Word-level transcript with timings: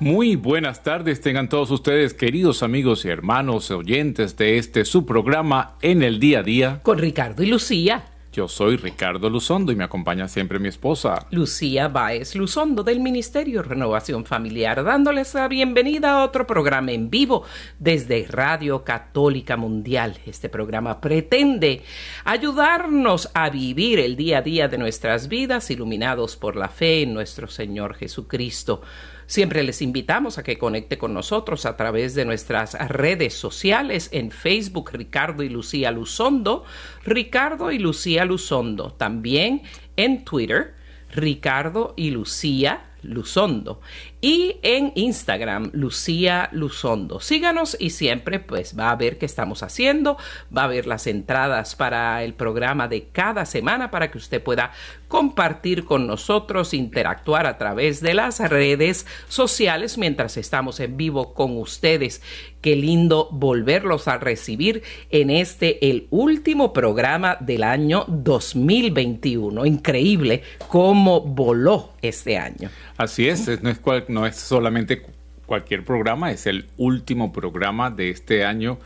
Muy 0.00 0.36
buenas 0.36 0.84
tardes, 0.84 1.20
tengan 1.20 1.48
todos 1.48 1.72
ustedes, 1.72 2.14
queridos 2.14 2.62
amigos 2.62 3.04
y 3.04 3.08
hermanos 3.08 3.72
oyentes 3.72 4.36
de 4.36 4.56
este 4.56 4.84
su 4.84 5.04
programa 5.04 5.74
en 5.82 6.04
el 6.04 6.20
día 6.20 6.38
a 6.38 6.42
día. 6.44 6.80
Con 6.84 6.98
Ricardo 6.98 7.42
y 7.42 7.46
Lucía. 7.46 8.04
Yo 8.32 8.46
soy 8.46 8.76
Ricardo 8.76 9.28
Luzondo 9.28 9.72
y 9.72 9.74
me 9.74 9.82
acompaña 9.82 10.28
siempre 10.28 10.60
mi 10.60 10.68
esposa. 10.68 11.26
Lucía 11.32 11.88
Báez 11.88 12.36
Luzondo 12.36 12.84
del 12.84 13.00
Ministerio 13.00 13.64
Renovación 13.64 14.24
Familiar, 14.24 14.84
dándoles 14.84 15.34
la 15.34 15.48
bienvenida 15.48 16.12
a 16.12 16.24
otro 16.24 16.46
programa 16.46 16.92
en 16.92 17.10
vivo 17.10 17.42
desde 17.80 18.24
Radio 18.28 18.84
Católica 18.84 19.56
Mundial. 19.56 20.18
Este 20.26 20.48
programa 20.48 21.00
pretende 21.00 21.82
ayudarnos 22.24 23.30
a 23.34 23.50
vivir 23.50 23.98
el 23.98 24.14
día 24.14 24.38
a 24.38 24.42
día 24.42 24.68
de 24.68 24.78
nuestras 24.78 25.26
vidas 25.26 25.72
iluminados 25.72 26.36
por 26.36 26.54
la 26.54 26.68
fe 26.68 27.02
en 27.02 27.14
nuestro 27.14 27.48
Señor 27.48 27.94
Jesucristo. 27.94 28.82
Siempre 29.28 29.62
les 29.62 29.82
invitamos 29.82 30.38
a 30.38 30.42
que 30.42 30.56
conecte 30.56 30.96
con 30.96 31.12
nosotros 31.12 31.66
a 31.66 31.76
través 31.76 32.14
de 32.14 32.24
nuestras 32.24 32.72
redes 32.88 33.34
sociales. 33.34 34.08
En 34.10 34.30
Facebook 34.30 34.90
Ricardo 34.90 35.42
y 35.42 35.50
Lucía 35.50 35.90
Luzondo, 35.90 36.64
Ricardo 37.04 37.70
y 37.70 37.78
Lucía 37.78 38.24
Luzondo, 38.24 38.94
también 38.94 39.64
en 39.96 40.24
Twitter 40.24 40.76
Ricardo 41.10 41.92
y 41.94 42.10
Lucía 42.10 42.86
Luzondo 43.02 43.82
y 44.20 44.56
en 44.62 44.92
Instagram 44.94 45.70
Lucía 45.72 46.48
Luzondo. 46.52 47.20
Síganos 47.20 47.76
y 47.78 47.90
siempre 47.90 48.40
pues 48.40 48.78
va 48.78 48.90
a 48.90 48.96
ver 48.96 49.18
qué 49.18 49.26
estamos 49.26 49.62
haciendo, 49.62 50.16
va 50.56 50.64
a 50.64 50.68
ver 50.68 50.86
las 50.86 51.06
entradas 51.06 51.76
para 51.76 52.22
el 52.24 52.34
programa 52.34 52.88
de 52.88 53.08
cada 53.12 53.46
semana 53.46 53.90
para 53.90 54.10
que 54.10 54.18
usted 54.18 54.42
pueda 54.42 54.72
compartir 55.06 55.84
con 55.84 56.06
nosotros, 56.06 56.74
interactuar 56.74 57.46
a 57.46 57.58
través 57.58 58.00
de 58.00 58.14
las 58.14 58.38
redes 58.40 59.06
sociales 59.28 59.98
mientras 59.98 60.36
estamos 60.36 60.80
en 60.80 60.96
vivo 60.96 61.34
con 61.34 61.56
ustedes. 61.56 62.22
Qué 62.60 62.74
lindo 62.74 63.28
volverlos 63.30 64.08
a 64.08 64.18
recibir 64.18 64.82
en 65.10 65.30
este 65.30 65.88
el 65.88 66.08
último 66.10 66.72
programa 66.72 67.36
del 67.40 67.62
año 67.62 68.04
2021. 68.08 69.64
Increíble 69.64 70.42
cómo 70.66 71.20
voló 71.20 71.92
este 72.02 72.36
año. 72.36 72.70
Así 72.96 73.28
es, 73.28 73.62
no 73.62 73.70
es, 73.70 73.78
cual, 73.78 74.04
no 74.08 74.26
es 74.26 74.36
solamente 74.36 75.02
cualquier 75.46 75.84
programa, 75.84 76.30
es 76.30 76.46
el 76.46 76.68
último 76.76 77.32
programa 77.32 77.90
de 77.90 78.10
este 78.10 78.44
año 78.44 78.78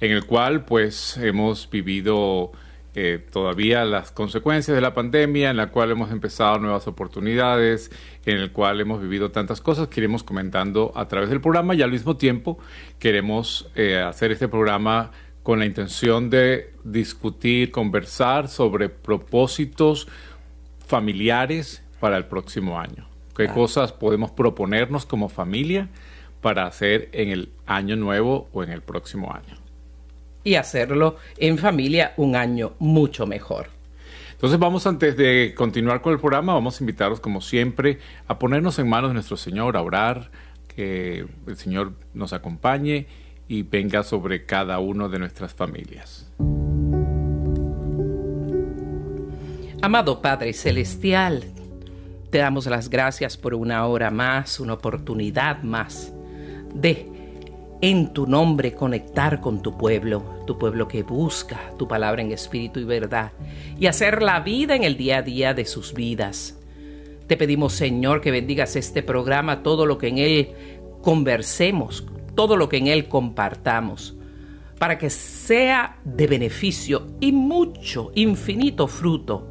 en 0.00 0.12
el 0.12 0.26
cual 0.26 0.64
pues 0.64 1.16
hemos 1.16 1.68
vivido 1.70 2.52
eh, 2.94 3.24
todavía 3.32 3.84
las 3.84 4.10
consecuencias 4.10 4.74
de 4.74 4.80
la 4.80 4.94
pandemia, 4.94 5.50
en 5.50 5.56
la 5.56 5.68
cual 5.68 5.92
hemos 5.92 6.10
empezado 6.10 6.58
nuevas 6.58 6.88
oportunidades, 6.88 7.90
en 8.26 8.36
el 8.36 8.50
cual 8.50 8.80
hemos 8.80 9.00
vivido 9.00 9.30
tantas 9.30 9.60
cosas 9.60 9.88
que 9.88 10.00
iremos 10.00 10.24
comentando 10.24 10.92
a 10.96 11.06
través 11.06 11.30
del 11.30 11.40
programa 11.40 11.74
y 11.74 11.82
al 11.82 11.92
mismo 11.92 12.16
tiempo 12.16 12.58
queremos 12.98 13.70
eh, 13.76 13.98
hacer 13.98 14.32
este 14.32 14.48
programa 14.48 15.12
con 15.42 15.60
la 15.60 15.66
intención 15.66 16.30
de 16.30 16.74
discutir, 16.84 17.70
conversar 17.70 18.48
sobre 18.48 18.88
propósitos 18.88 20.08
familiares 20.86 21.82
para 22.00 22.16
el 22.16 22.26
próximo 22.26 22.78
año. 22.78 23.09
¿Qué 23.40 23.48
Ah. 23.48 23.54
cosas 23.54 23.92
podemos 23.92 24.30
proponernos 24.30 25.06
como 25.06 25.30
familia 25.30 25.88
para 26.42 26.66
hacer 26.66 27.08
en 27.12 27.30
el 27.30 27.48
año 27.66 27.96
nuevo 27.96 28.48
o 28.52 28.62
en 28.62 28.70
el 28.70 28.82
próximo 28.82 29.32
año? 29.32 29.56
Y 30.44 30.56
hacerlo 30.56 31.16
en 31.38 31.56
familia 31.56 32.12
un 32.18 32.36
año 32.36 32.72
mucho 32.78 33.26
mejor. 33.26 33.68
Entonces 34.32 34.58
vamos 34.58 34.86
antes 34.86 35.16
de 35.16 35.54
continuar 35.56 36.02
con 36.02 36.12
el 36.12 36.18
programa, 36.18 36.52
vamos 36.52 36.78
a 36.80 36.82
invitarlos 36.84 37.20
como 37.20 37.40
siempre 37.40 37.98
a 38.26 38.38
ponernos 38.38 38.78
en 38.78 38.88
manos 38.88 39.10
de 39.10 39.14
nuestro 39.14 39.36
Señor, 39.38 39.76
a 39.76 39.82
orar, 39.82 40.30
que 40.74 41.26
el 41.46 41.56
Señor 41.56 41.92
nos 42.12 42.32
acompañe 42.34 43.06
y 43.48 43.62
venga 43.62 44.02
sobre 44.02 44.44
cada 44.44 44.78
uno 44.80 45.08
de 45.08 45.18
nuestras 45.18 45.54
familias. 45.54 46.30
Amado 49.82 50.20
Padre 50.20 50.52
Celestial, 50.52 51.44
te 52.30 52.38
damos 52.38 52.66
las 52.66 52.88
gracias 52.88 53.36
por 53.36 53.54
una 53.54 53.84
hora 53.86 54.10
más, 54.10 54.60
una 54.60 54.74
oportunidad 54.74 55.62
más 55.62 56.12
de 56.72 57.08
en 57.82 58.12
tu 58.12 58.26
nombre 58.26 58.74
conectar 58.74 59.40
con 59.40 59.62
tu 59.62 59.76
pueblo, 59.76 60.44
tu 60.46 60.58
pueblo 60.58 60.86
que 60.86 61.02
busca 61.02 61.72
tu 61.78 61.88
palabra 61.88 62.22
en 62.22 62.30
espíritu 62.30 62.78
y 62.78 62.84
verdad 62.84 63.32
y 63.78 63.86
hacer 63.86 64.22
la 64.22 64.40
vida 64.40 64.76
en 64.76 64.84
el 64.84 64.96
día 64.96 65.18
a 65.18 65.22
día 65.22 65.54
de 65.54 65.64
sus 65.64 65.92
vidas. 65.92 66.56
Te 67.26 67.36
pedimos, 67.36 67.72
Señor, 67.72 68.20
que 68.20 68.30
bendigas 68.30 68.76
este 68.76 69.02
programa, 69.02 69.62
todo 69.62 69.86
lo 69.86 69.98
que 69.98 70.08
en 70.08 70.18
él 70.18 70.50
conversemos, 71.02 72.06
todo 72.34 72.56
lo 72.56 72.68
que 72.68 72.76
en 72.76 72.88
él 72.88 73.08
compartamos, 73.08 74.16
para 74.78 74.98
que 74.98 75.10
sea 75.10 75.98
de 76.04 76.26
beneficio 76.26 77.06
y 77.20 77.32
mucho, 77.32 78.12
infinito 78.14 78.88
fruto 78.88 79.48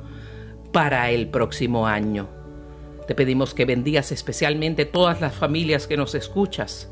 para 0.72 1.10
el 1.10 1.30
próximo 1.30 1.88
año. 1.88 2.39
Te 3.10 3.16
pedimos 3.16 3.56
que 3.56 3.66
bendigas 3.66 4.12
especialmente 4.12 4.86
todas 4.86 5.20
las 5.20 5.34
familias 5.34 5.88
que 5.88 5.98
nos 5.98 6.14
escuchas 6.14 6.92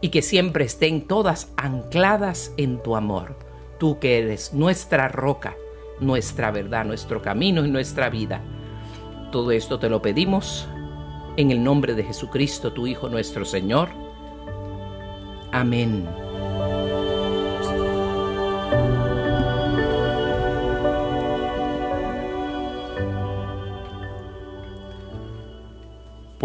y 0.00 0.08
que 0.08 0.20
siempre 0.20 0.64
estén 0.64 1.06
todas 1.06 1.52
ancladas 1.56 2.52
en 2.56 2.82
tu 2.82 2.96
amor. 2.96 3.36
Tú 3.78 4.00
que 4.00 4.18
eres 4.18 4.54
nuestra 4.54 5.06
roca, 5.06 5.54
nuestra 6.00 6.50
verdad, 6.50 6.84
nuestro 6.84 7.22
camino 7.22 7.64
y 7.64 7.70
nuestra 7.70 8.10
vida. 8.10 8.42
Todo 9.30 9.52
esto 9.52 9.78
te 9.78 9.88
lo 9.88 10.02
pedimos 10.02 10.66
en 11.36 11.52
el 11.52 11.62
nombre 11.62 11.94
de 11.94 12.02
Jesucristo, 12.02 12.72
tu 12.72 12.88
Hijo 12.88 13.08
nuestro 13.08 13.44
Señor. 13.44 13.90
Amén. 15.52 16.25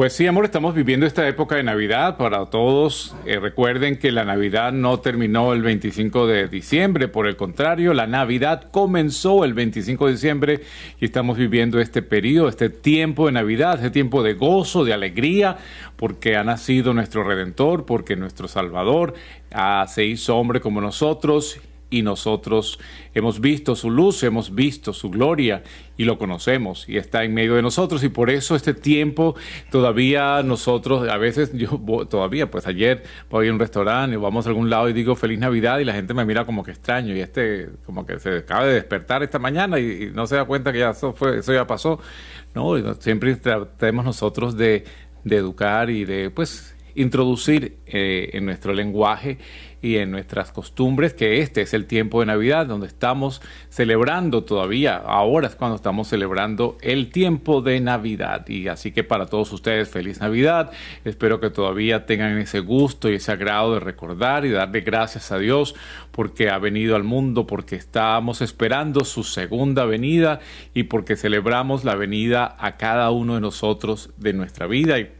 Pues 0.01 0.13
sí, 0.13 0.25
amor, 0.25 0.45
estamos 0.45 0.73
viviendo 0.73 1.05
esta 1.05 1.27
época 1.27 1.57
de 1.57 1.61
Navidad 1.61 2.17
para 2.17 2.47
todos. 2.47 3.15
Eh, 3.27 3.37
recuerden 3.39 3.99
que 3.99 4.11
la 4.11 4.25
Navidad 4.25 4.73
no 4.73 4.99
terminó 4.99 5.53
el 5.53 5.61
25 5.61 6.25
de 6.25 6.47
diciembre, 6.47 7.07
por 7.07 7.27
el 7.27 7.35
contrario, 7.35 7.93
la 7.93 8.07
Navidad 8.07 8.71
comenzó 8.71 9.45
el 9.45 9.53
25 9.53 10.07
de 10.07 10.11
diciembre 10.13 10.61
y 10.99 11.05
estamos 11.05 11.37
viviendo 11.37 11.79
este 11.79 12.01
periodo, 12.01 12.49
este 12.49 12.71
tiempo 12.71 13.27
de 13.27 13.33
Navidad, 13.33 13.75
este 13.75 13.91
tiempo 13.91 14.23
de 14.23 14.33
gozo, 14.33 14.85
de 14.85 14.93
alegría, 14.93 15.57
porque 15.97 16.35
ha 16.35 16.43
nacido 16.43 16.95
nuestro 16.95 17.23
Redentor, 17.23 17.85
porque 17.85 18.15
nuestro 18.15 18.47
Salvador 18.47 19.13
ah, 19.51 19.85
se 19.87 20.03
hizo 20.03 20.35
hombre 20.35 20.61
como 20.61 20.81
nosotros 20.81 21.61
y 21.91 22.01
nosotros 22.01 22.79
hemos 23.13 23.39
visto 23.41 23.75
su 23.75 23.91
luz, 23.91 24.23
hemos 24.23 24.55
visto 24.55 24.93
su 24.93 25.11
gloria 25.11 25.61
y 25.97 26.05
lo 26.05 26.17
conocemos 26.17 26.89
y 26.89 26.97
está 26.97 27.23
en 27.23 27.35
medio 27.35 27.53
de 27.53 27.61
nosotros 27.61 28.03
y 28.03 28.09
por 28.09 28.31
eso 28.31 28.55
este 28.55 28.73
tiempo 28.73 29.35
todavía 29.69 30.41
nosotros, 30.41 31.07
a 31.07 31.17
veces 31.17 31.51
yo 31.53 31.79
todavía, 32.09 32.49
pues 32.49 32.65
ayer 32.65 33.03
voy 33.29 33.49
a 33.49 33.51
un 33.51 33.59
restaurante 33.59 34.15
o 34.15 34.21
vamos 34.21 34.47
a 34.47 34.49
algún 34.49 34.69
lado 34.69 34.89
y 34.89 34.93
digo 34.93 35.15
feliz 35.15 35.37
Navidad 35.37 35.79
y 35.79 35.85
la 35.85 35.93
gente 35.93 36.13
me 36.15 36.25
mira 36.25 36.45
como 36.45 36.63
que 36.63 36.71
extraño 36.71 37.15
y 37.15 37.19
este 37.19 37.69
como 37.85 38.05
que 38.05 38.19
se 38.19 38.37
acaba 38.37 38.65
de 38.65 38.73
despertar 38.73 39.21
esta 39.21 39.37
mañana 39.37 39.77
y, 39.79 40.11
no 40.13 40.25
se 40.25 40.35
da 40.35 40.45
cuenta 40.45 40.71
que 40.71 40.79
ya 40.79 40.91
eso, 40.91 41.13
fue, 41.13 41.39
eso 41.39 41.53
ya 41.53 41.67
pasó. 41.67 41.99
No, 42.55 42.93
siempre 42.95 43.35
tratemos 43.35 44.03
nosotros 44.03 44.57
de, 44.57 44.85
de 45.23 45.35
educar 45.35 45.89
y 45.89 46.05
de 46.05 46.29
pues 46.29 46.75
introducir 46.95 47.77
eh, 47.85 48.29
en 48.33 48.45
nuestro 48.45 48.73
lenguaje 48.73 49.37
y 49.81 49.97
en 49.97 50.11
nuestras 50.11 50.51
costumbres 50.51 51.13
que 51.13 51.39
este 51.39 51.61
es 51.61 51.73
el 51.73 51.85
tiempo 51.85 52.19
de 52.19 52.27
Navidad 52.27 52.67
donde 52.67 52.87
estamos 52.87 53.41
celebrando 53.69 54.43
todavía, 54.43 54.95
ahora 54.95 55.47
es 55.47 55.55
cuando 55.55 55.75
estamos 55.75 56.07
celebrando 56.07 56.77
el 56.81 57.09
tiempo 57.09 57.61
de 57.61 57.79
Navidad. 57.79 58.47
Y 58.47 58.67
así 58.67 58.91
que 58.91 59.03
para 59.03 59.25
todos 59.25 59.51
ustedes 59.51 59.89
feliz 59.89 60.19
Navidad, 60.19 60.71
espero 61.03 61.39
que 61.39 61.49
todavía 61.49 62.05
tengan 62.05 62.37
ese 62.37 62.59
gusto 62.59 63.09
y 63.09 63.15
ese 63.15 63.31
agrado 63.31 63.73
de 63.73 63.79
recordar 63.79 64.45
y 64.45 64.51
darle 64.51 64.81
gracias 64.81 65.31
a 65.31 65.39
Dios 65.39 65.75
porque 66.11 66.49
ha 66.49 66.59
venido 66.59 66.95
al 66.95 67.03
mundo, 67.03 67.47
porque 67.47 67.75
estamos 67.75 68.41
esperando 68.41 69.03
su 69.05 69.23
segunda 69.23 69.85
venida 69.85 70.39
y 70.73 70.83
porque 70.83 71.15
celebramos 71.15 71.83
la 71.83 71.95
venida 71.95 72.55
a 72.59 72.77
cada 72.77 73.09
uno 73.11 73.35
de 73.35 73.41
nosotros 73.41 74.11
de 74.17 74.33
nuestra 74.33 74.67
vida. 74.67 74.99
Y 74.99 75.11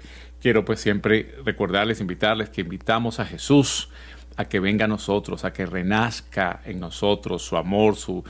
quiero 0.42 0.66
pues 0.66 0.80
siempre 0.80 1.36
recordarles, 1.46 2.02
invitarles 2.02 2.50
que 2.50 2.62
invitamos 2.62 3.20
a 3.20 3.26
Jesús 3.26 3.90
a 4.42 4.50
que 4.50 4.60
venga 4.60 4.86
a 4.86 4.88
nosotros, 4.88 5.46
a 5.46 5.54
que 5.54 5.66
renazca 5.66 6.62
en 6.66 6.80
nosotros 6.80 7.42
su 7.42 7.58
amor, 7.58 7.96
su, 7.96 8.24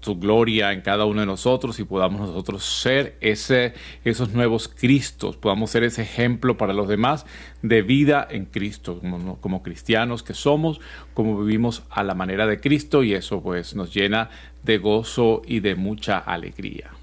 su 0.00 0.16
gloria 0.16 0.72
en 0.72 0.82
cada 0.82 1.04
uno 1.04 1.20
de 1.20 1.26
nosotros 1.26 1.80
y 1.80 1.84
podamos 1.84 2.20
nosotros 2.20 2.64
ser 2.64 3.16
ese, 3.20 3.74
esos 4.04 4.32
nuevos 4.32 4.68
Cristos, 4.68 5.36
podamos 5.36 5.70
ser 5.70 5.82
ese 5.82 6.02
ejemplo 6.02 6.56
para 6.56 6.72
los 6.72 6.86
demás 6.86 7.26
de 7.62 7.82
vida 7.82 8.26
en 8.30 8.44
Cristo, 8.44 9.00
como, 9.00 9.40
como, 9.40 9.62
cristianos 9.62 10.22
que 10.22 10.34
somos, 10.34 10.80
como 11.12 11.40
vivimos 11.40 11.82
a 11.90 12.04
la 12.04 12.14
manera 12.14 12.46
de 12.46 12.60
Cristo 12.60 13.02
y 13.02 13.14
eso 13.14 13.42
pues 13.42 13.74
nos 13.74 13.92
llena 13.92 14.30
de 14.62 14.78
gozo 14.78 15.42
y 15.44 15.60
de 15.60 15.74
mucha 15.74 16.18
alegría. 16.18 16.95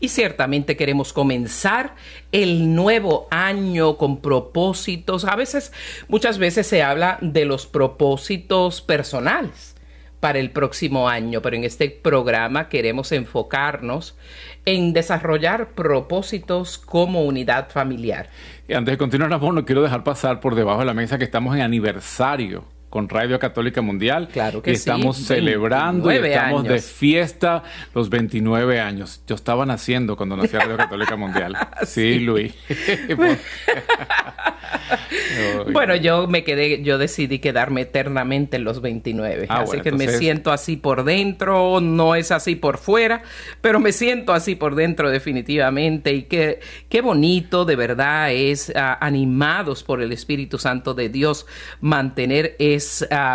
Y 0.00 0.08
ciertamente 0.08 0.76
queremos 0.76 1.12
comenzar 1.12 1.94
el 2.32 2.74
nuevo 2.74 3.28
año 3.30 3.98
con 3.98 4.22
propósitos. 4.22 5.26
A 5.26 5.36
veces, 5.36 5.72
muchas 6.08 6.38
veces 6.38 6.66
se 6.66 6.82
habla 6.82 7.18
de 7.20 7.44
los 7.44 7.66
propósitos 7.66 8.80
personales 8.80 9.76
para 10.20 10.38
el 10.38 10.50
próximo 10.50 11.08
año, 11.08 11.42
pero 11.42 11.56
en 11.56 11.64
este 11.64 11.90
programa 11.90 12.68
queremos 12.68 13.12
enfocarnos 13.12 14.16
en 14.64 14.92
desarrollar 14.92 15.70
propósitos 15.70 16.78
como 16.78 17.24
unidad 17.24 17.70
familiar. 17.70 18.28
Y 18.68 18.74
antes 18.74 18.92
de 18.92 18.98
continuar, 18.98 19.32
amor, 19.32 19.54
no 19.54 19.64
quiero 19.64 19.82
dejar 19.82 20.04
pasar 20.04 20.40
por 20.40 20.54
debajo 20.54 20.80
de 20.80 20.86
la 20.86 20.94
mesa 20.94 21.18
que 21.18 21.24
estamos 21.24 21.54
en 21.54 21.62
aniversario 21.62 22.64
con 22.90 23.08
Radio 23.08 23.38
Católica 23.38 23.80
Mundial. 23.80 24.28
Claro 24.32 24.60
que 24.60 24.72
y 24.72 24.74
estamos 24.74 25.16
celebrando 25.16 26.12
y 26.12 26.16
estamos 26.16 26.64
de 26.64 26.80
fiesta 26.80 27.62
los 27.94 28.10
29 28.10 28.80
años. 28.80 29.22
Yo 29.26 29.36
estaba 29.36 29.64
naciendo 29.64 30.16
cuando 30.16 30.36
nací 30.36 30.56
Radio 30.56 30.76
Católica 30.76 31.16
Mundial. 31.16 31.56
sí, 31.86 32.18
Luis. 32.18 32.52
bueno, 35.72 35.94
yo 35.94 36.26
me 36.26 36.42
quedé, 36.42 36.82
yo 36.82 36.98
decidí 36.98 37.38
quedarme 37.38 37.82
eternamente 37.82 38.56
en 38.56 38.64
los 38.64 38.80
29. 38.80 39.46
Ah, 39.48 39.60
así 39.60 39.80
que 39.80 39.92
me 39.92 40.08
siento 40.08 40.50
así 40.50 40.76
por 40.76 41.04
dentro, 41.04 41.80
no 41.80 42.16
es 42.16 42.32
así 42.32 42.56
por 42.56 42.78
fuera, 42.78 43.22
pero 43.60 43.78
me 43.78 43.92
siento 43.92 44.32
así 44.32 44.56
por 44.56 44.74
dentro 44.74 45.10
definitivamente. 45.10 46.12
Y 46.12 46.22
qué, 46.24 46.58
qué 46.88 47.02
bonito 47.02 47.64
de 47.64 47.76
verdad 47.76 48.32
es, 48.32 48.72
ah, 48.74 48.98
animados 49.00 49.84
por 49.84 50.02
el 50.02 50.10
Espíritu 50.10 50.58
Santo 50.58 50.94
de 50.94 51.08
Dios, 51.08 51.46
mantener 51.80 52.56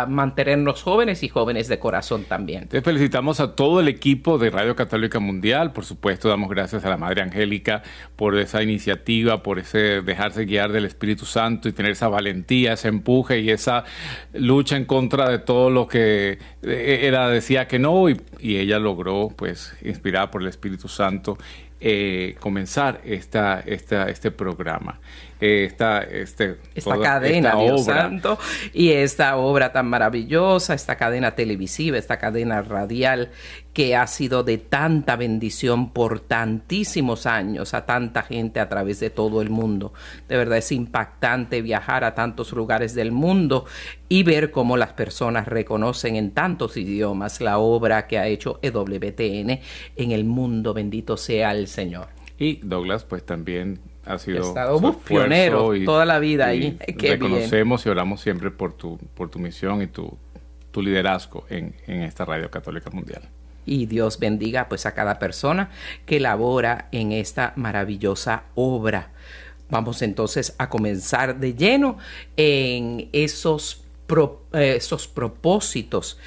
mantenernos 0.08 0.82
jóvenes 0.82 1.22
y 1.22 1.28
jóvenes 1.28 1.68
de 1.68 1.78
corazón 1.78 2.24
también. 2.24 2.68
Te 2.68 2.82
felicitamos 2.82 3.40
a 3.40 3.54
todo 3.54 3.80
el 3.80 3.88
equipo 3.88 4.38
de 4.38 4.50
Radio 4.50 4.76
Católica 4.76 5.20
Mundial. 5.20 5.72
Por 5.72 5.84
supuesto, 5.84 6.28
damos 6.28 6.50
gracias 6.50 6.84
a 6.84 6.88
la 6.88 6.96
Madre 6.96 7.22
Angélica 7.22 7.82
por 8.16 8.36
esa 8.38 8.62
iniciativa, 8.62 9.42
por 9.42 9.58
ese 9.58 10.02
dejarse 10.02 10.44
guiar 10.44 10.72
del 10.72 10.84
Espíritu 10.84 11.24
Santo 11.24 11.68
y 11.68 11.72
tener 11.72 11.92
esa 11.92 12.08
valentía, 12.08 12.74
ese 12.74 12.88
empuje 12.88 13.40
y 13.40 13.50
esa 13.50 13.84
lucha 14.34 14.76
en 14.76 14.84
contra 14.84 15.28
de 15.28 15.38
todo 15.38 15.70
lo 15.70 15.86
que 15.86 16.38
eh, 16.62 17.00
era 17.02 17.28
decía 17.28 17.68
que 17.68 17.78
no 17.78 18.08
y, 18.08 18.16
ella 18.40 18.78
logró, 18.78 19.28
pues, 19.34 19.74
inspirada 19.82 20.30
por 20.30 20.42
el 20.42 20.48
Espíritu 20.48 20.88
Santo, 20.88 21.36
eh, 21.80 22.36
comenzar 22.40 23.00
esta, 23.04 23.60
este 23.60 24.30
programa. 24.30 24.98
Esta, 25.40 26.02
este, 26.02 26.56
esta 26.74 26.98
cadena, 26.98 27.56
Dios 27.56 27.84
Santo, 27.84 28.38
y 28.72 28.90
esta 28.90 29.36
obra 29.36 29.72
tan 29.72 29.86
maravillosa, 29.86 30.74
esta 30.74 30.96
cadena 30.96 31.34
televisiva, 31.34 31.98
esta 31.98 32.18
cadena 32.18 32.62
radial 32.62 33.30
que 33.76 33.94
ha 33.94 34.06
sido 34.06 34.42
de 34.42 34.56
tanta 34.56 35.16
bendición 35.16 35.92
por 35.92 36.20
tantísimos 36.20 37.26
años 37.26 37.74
a 37.74 37.84
tanta 37.84 38.22
gente 38.22 38.58
a 38.58 38.70
través 38.70 39.00
de 39.00 39.10
todo 39.10 39.42
el 39.42 39.50
mundo. 39.50 39.92
De 40.28 40.38
verdad 40.38 40.56
es 40.56 40.72
impactante 40.72 41.60
viajar 41.60 42.02
a 42.04 42.14
tantos 42.14 42.52
lugares 42.52 42.94
del 42.94 43.12
mundo 43.12 43.66
y 44.08 44.22
ver 44.22 44.50
cómo 44.50 44.78
las 44.78 44.94
personas 44.94 45.46
reconocen 45.46 46.16
en 46.16 46.30
tantos 46.30 46.78
idiomas 46.78 47.42
la 47.42 47.58
obra 47.58 48.06
que 48.06 48.18
ha 48.18 48.26
hecho 48.26 48.58
EWTN 48.62 49.60
en 49.96 50.10
el 50.10 50.24
mundo. 50.24 50.72
Bendito 50.72 51.18
sea 51.18 51.52
el 51.52 51.66
Señor. 51.68 52.08
Y 52.38 52.56
Douglas, 52.62 53.04
pues 53.04 53.26
también 53.26 53.78
ha 54.06 54.18
sido 54.18 54.54
pionero 55.04 55.72
toda 55.84 56.04
la 56.04 56.18
vida 56.18 56.46
ahí. 56.46 56.78
reconocemos 56.98 57.84
y 57.86 57.88
oramos 57.88 58.20
siempre 58.20 58.50
por 58.50 58.72
tu, 58.72 58.98
por 59.14 59.28
tu 59.28 59.38
misión 59.38 59.82
y 59.82 59.86
tu, 59.86 60.16
tu 60.70 60.82
liderazgo 60.82 61.44
en, 61.50 61.74
en 61.86 62.02
esta 62.02 62.24
Radio 62.24 62.50
Católica 62.50 62.90
Mundial 62.90 63.22
y 63.66 63.86
Dios 63.86 64.18
bendiga 64.18 64.68
pues 64.68 64.86
a 64.86 64.94
cada 64.94 65.18
persona 65.18 65.70
que 66.06 66.20
labora 66.20 66.88
en 66.92 67.12
esta 67.12 67.52
maravillosa 67.56 68.44
obra. 68.54 69.10
Vamos 69.68 70.00
entonces 70.02 70.54
a 70.58 70.68
comenzar 70.68 71.40
de 71.40 71.54
lleno 71.54 71.98
en 72.36 73.08
esos, 73.12 73.82
esos 74.52 75.08
propósitos 75.08 76.18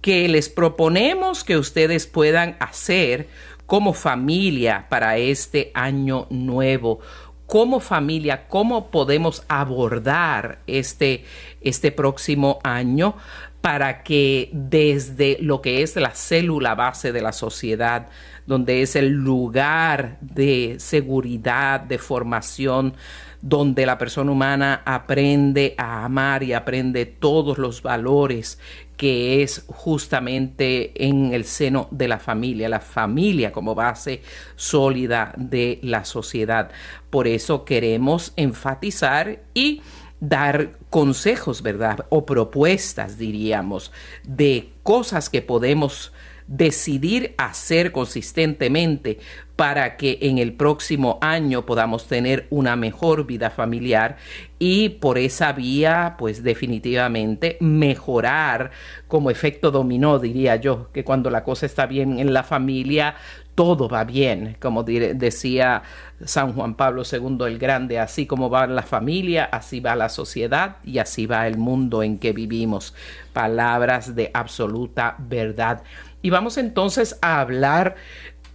que 0.00 0.28
les 0.28 0.48
proponemos 0.48 1.44
que 1.44 1.56
ustedes 1.56 2.06
puedan 2.06 2.56
hacer 2.58 3.28
como 3.66 3.92
familia 3.92 4.86
para 4.88 5.18
este 5.18 5.70
año 5.74 6.26
nuevo 6.30 7.00
como 7.48 7.80
familia, 7.80 8.46
cómo 8.46 8.90
podemos 8.90 9.42
abordar 9.48 10.58
este, 10.66 11.24
este 11.62 11.90
próximo 11.90 12.58
año 12.62 13.16
para 13.62 14.02
que 14.02 14.50
desde 14.52 15.38
lo 15.40 15.62
que 15.62 15.82
es 15.82 15.96
la 15.96 16.10
célula 16.10 16.74
base 16.74 17.10
de 17.10 17.22
la 17.22 17.32
sociedad, 17.32 18.08
donde 18.46 18.82
es 18.82 18.96
el 18.96 19.12
lugar 19.12 20.18
de 20.20 20.76
seguridad, 20.78 21.80
de 21.80 21.96
formación, 21.96 22.92
donde 23.40 23.86
la 23.86 23.98
persona 23.98 24.32
humana 24.32 24.82
aprende 24.84 25.74
a 25.78 26.04
amar 26.04 26.42
y 26.42 26.52
aprende 26.52 27.06
todos 27.06 27.58
los 27.58 27.82
valores 27.82 28.58
que 28.96 29.42
es 29.42 29.64
justamente 29.68 31.06
en 31.06 31.32
el 31.32 31.44
seno 31.44 31.86
de 31.92 32.08
la 32.08 32.18
familia, 32.18 32.68
la 32.68 32.80
familia 32.80 33.52
como 33.52 33.74
base 33.74 34.22
sólida 34.56 35.32
de 35.36 35.78
la 35.82 36.04
sociedad. 36.04 36.70
Por 37.08 37.28
eso 37.28 37.64
queremos 37.64 38.32
enfatizar 38.36 39.40
y 39.54 39.82
dar 40.20 40.72
consejos, 40.90 41.62
¿verdad? 41.62 42.06
O 42.08 42.26
propuestas, 42.26 43.18
diríamos, 43.18 43.92
de 44.24 44.70
cosas 44.82 45.30
que 45.30 45.42
podemos 45.42 46.12
decidir 46.48 47.34
hacer 47.36 47.92
consistentemente 47.92 49.18
para 49.54 49.96
que 49.96 50.18
en 50.22 50.38
el 50.38 50.52
próximo 50.52 51.18
año 51.20 51.66
podamos 51.66 52.06
tener 52.06 52.46
una 52.48 52.76
mejor 52.76 53.26
vida 53.26 53.50
familiar 53.50 54.16
y 54.58 54.88
por 54.88 55.18
esa 55.18 55.52
vía, 55.52 56.14
pues 56.18 56.42
definitivamente 56.42 57.56
mejorar 57.60 58.70
como 59.08 59.30
efecto 59.30 59.70
dominó, 59.70 60.18
diría 60.18 60.56
yo, 60.56 60.90
que 60.92 61.04
cuando 61.04 61.28
la 61.28 61.44
cosa 61.44 61.66
está 61.66 61.86
bien 61.86 62.18
en 62.18 62.32
la 62.32 62.44
familia, 62.44 63.16
todo 63.58 63.88
va 63.88 64.04
bien, 64.04 64.56
como 64.60 64.84
decía 64.84 65.82
San 66.24 66.52
Juan 66.52 66.76
Pablo 66.76 67.02
II 67.02 67.38
el 67.44 67.58
Grande, 67.58 67.98
así 67.98 68.24
como 68.24 68.48
va 68.48 68.68
la 68.68 68.84
familia, 68.84 69.46
así 69.46 69.80
va 69.80 69.96
la 69.96 70.08
sociedad 70.08 70.76
y 70.84 70.98
así 70.98 71.26
va 71.26 71.48
el 71.48 71.58
mundo 71.58 72.04
en 72.04 72.20
que 72.20 72.32
vivimos. 72.32 72.94
Palabras 73.32 74.14
de 74.14 74.30
absoluta 74.32 75.16
verdad. 75.18 75.82
Y 76.22 76.30
vamos 76.30 76.58
entonces 76.58 77.18
a 77.22 77.40
hablar 77.40 77.96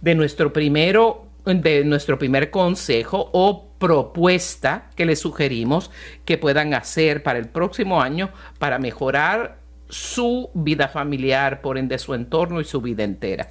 de 0.00 0.14
nuestro 0.14 0.52
primero 0.52 1.24
de 1.44 1.84
nuestro 1.84 2.18
primer 2.18 2.50
consejo 2.50 3.28
o 3.32 3.68
propuesta 3.78 4.90
que 4.96 5.04
les 5.04 5.18
sugerimos 5.18 5.90
que 6.24 6.38
puedan 6.38 6.72
hacer 6.72 7.22
para 7.22 7.38
el 7.38 7.48
próximo 7.48 8.00
año 8.00 8.30
para 8.58 8.78
mejorar 8.78 9.58
su 9.90 10.50
vida 10.54 10.88
familiar, 10.88 11.60
por 11.60 11.76
ende 11.76 11.98
su 11.98 12.14
entorno 12.14 12.60
y 12.60 12.64
su 12.64 12.80
vida 12.80 13.04
entera. 13.04 13.48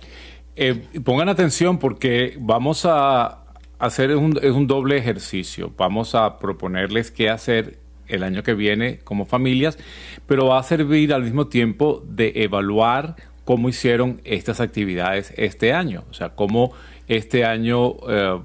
Eh, 0.56 0.88
pongan 1.04 1.30
atención 1.30 1.78
porque 1.78 2.36
vamos 2.40 2.86
a 2.86 3.44
hacer 3.78 4.16
un, 4.16 4.40
es 4.42 4.52
un 4.52 4.66
doble 4.66 4.98
ejercicio. 4.98 5.72
Vamos 5.78 6.16
a 6.16 6.40
proponerles 6.40 7.12
qué 7.12 7.30
hacer 7.30 7.78
el 8.08 8.24
año 8.24 8.44
que 8.44 8.54
viene 8.54 9.00
como 9.04 9.26
familias, 9.26 9.78
pero 10.26 10.48
va 10.48 10.60
a 10.60 10.64
servir 10.64 11.14
al 11.14 11.24
mismo 11.24 11.48
tiempo 11.48 12.04
de 12.08 12.34
evaluar 12.36 13.16
cómo 13.46 13.70
hicieron 13.70 14.22
estas 14.24 14.60
actividades 14.60 15.34
este 15.38 15.74
año. 15.74 16.04
O 16.10 16.14
sea, 16.14 16.30
cómo 16.30 16.72
este 17.08 17.46
año 17.46 17.96
eh, 18.08 18.40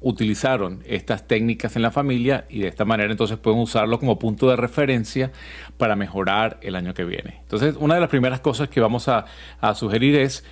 utilizaron 0.00 0.82
estas 0.84 1.26
técnicas 1.26 1.76
en 1.76 1.82
la 1.82 1.90
familia 1.90 2.44
y 2.48 2.60
de 2.60 2.68
esta 2.68 2.84
manera 2.84 3.10
entonces 3.10 3.38
pueden 3.38 3.60
usarlo 3.60 3.98
como 3.98 4.18
punto 4.18 4.50
de 4.50 4.56
referencia 4.56 5.30
para 5.78 5.96
mejorar 5.96 6.58
el 6.62 6.74
año 6.74 6.92
que 6.92 7.04
viene. 7.04 7.38
Entonces, 7.42 7.76
una 7.78 7.94
de 7.94 8.00
las 8.00 8.10
primeras 8.10 8.40
cosas 8.40 8.68
que 8.68 8.80
vamos 8.80 9.08
a, 9.08 9.26
a 9.60 9.74
sugerir 9.74 10.16
es 10.16 10.44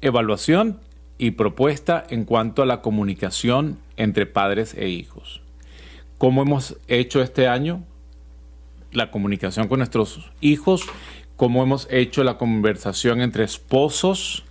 evaluación 0.00 0.80
y 1.18 1.32
propuesta 1.32 2.04
en 2.08 2.24
cuanto 2.24 2.62
a 2.62 2.66
la 2.66 2.82
comunicación 2.82 3.78
entre 3.96 4.26
padres 4.26 4.74
e 4.74 4.88
hijos. 4.88 5.40
¿Cómo 6.18 6.42
hemos 6.42 6.76
hecho 6.88 7.22
este 7.22 7.48
año 7.48 7.84
la 8.92 9.10
comunicación 9.10 9.68
con 9.68 9.78
nuestros 9.78 10.30
hijos? 10.40 10.86
¿Cómo 11.42 11.64
hemos 11.64 11.88
hecho 11.90 12.22
la 12.22 12.38
conversación 12.38 13.20
entre 13.20 13.42
esposos? 13.42 14.44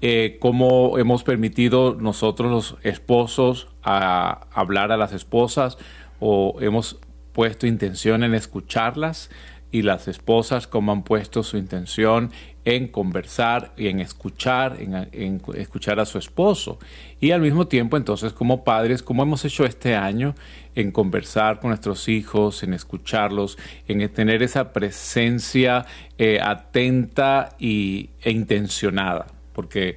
eh, 0.00 0.38
cómo 0.40 0.96
hemos 0.96 1.22
permitido 1.22 1.98
nosotros 2.00 2.50
los 2.50 2.76
esposos 2.82 3.68
a 3.82 4.46
hablar 4.50 4.90
a 4.90 4.96
las 4.96 5.12
esposas 5.12 5.76
o 6.18 6.56
hemos 6.62 6.98
puesto 7.34 7.66
intención 7.66 8.24
en 8.24 8.32
escucharlas 8.32 9.28
y 9.70 9.82
las 9.82 10.08
esposas 10.08 10.66
cómo 10.66 10.92
han 10.92 11.02
puesto 11.02 11.42
su 11.42 11.58
intención 11.58 12.30
en 12.64 12.88
conversar 12.88 13.72
y 13.76 13.88
en 13.88 14.00
escuchar, 14.00 14.76
en, 14.80 15.40
escuchar 15.54 16.00
a 16.00 16.04
su 16.04 16.18
esposo. 16.18 16.78
Y 17.20 17.30
al 17.30 17.40
mismo 17.40 17.66
tiempo, 17.66 17.96
entonces, 17.96 18.32
como 18.32 18.64
padres, 18.64 19.02
como 19.02 19.22
hemos 19.22 19.44
hecho 19.44 19.64
este 19.64 19.96
año 19.96 20.34
en 20.74 20.92
conversar 20.92 21.60
con 21.60 21.70
nuestros 21.70 22.08
hijos, 22.08 22.62
en 22.62 22.74
escucharlos, 22.74 23.58
en 23.88 24.08
tener 24.12 24.42
esa 24.42 24.72
presencia 24.72 25.86
eh, 26.18 26.38
atenta 26.42 27.56
y, 27.58 28.10
e 28.22 28.30
intencionada 28.30 29.26
porque 29.52 29.96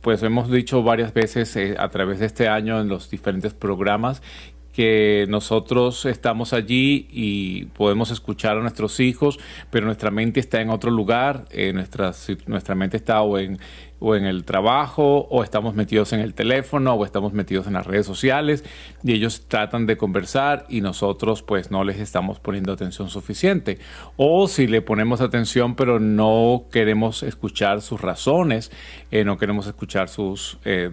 pues 0.00 0.22
hemos 0.22 0.50
dicho 0.50 0.82
varias 0.82 1.12
veces 1.12 1.54
eh, 1.56 1.74
a 1.78 1.88
través 1.88 2.20
de 2.20 2.26
este 2.26 2.48
año 2.48 2.80
en 2.80 2.88
los 2.88 3.10
diferentes 3.10 3.52
programas 3.52 4.22
que 4.76 5.24
nosotros 5.30 6.04
estamos 6.04 6.52
allí 6.52 7.08
y 7.10 7.64
podemos 7.64 8.10
escuchar 8.10 8.58
a 8.58 8.60
nuestros 8.60 9.00
hijos, 9.00 9.38
pero 9.70 9.86
nuestra 9.86 10.10
mente 10.10 10.38
está 10.38 10.60
en 10.60 10.68
otro 10.68 10.90
lugar, 10.90 11.46
eh, 11.50 11.72
nuestra, 11.72 12.12
nuestra 12.44 12.74
mente 12.74 12.98
está 12.98 13.22
o 13.22 13.38
en, 13.38 13.58
o 14.00 14.14
en 14.14 14.26
el 14.26 14.44
trabajo, 14.44 15.28
o 15.30 15.42
estamos 15.42 15.74
metidos 15.74 16.12
en 16.12 16.20
el 16.20 16.34
teléfono, 16.34 16.92
o 16.92 17.06
estamos 17.06 17.32
metidos 17.32 17.66
en 17.66 17.72
las 17.72 17.86
redes 17.86 18.04
sociales, 18.04 18.64
y 19.02 19.14
ellos 19.14 19.46
tratan 19.48 19.86
de 19.86 19.96
conversar 19.96 20.66
y 20.68 20.82
nosotros 20.82 21.42
pues 21.42 21.70
no 21.70 21.82
les 21.82 21.98
estamos 21.98 22.38
poniendo 22.38 22.70
atención 22.74 23.08
suficiente. 23.08 23.78
O 24.18 24.46
si 24.46 24.66
le 24.66 24.82
ponemos 24.82 25.22
atención, 25.22 25.74
pero 25.74 26.00
no 26.00 26.66
queremos 26.70 27.22
escuchar 27.22 27.80
sus 27.80 28.02
razones, 28.02 28.70
eh, 29.10 29.24
no 29.24 29.38
queremos 29.38 29.66
escuchar 29.68 30.10
sus... 30.10 30.58
Eh, 30.66 30.90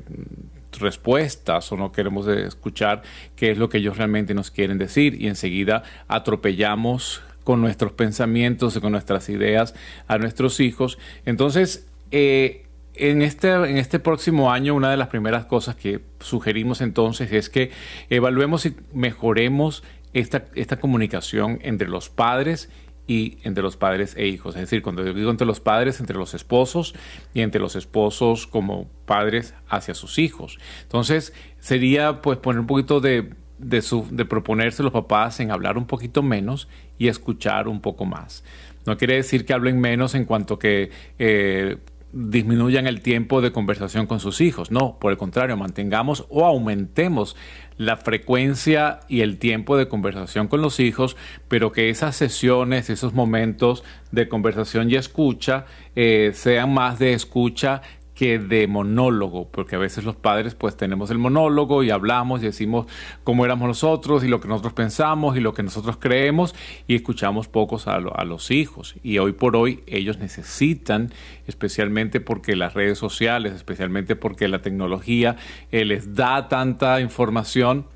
respuestas 0.80 1.72
o 1.72 1.78
no 1.78 1.92
queremos 1.92 2.28
escuchar 2.28 3.02
qué 3.36 3.52
es 3.52 3.58
lo 3.58 3.70
que 3.70 3.78
ellos 3.80 3.98
realmente 3.98 4.34
nos 4.34 4.52
quieren 4.52 4.78
decir 4.78 5.22
y 5.22 5.28
enseguida 5.28 5.84
atropellamos 6.08 7.22
con 7.44 7.62
nuestros 7.62 7.92
pensamientos 7.92 8.76
y 8.76 8.80
con 8.80 8.92
nuestras 8.92 9.30
ideas 9.30 9.76
a 10.08 10.18
nuestros 10.18 10.60
hijos. 10.60 10.98
Entonces, 11.26 11.88
eh, 12.12 12.66
en 12.96 13.22
este, 13.22 13.52
en 13.52 13.78
este 13.78 14.00
próximo 14.00 14.52
año, 14.52 14.76
una 14.76 14.92
de 14.92 14.98
las 14.98 15.08
primeras 15.08 15.46
cosas 15.46 15.76
que 15.76 16.02
sugerimos 16.20 16.82
entonces 16.82 17.32
es 17.32 17.50
que 17.50 17.72
evaluemos 18.10 18.66
y 18.66 18.76
mejoremos 18.94 19.84
esta, 20.14 20.46
esta 20.54 20.80
comunicación 20.80 21.60
entre 21.64 21.90
los 21.90 22.10
padres 22.10 22.70
y 23.08 23.38
entre 23.44 23.64
los 23.64 23.78
padres 23.78 24.16
e 24.18 24.28
hijos. 24.28 24.56
Es 24.56 24.62
decir, 24.62 24.82
cuando 24.82 25.04
digo 25.04 25.30
entre 25.30 25.48
los 25.48 25.60
padres, 25.60 26.00
entre 26.00 26.18
los 26.18 26.34
esposos 26.34 26.96
y 27.34 27.42
entre 27.42 27.60
los 27.60 27.76
esposos 27.76 28.48
como 28.48 28.90
padres 29.06 29.54
hacia 29.68 29.94
sus 29.94 30.20
hijos. 30.20 30.60
Entonces, 30.84 31.34
sería 31.60 32.22
pues 32.22 32.38
poner 32.38 32.62
un 32.62 32.68
poquito 32.68 33.02
de, 33.02 33.34
de, 33.58 33.82
su, 33.82 34.08
de 34.10 34.26
proponerse 34.26 34.84
los 34.84 34.94
papás 34.94 35.40
en 35.40 35.52
hablar 35.52 35.78
un 35.78 35.86
poquito 35.86 36.24
menos 36.24 36.68
y 36.98 37.08
escuchar 37.08 37.68
un 37.68 37.82
poco 37.82 38.06
más. 38.06 38.44
No 38.86 38.98
quiere 38.98 39.16
decir 39.16 39.46
que 39.46 39.54
hablen 39.54 39.80
menos 39.80 40.14
en 40.14 40.26
cuanto 40.26 40.60
que 40.60 40.92
eh, 41.18 41.78
disminuyan 42.14 42.86
el 42.86 43.02
tiempo 43.02 43.42
de 43.42 43.52
conversación 43.52 44.06
con 44.06 44.20
sus 44.20 44.40
hijos. 44.40 44.72
No, 44.72 44.98
por 45.00 45.12
el 45.12 45.18
contrario, 45.18 45.58
mantengamos 45.58 46.26
o 46.30 46.46
aumentemos 46.46 47.36
la 47.78 47.98
frecuencia 47.98 49.00
y 49.10 49.22
el 49.22 49.40
tiempo 49.40 49.76
de 49.78 49.88
conversación 49.88 50.48
con 50.48 50.62
los 50.62 50.80
hijos, 50.80 51.18
pero 51.48 51.72
que 51.72 51.90
esas 51.90 52.16
sesiones, 52.16 52.92
esos 52.92 53.14
momentos 53.14 53.84
de 54.12 54.30
conversación 54.30 54.92
y 54.92 54.96
escucha 54.96 55.66
eh, 55.96 56.32
sean 56.36 56.74
más 56.74 57.00
de 57.00 57.14
escucha 57.14 57.82
que 58.16 58.38
de 58.38 58.68
monólogo, 58.68 59.50
porque 59.50 59.76
a 59.76 59.80
veces 59.80 60.04
los 60.04 60.16
padres 60.16 60.56
pues 60.56 60.78
tenemos 60.78 61.10
el 61.10 61.18
monólogo 61.18 61.84
y 61.84 61.90
hablamos 61.90 62.42
y 62.42 62.46
decimos 62.46 62.86
cómo 63.24 63.46
éramos 63.46 63.68
nosotros 63.68 64.24
y 64.24 64.28
lo 64.28 64.40
que 64.40 64.48
nosotros 64.48 64.74
pensamos 64.74 65.36
y 65.36 65.40
lo 65.40 65.54
que 65.54 65.64
nosotros 65.64 65.98
creemos 65.98 66.54
y 66.88 66.96
escuchamos 66.96 67.48
pocos 67.48 67.88
a, 67.88 68.00
los 68.00 68.52
hijos. 68.52 68.96
Y 69.04 69.18
hoy 69.18 69.34
por 69.34 69.56
hoy 69.56 69.84
ellos 69.88 70.20
necesitan, 70.20 71.12
especialmente 71.48 72.22
porque 72.22 72.56
las 72.56 72.74
redes 72.74 72.98
sociales, 72.98 73.54
especialmente 73.54 74.16
porque 74.16 74.48
la 74.48 74.62
tecnología 74.62 75.36
eh, 75.72 75.84
les 75.86 76.14
da 76.14 76.48
tanta 76.48 77.02
información 77.02 77.88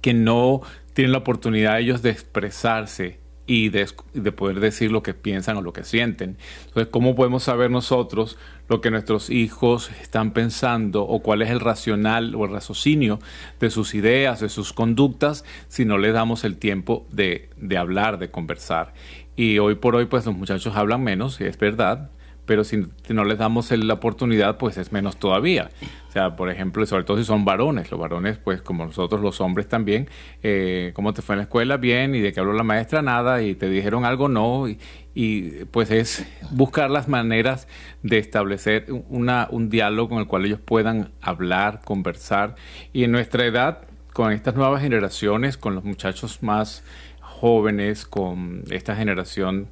que 0.00 0.14
no 0.14 0.62
tienen 0.94 1.12
la 1.12 1.18
oportunidad 1.18 1.78
ellos 1.78 2.02
de 2.02 2.10
expresarse 2.10 3.19
y 3.50 3.68
de, 3.68 3.84
poder 4.30 4.60
decir 4.60 4.92
lo 4.92 5.02
que 5.02 5.12
piensan 5.12 5.56
o 5.56 5.60
lo 5.60 5.72
que 5.72 5.82
sienten. 5.82 6.36
Entonces, 6.68 6.86
¿cómo 6.92 7.16
podemos 7.16 7.42
saber 7.42 7.68
nosotros 7.68 8.38
lo 8.68 8.80
que 8.80 8.92
nuestros 8.92 9.28
hijos 9.28 9.90
están 10.00 10.30
pensando 10.30 11.02
o 11.02 11.20
cuál 11.20 11.42
es 11.42 11.50
el 11.50 11.58
racional 11.58 12.36
o 12.36 12.44
el 12.44 12.52
raciocinio 12.52 13.18
de 13.58 13.70
sus 13.70 13.96
ideas, 13.96 14.38
de 14.38 14.48
sus 14.50 14.72
conductas, 14.72 15.44
si 15.66 15.84
no 15.84 15.98
les 15.98 16.14
damos 16.14 16.44
el 16.44 16.58
tiempo 16.58 17.08
de, 17.10 17.50
de 17.56 17.76
hablar, 17.76 18.20
de 18.20 18.30
conversar? 18.30 18.94
Y 19.34 19.58
hoy 19.58 19.74
por 19.74 19.96
hoy, 19.96 20.04
pues 20.04 20.24
los 20.26 20.36
muchachos 20.36 20.76
hablan 20.76 21.02
menos, 21.02 21.40
es 21.40 21.58
verdad, 21.58 22.12
pero 22.50 22.64
si, 22.64 22.84
no 23.10 23.22
les 23.22 23.38
damos 23.38 23.70
la 23.70 23.94
oportunidad, 23.94 24.58
pues 24.58 24.76
es 24.76 24.90
menos 24.90 25.18
todavía. 25.18 25.70
O 26.08 26.10
sea, 26.10 26.34
por 26.34 26.50
ejemplo, 26.50 26.84
sobre 26.84 27.04
todo 27.04 27.16
si 27.16 27.22
son 27.22 27.44
varones, 27.44 27.92
los 27.92 28.00
varones, 28.00 28.38
pues 28.38 28.60
como 28.60 28.84
nosotros 28.84 29.20
los 29.20 29.40
hombres 29.40 29.68
también, 29.68 30.08
eh, 30.42 30.90
¿cómo 30.94 31.14
te 31.14 31.22
fue 31.22 31.36
en 31.36 31.38
la 31.38 31.42
escuela? 31.44 31.76
Bien, 31.76 32.12
y 32.12 32.18
de 32.18 32.32
qué 32.32 32.40
habló 32.40 32.52
la 32.52 32.64
maestra, 32.64 33.02
nada, 33.02 33.40
y 33.40 33.54
te 33.54 33.68
dijeron 33.68 34.04
algo, 34.04 34.28
no, 34.28 34.66
y, 34.66 35.64
pues 35.70 35.92
es 35.92 36.26
buscar 36.50 36.90
las 36.90 37.06
maneras 37.06 37.68
de 38.02 38.18
establecer 38.18 38.86
una, 39.08 39.46
un 39.52 39.70
diálogo 39.70 40.08
con 40.08 40.18
el 40.18 40.26
cual 40.26 40.44
ellos 40.44 40.58
puedan 40.58 41.12
hablar, 41.20 41.82
conversar, 41.84 42.56
y 42.92 43.04
en 43.04 43.12
nuestra 43.12 43.44
edad, 43.44 43.82
con 44.12 44.32
estas 44.32 44.56
nuevas 44.56 44.82
generaciones, 44.82 45.56
con 45.56 45.76
los 45.76 45.84
muchachos 45.84 46.42
más 46.42 46.82
jóvenes, 47.20 48.06
con 48.06 48.64
esta 48.72 48.96
generación 48.96 49.68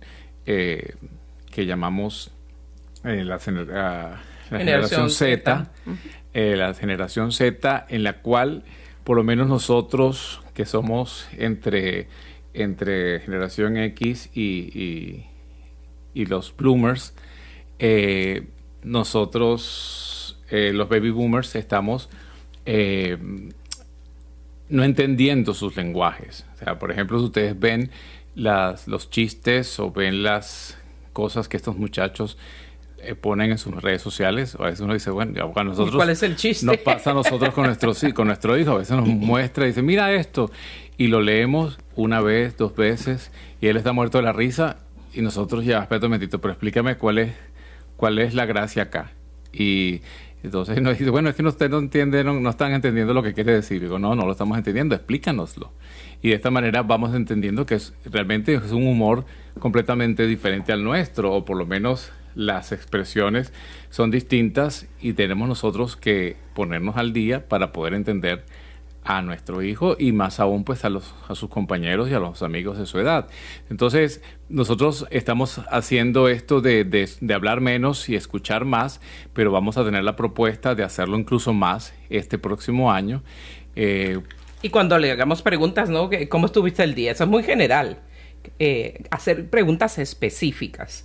eh, 0.47 0.95
que 1.51 1.67
llamamos 1.67 2.31
eh, 3.05 3.25
la, 3.25 3.39
generación, 3.39 5.11
Z, 5.11 5.71
eh, 6.35 6.57
la 6.57 6.75
generación 6.75 7.33
Z, 7.33 7.87
en 7.89 8.03
la 8.03 8.21
cual 8.21 8.65
por 9.05 9.17
lo 9.17 9.25
menos 9.25 9.49
nosotros 9.49 10.41
que 10.55 10.67
somos 10.67 11.29
entre, 11.37 12.09
entre 12.55 13.21
generación 13.21 13.77
X 13.77 14.31
y, 14.35 15.25
y, 16.15 16.27
los 16.27 16.55
bloomers, 16.57 17.15
eh, 17.79 18.49
nosotros, 18.83 20.39
los 20.51 20.89
baby 20.89 21.11
boomers, 21.11 21.55
estamos 21.55 22.11
no 24.69 24.85
entendiendo 24.85 25.55
sus 25.55 25.77
lenguajes. 25.77 26.45
O 26.55 26.59
sea, 26.59 26.79
por 26.79 26.91
ejemplo, 26.91 27.19
si 27.19 27.27
ustedes 27.27 27.59
ven 27.59 27.91
las, 28.35 28.89
los 28.89 29.11
chistes 29.11 29.79
o 29.79 29.91
ven 29.91 30.23
las 30.23 30.77
cosas 31.13 31.49
que 31.49 31.57
estos 31.57 31.77
muchachos 31.77 32.37
eh, 33.01 33.15
ponen 33.15 33.51
en 33.53 33.59
sus 33.59 33.75
redes 33.75 34.03
sociales. 34.03 34.57
A 34.59 34.65
veces 34.65 34.81
uno 34.81 34.95
dice, 34.95 35.11
bueno, 35.11 35.53
a 35.55 35.65
nosotros. 35.65 35.97
¿Cuál 35.97 36.11
es 36.11 36.23
el 36.23 36.37
chiste? 36.37 36.67
Nos 36.67 36.79
pasa 36.79 37.13
a 37.13 37.15
nosotros 37.15 37.55
con 37.55 37.67
nuestro, 37.67 37.93
con 38.15 38.27
nuestro 38.27 38.59
hijo. 38.59 38.73
A 38.73 38.79
veces 38.79 38.97
nos 38.97 39.07
muestra 39.09 39.65
y 39.65 39.69
dice, 39.69 39.83
mira 39.83 40.13
esto. 40.13 40.51
Y 40.97 41.07
lo 41.07 41.21
leemos 41.21 41.79
una 41.95 42.21
vez, 42.21 42.57
dos 42.57 42.75
veces, 42.75 43.31
y 43.61 43.69
él 43.69 43.77
está 43.77 43.93
muerto 43.93 44.19
de 44.19 44.25
la 44.25 44.33
risa. 44.33 44.79
Y 45.15 45.23
nosotros 45.23 45.65
ya, 45.65 45.81
espera 45.81 46.01
un 46.01 46.11
momentito, 46.11 46.41
pero 46.41 46.53
explícame 46.53 46.97
cuál 46.97 47.19
es, 47.19 47.35
cuál 47.97 48.19
es 48.19 48.35
la 48.35 48.47
gracia 48.47 48.85
acá. 48.85 49.13
Y 49.53 50.01
entonces 50.43 50.81
nos 50.83 50.99
dice, 50.99 51.11
bueno, 51.11 51.29
es 51.29 51.37
que 51.37 51.43
ustedes 51.43 51.71
no 51.71 51.79
entienden, 51.79 52.43
no, 52.43 52.51
están 52.51 52.73
entendiendo 52.73 53.15
lo 53.15 53.23
que 53.23 53.35
quiere 53.35 53.53
decir. 53.53 53.81
Digo, 53.81 53.99
no, 53.99 54.15
no 54.15 54.27
lo 54.27 54.33
estamos 54.33 54.59
entendiendo, 54.59 54.95
explícanoslo. 54.95 55.73
Y 56.21 56.31
de 56.31 56.35
esta 56.35 56.51
manera 56.51 56.83
vamos 56.83 57.15
entendiendo 57.15 57.65
que 57.65 57.77
es, 57.77 57.95
realmente 58.05 58.55
es 58.55 58.73
un 58.73 58.87
humor 58.87 59.25
completamente 59.61 60.27
diferente 60.27 60.73
al 60.73 60.83
nuestro, 60.83 61.33
o 61.33 61.45
por 61.45 61.57
lo 61.57 61.67
menos 61.67 62.11
las 62.39 62.71
expresiones 62.71 63.53
son 63.91 64.13
distintas 64.13 64.87
y 65.01 65.15
tenemos 65.15 65.49
nosotros 65.49 65.97
que 65.97 66.37
ponernos 66.55 66.97
al 66.97 67.13
día 67.13 67.49
para 67.49 67.73
poder 67.73 67.95
entender 67.95 68.45
a 69.03 69.23
nuestro 69.23 69.61
hijo 69.61 69.97
y 69.99 70.13
más 70.13 70.39
aún 70.39 70.63
pues 70.63 70.85
a, 70.85 70.89
los, 70.89 71.17
a 71.27 71.35
sus 71.35 71.51
compañeros 71.51 72.09
y 72.09 72.15
a 72.15 72.21
los 72.21 72.43
amigos 72.43 72.79
de 72.79 72.87
su 72.87 73.01
edad. 73.01 73.27
Entonces 73.71 74.23
nosotros 74.49 75.09
estamos 75.11 75.63
haciendo 75.69 76.29
esto 76.29 76.61
de, 76.61 76.85
de, 76.85 77.35
hablar 77.35 77.61
menos 77.61 78.09
y 78.09 78.15
escuchar 78.15 78.65
más, 78.65 79.01
pero 79.33 79.51
vamos 79.51 79.77
a 79.77 79.85
tener 79.85 80.05
la 80.05 80.15
propuesta 80.15 80.77
de 80.77 80.85
hacerlo 80.85 81.19
incluso 81.19 81.53
más 81.53 81.93
este 82.09 82.39
próximo 82.39 82.93
año. 82.93 83.25
Eh, 83.75 84.21
y 84.63 84.69
cuando 84.69 84.97
le 84.99 85.11
hagamos 85.11 85.43
preguntas, 85.43 85.91
¿no? 85.91 86.09
¿Cómo 86.29 86.47
estuviste 86.47 86.85
el 86.85 86.95
día? 86.95 87.11
Eso 87.11 87.25
es 87.25 87.31
muy 87.31 87.43
general. 87.43 87.99
Eh, 88.61 89.03
hacer 89.11 89.51
preguntas 89.51 89.99
específicas 89.99 91.05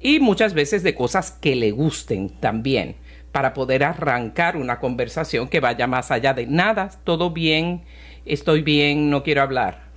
y 0.00 0.20
muchas 0.20 0.54
veces 0.54 0.82
de 0.82 0.94
cosas 0.94 1.30
que 1.30 1.54
le 1.54 1.70
gusten 1.70 2.30
también 2.30 2.96
para 3.32 3.54
poder 3.54 3.84
arrancar 3.84 4.56
una 4.56 4.80
conversación 4.80 5.48
que 5.48 5.60
vaya 5.60 5.86
más 5.86 6.10
allá 6.10 6.34
de 6.34 6.46
nada, 6.46 6.90
todo 7.04 7.30
bien, 7.30 7.82
estoy 8.24 8.62
bien, 8.62 9.10
no 9.10 9.22
quiero 9.22 9.42
hablar. 9.42 9.90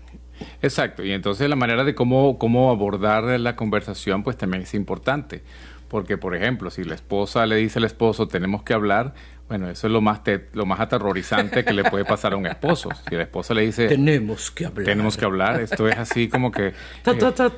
Exacto, 0.61 1.03
y 1.03 1.11
entonces 1.11 1.49
la 1.49 1.55
manera 1.55 1.83
de 1.83 1.95
cómo, 1.95 2.37
cómo 2.37 2.69
abordar 2.69 3.23
la 3.39 3.55
conversación 3.55 4.23
pues 4.23 4.37
también 4.37 4.63
es 4.63 4.73
importante, 4.73 5.43
porque 5.87 6.17
por 6.17 6.35
ejemplo, 6.35 6.69
si 6.69 6.83
la 6.83 6.95
esposa 6.95 7.45
le 7.45 7.55
dice 7.55 7.79
al 7.79 7.85
esposo 7.85 8.27
tenemos 8.27 8.63
que 8.63 8.73
hablar, 8.73 9.13
bueno, 9.47 9.69
eso 9.69 9.87
es 9.87 9.93
lo 9.93 10.01
más 10.01 10.21
lo 10.53 10.65
más 10.65 10.79
aterrorizante 10.79 11.65
que 11.65 11.73
le 11.73 11.83
puede 11.83 12.05
pasar 12.05 12.33
a 12.33 12.37
un 12.37 12.47
esposo. 12.47 12.89
Si 13.07 13.15
la 13.15 13.23
esposa 13.23 13.53
le 13.53 13.61
dice 13.61 13.87
tenemos 13.87 14.49
que 14.51 14.65
hablar, 14.65 14.85
tenemos 14.85 15.17
que 15.17 15.25
hablar, 15.25 15.59
esto 15.59 15.87
es 15.87 15.97
así 15.97 16.29
como 16.29 16.51
que 16.51 16.67
eh, 16.67 16.73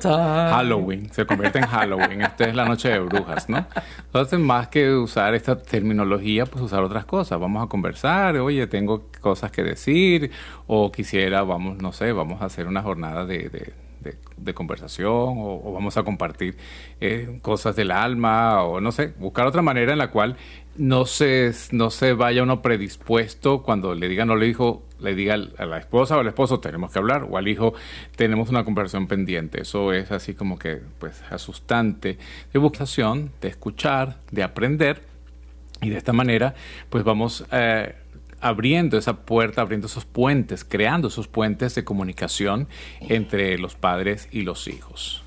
Halloween 0.02 1.10
se 1.12 1.24
convierte 1.24 1.58
en 1.58 1.66
Halloween. 1.66 2.22
Esto 2.22 2.44
es 2.44 2.54
la 2.54 2.64
noche 2.64 2.88
de 2.88 2.98
brujas, 2.98 3.48
¿no? 3.48 3.66
Entonces 4.04 4.38
más 4.38 4.68
que 4.68 4.92
usar 4.94 5.34
esta 5.34 5.62
terminología, 5.62 6.44
pues 6.44 6.64
usar 6.64 6.82
otras 6.82 7.04
cosas. 7.04 7.38
Vamos 7.38 7.64
a 7.64 7.68
conversar. 7.68 8.36
Oye, 8.36 8.66
tengo 8.66 9.08
cosas 9.20 9.50
que 9.50 9.62
decir 9.62 10.30
o 10.66 10.90
quisiera, 10.90 11.42
vamos, 11.44 11.78
no 11.80 11.92
sé, 11.92 12.12
vamos 12.12 12.42
a 12.42 12.46
hacer 12.46 12.66
una 12.66 12.82
jornada 12.82 13.24
de 13.24 13.72
de, 14.36 14.54
conversación 14.54 15.34
o, 15.38 15.72
vamos 15.72 15.96
a 15.96 16.02
compartir 16.02 16.56
eh, 17.00 17.38
cosas 17.42 17.76
del 17.76 17.90
alma 17.90 18.62
o 18.62 18.80
no 18.80 18.92
sé, 18.92 19.12
buscar 19.18 19.46
otra 19.46 19.62
manera 19.62 19.92
en 19.92 19.98
la 19.98 20.10
cual 20.10 20.36
no 20.78 21.06
se, 21.06 21.52
no 21.72 21.90
se 21.90 22.12
vaya 22.12 22.42
uno 22.42 22.62
predispuesto 22.62 23.62
cuando 23.62 23.94
le 23.94 24.08
diga 24.08 24.24
no 24.24 24.36
le 24.36 24.46
dijo, 24.46 24.84
le 25.00 25.14
diga 25.14 25.34
a 25.34 25.66
la 25.66 25.78
esposa 25.78 26.16
o 26.16 26.20
al 26.20 26.26
esposo 26.26 26.60
tenemos 26.60 26.92
que 26.92 26.98
hablar 26.98 27.26
o 27.28 27.36
al 27.36 27.48
hijo 27.48 27.74
tenemos 28.16 28.48
una 28.48 28.64
conversación 28.64 29.06
pendiente. 29.06 29.62
Eso 29.62 29.92
es 29.92 30.10
así 30.12 30.34
como 30.34 30.58
que 30.58 30.80
pues 30.98 31.22
asustante 31.30 32.18
de 32.52 32.58
buscación, 32.58 33.32
de 33.40 33.48
escuchar, 33.48 34.18
de 34.30 34.42
aprender 34.42 35.02
y 35.82 35.90
de 35.90 35.96
esta 35.96 36.12
manera 36.12 36.54
pues 36.90 37.04
vamos 37.04 37.44
eh, 37.52 37.94
abriendo 38.40 38.98
esa 38.98 39.24
puerta, 39.24 39.62
abriendo 39.62 39.86
esos 39.86 40.04
puentes, 40.04 40.64
creando 40.64 41.08
esos 41.08 41.28
puentes 41.28 41.74
de 41.74 41.84
comunicación 41.84 42.68
entre 43.00 43.58
los 43.58 43.74
padres 43.74 44.28
y 44.30 44.42
los 44.42 44.68
hijos. 44.68 45.22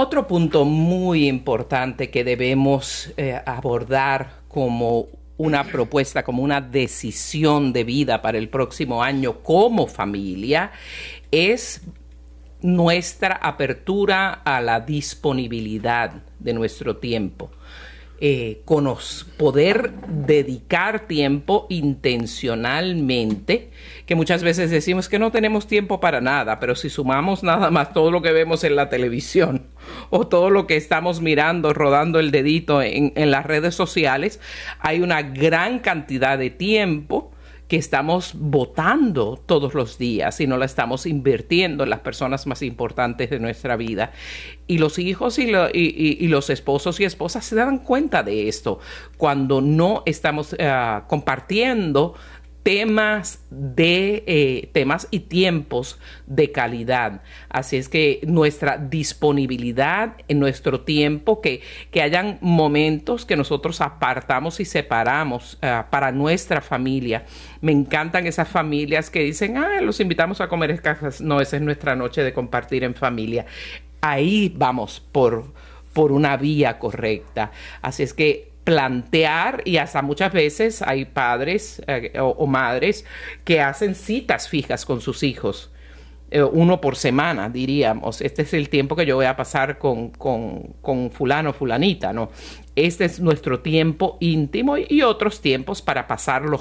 Otro 0.00 0.28
punto 0.28 0.64
muy 0.64 1.26
importante 1.26 2.08
que 2.08 2.22
debemos 2.22 3.12
eh, 3.16 3.40
abordar 3.44 4.38
como 4.58 5.06
una 5.36 5.62
propuesta, 5.62 6.24
como 6.24 6.42
una 6.42 6.60
decisión 6.60 7.72
de 7.72 7.84
vida 7.84 8.20
para 8.20 8.38
el 8.38 8.48
próximo 8.48 9.04
año 9.04 9.40
como 9.44 9.86
familia, 9.86 10.72
es 11.30 11.82
nuestra 12.60 13.36
apertura 13.36 14.32
a 14.32 14.60
la 14.60 14.80
disponibilidad 14.80 16.24
de 16.40 16.52
nuestro 16.54 16.96
tiempo 16.96 17.52
eh, 18.20 18.62
poder 19.36 19.92
dedicar 20.08 21.06
tiempo 21.06 21.66
intencionalmente, 21.68 23.70
que 24.06 24.14
muchas 24.14 24.42
veces 24.42 24.70
decimos 24.70 25.08
que 25.08 25.18
no 25.18 25.30
tenemos 25.30 25.66
tiempo 25.66 26.00
para 26.00 26.20
nada, 26.20 26.58
pero 26.58 26.74
si 26.74 26.90
sumamos 26.90 27.42
nada 27.42 27.70
más 27.70 27.92
todo 27.92 28.10
lo 28.10 28.20
que 28.20 28.32
vemos 28.32 28.64
en 28.64 28.76
la 28.76 28.88
televisión 28.88 29.66
o 30.10 30.26
todo 30.26 30.50
lo 30.50 30.66
que 30.66 30.76
estamos 30.76 31.20
mirando, 31.20 31.72
rodando 31.72 32.18
el 32.18 32.30
dedito 32.30 32.82
en 32.82 33.30
las 33.30 33.46
redes 33.46 33.74
sociales, 33.74 34.40
hay 34.80 35.00
una 35.00 35.22
gran 35.22 35.78
cantidad 35.78 36.38
de 36.38 36.50
tiempo 36.50 37.32
que 37.68 37.76
estamos 37.76 38.32
votando 38.34 39.38
todos 39.44 39.74
los 39.74 39.98
días 39.98 40.40
y 40.40 40.46
no 40.46 40.56
la 40.56 40.64
estamos 40.64 41.04
invirtiendo 41.04 41.84
en 41.84 41.90
las 41.90 42.00
personas 42.00 42.46
más 42.46 42.62
importantes 42.62 43.28
de 43.28 43.38
nuestra 43.38 43.76
vida. 43.76 44.12
Y 44.66 44.78
los 44.78 44.98
hijos 44.98 45.38
y, 45.38 45.46
los 46.28 46.50
esposos 46.50 46.98
y 46.98 47.04
esposas 47.04 47.44
se 47.44 47.56
dan 47.56 47.78
cuenta 47.78 48.22
de 48.22 48.48
esto 48.48 48.80
cuando 49.18 49.60
no 49.60 50.02
estamos 50.06 50.56
eh, 50.58 51.00
compartiendo 51.08 52.14
temas 52.68 53.42
de 53.48 54.24
eh, 54.26 54.68
temas 54.74 55.08
y 55.10 55.20
tiempos 55.20 55.98
de 56.26 56.52
calidad. 56.52 57.22
Así 57.48 57.78
es 57.78 57.88
que 57.88 58.20
nuestra 58.26 58.76
disponibilidad 58.76 60.16
en 60.28 60.38
nuestro 60.38 60.82
tiempo, 60.82 61.40
que, 61.40 61.62
que 61.90 62.02
hayan 62.02 62.36
momentos 62.42 63.24
que 63.24 63.38
nosotros 63.38 63.80
apartamos 63.80 64.60
y 64.60 64.66
separamos 64.66 65.56
eh, 65.62 65.82
para 65.88 66.12
nuestra 66.12 66.60
familia. 66.60 67.24
Me 67.62 67.72
encantan 67.72 68.26
esas 68.26 68.48
familias 68.48 69.08
que 69.08 69.20
dicen, 69.20 69.56
ah, 69.56 69.80
los 69.80 69.98
invitamos 70.00 70.42
a 70.42 70.48
comer 70.48 70.70
escasas. 70.70 71.22
No, 71.22 71.40
esa 71.40 71.56
es 71.56 71.62
nuestra 71.62 71.96
noche 71.96 72.22
de 72.22 72.34
compartir 72.34 72.84
en 72.84 72.94
familia. 72.94 73.46
Ahí 74.02 74.52
vamos 74.54 75.00
por, 75.00 75.54
por 75.94 76.12
una 76.12 76.36
vía 76.36 76.78
correcta. 76.78 77.50
Así 77.80 78.02
es 78.02 78.12
que 78.12 78.47
plantear 78.68 79.62
y 79.64 79.78
hasta 79.78 80.02
muchas 80.02 80.30
veces 80.30 80.82
hay 80.82 81.06
padres 81.06 81.80
eh, 81.86 82.12
o, 82.20 82.46
madres 82.46 83.06
que 83.42 83.62
hacen 83.62 83.94
citas 83.94 84.46
fijas 84.46 84.84
con 84.84 85.00
sus 85.00 85.22
hijos. 85.22 85.72
Eh, 86.30 86.42
uno 86.42 86.78
por 86.78 86.94
semana, 86.94 87.48
diríamos. 87.48 88.20
Este 88.20 88.42
es 88.42 88.52
el 88.52 88.68
tiempo 88.68 88.94
que 88.94 89.06
yo 89.06 89.16
voy 89.16 89.24
a 89.24 89.36
pasar 89.36 89.78
con, 89.78 90.10
con, 90.10 90.74
con 90.82 91.10
fulano, 91.10 91.54
fulanita, 91.54 92.12
¿no? 92.12 92.30
Este 92.76 93.06
es 93.06 93.20
nuestro 93.20 93.60
tiempo 93.60 94.18
íntimo 94.20 94.76
y 94.76 95.00
otros 95.00 95.40
tiempos 95.40 95.80
para 95.80 96.06
pasarlo 96.06 96.58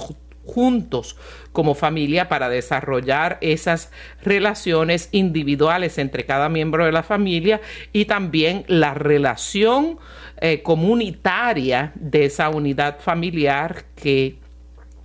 juntos 0.48 1.18
como 1.52 1.76
familia 1.76 2.30
para 2.30 2.50
desarrollar 2.50 3.38
esas 3.42 3.92
relaciones 4.24 5.10
individuales 5.12 5.98
entre 5.98 6.26
cada 6.26 6.50
miembro 6.50 6.86
de 6.86 6.92
la 6.92 7.04
familia 7.04 7.62
y 7.92 8.06
también 8.06 8.64
la 8.68 8.94
relación 8.94 10.00
eh, 10.42 10.62
comunitaria 10.62 11.92
de 11.96 12.26
esa 12.26 12.50
unidad 12.50 13.00
familiar 13.00 13.86
que 13.96 14.38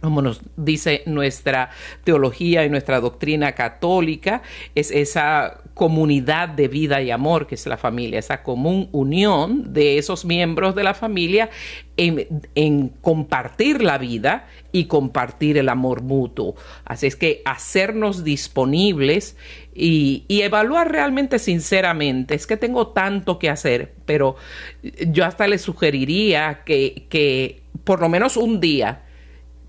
como 0.03 0.21
nos 0.21 0.41
dice 0.57 1.03
nuestra 1.07 1.71
teología 2.03 2.65
y 2.65 2.71
nuestra 2.71 3.01
doctrina 3.01 3.53
católica, 3.53 4.43
es 4.75 4.91
esa 4.91 5.61
comunidad 5.75 6.49
de 6.49 6.69
vida 6.69 7.01
y 7.01 7.11
amor 7.11 7.47
que 7.47 7.55
es 7.55 7.67
la 7.67 7.77
familia, 7.77 8.19
esa 8.19 8.43
común 8.43 8.89
unión 8.91 9.73
de 9.73 9.99
esos 9.99 10.25
miembros 10.25 10.75
de 10.75 10.83
la 10.83 10.95
familia 10.95 11.51
en, 11.97 12.89
compartir 13.01 13.83
la 13.83 13.97
vida 13.97 14.49
y 14.73 14.87
compartir 14.87 15.57
el 15.57 15.69
amor 15.69 16.03
mutuo. 16.03 16.57
Así 16.85 17.07
es 17.07 17.15
que 17.15 17.41
hacernos 17.45 18.25
disponibles 18.25 19.37
y, 19.75 20.25
evaluar 20.29 20.91
realmente 20.91 21.39
sinceramente, 21.39 22.35
es 22.35 22.47
que 22.47 22.57
tengo 22.57 22.89
tanto 22.89 23.39
que 23.39 23.49
hacer, 23.49 23.95
pero 24.05 24.37
yo 24.83 25.25
hasta 25.25 25.47
le 25.47 25.59
sugeriría 25.59 26.63
que, 26.65 27.07
que 27.09 27.63
por 27.85 28.01
lo 28.01 28.09
menos 28.09 28.37
un 28.37 28.61
día, 28.61 29.03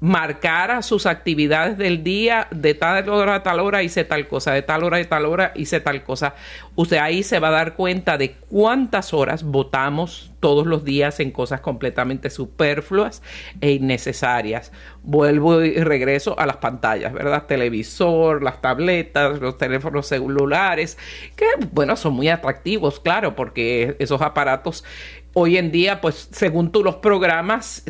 marcara 0.04 0.82
sus 0.82 1.06
actividades 1.06 1.78
del 1.78 2.04
día, 2.04 2.50
de 2.52 2.74
tal 2.74 3.08
hora 3.08 3.36
a 3.36 3.44
tal 3.44 3.62
hora 3.62 3.84
hice 3.84 4.04
tal 4.04 4.28
cosa, 4.28 4.52
de 4.52 4.62
tal 4.62 4.84
hora 4.84 4.98
a 4.98 5.04
tal 5.06 5.26
hora 5.26 5.54
hice 5.56 5.80
tal 5.80 6.04
cosa. 6.04 6.36
Usted 6.76 6.98
ahí 6.98 7.24
se 7.24 7.40
va 7.40 7.48
a 7.48 7.52
dar 7.52 7.76
cuenta 7.76 8.18
de 8.18 8.34
cuántas 8.50 9.14
horas 9.14 9.44
votamos 9.44 10.34
todos 10.42 10.68
los 10.68 10.84
días 10.84 11.22
en 11.22 11.32
cosas 11.32 11.62
completamente 11.62 12.30
superfluas 12.30 13.22
e 13.62 13.72
innecesarias. 13.72 14.74
Vuelvo 15.04 15.64
y 15.64 15.76
regreso 15.76 16.38
a 16.38 16.46
las 16.48 16.58
pantallas, 16.58 17.14
¿verdad? 17.14 17.46
Televisor, 17.46 18.44
las 18.44 18.60
tabletas, 18.60 19.40
los 19.40 19.58
teléfonos 19.58 20.08
celulares, 20.08 20.98
que 21.38 21.46
bueno, 21.72 21.96
son 21.96 22.16
muy 22.16 22.28
atractivos, 22.28 23.00
claro, 23.00 23.38
porque 23.38 23.96
esos 24.00 24.22
aparatos 24.22 24.84
hoy 25.34 25.58
en 25.58 25.72
día, 25.72 26.00
pues 26.00 26.30
según 26.32 26.72
tú 26.72 26.84
los 26.84 26.96
programas, 26.96 27.84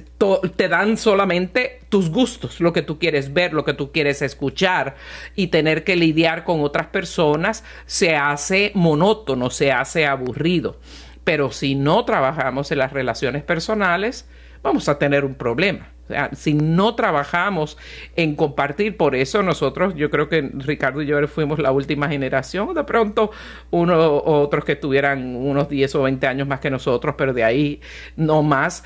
te 0.56 0.70
dan 0.70 0.98
solamente 0.98 1.82
tus 1.90 2.10
gustos, 2.10 2.60
lo 2.60 2.74
que 2.74 2.82
tú 2.82 2.98
quieres 3.00 3.34
ver, 3.34 3.54
lo 3.54 3.64
que 3.66 3.74
tú 3.74 3.92
quieres 3.92 4.22
escuchar 4.22 4.96
y 5.36 5.48
tener 5.48 5.84
que 5.84 5.96
lidiar 5.96 6.44
con 6.44 6.62
otras 6.62 6.88
personas 6.88 7.64
se 7.86 8.16
hace 8.16 8.72
monótono, 8.74 9.50
se 9.50 9.72
hace 9.72 10.06
aburrido. 10.06 10.80
Pero 11.24 11.52
si 11.52 11.76
no 11.76 12.04
trabajamos 12.06 12.72
en 12.72 12.80
las 12.80 12.92
relaciones 12.92 13.44
personales, 13.44 14.28
vamos 14.62 14.90
a 14.90 14.98
tener 14.98 15.24
un 15.24 15.36
problema. 15.36 15.93
Si 16.34 16.54
no 16.54 16.96
trabajamos 16.96 17.78
en 18.16 18.36
compartir, 18.36 18.98
por 18.98 19.16
eso 19.16 19.44
nosotros, 19.44 19.94
yo 19.96 20.10
creo 20.10 20.30
que 20.30 20.42
Ricardo 20.42 21.02
y 21.02 21.06
yo 21.06 21.28
fuimos 21.28 21.60
la 21.60 21.72
última 21.72 22.10
generación, 22.10 22.74
de 22.74 22.84
pronto 22.84 23.32
uno 23.72 24.22
otros 24.24 24.66
que 24.66 24.76
tuvieran 24.76 25.36
unos 25.36 25.70
10 25.70 25.96
o 25.96 26.04
20 26.04 26.28
años 26.28 26.48
más 26.48 26.60
que 26.60 26.70
nosotros, 26.70 27.16
pero 27.18 27.34
de 27.34 27.44
ahí 27.44 27.82
no 28.16 28.44
más 28.44 28.84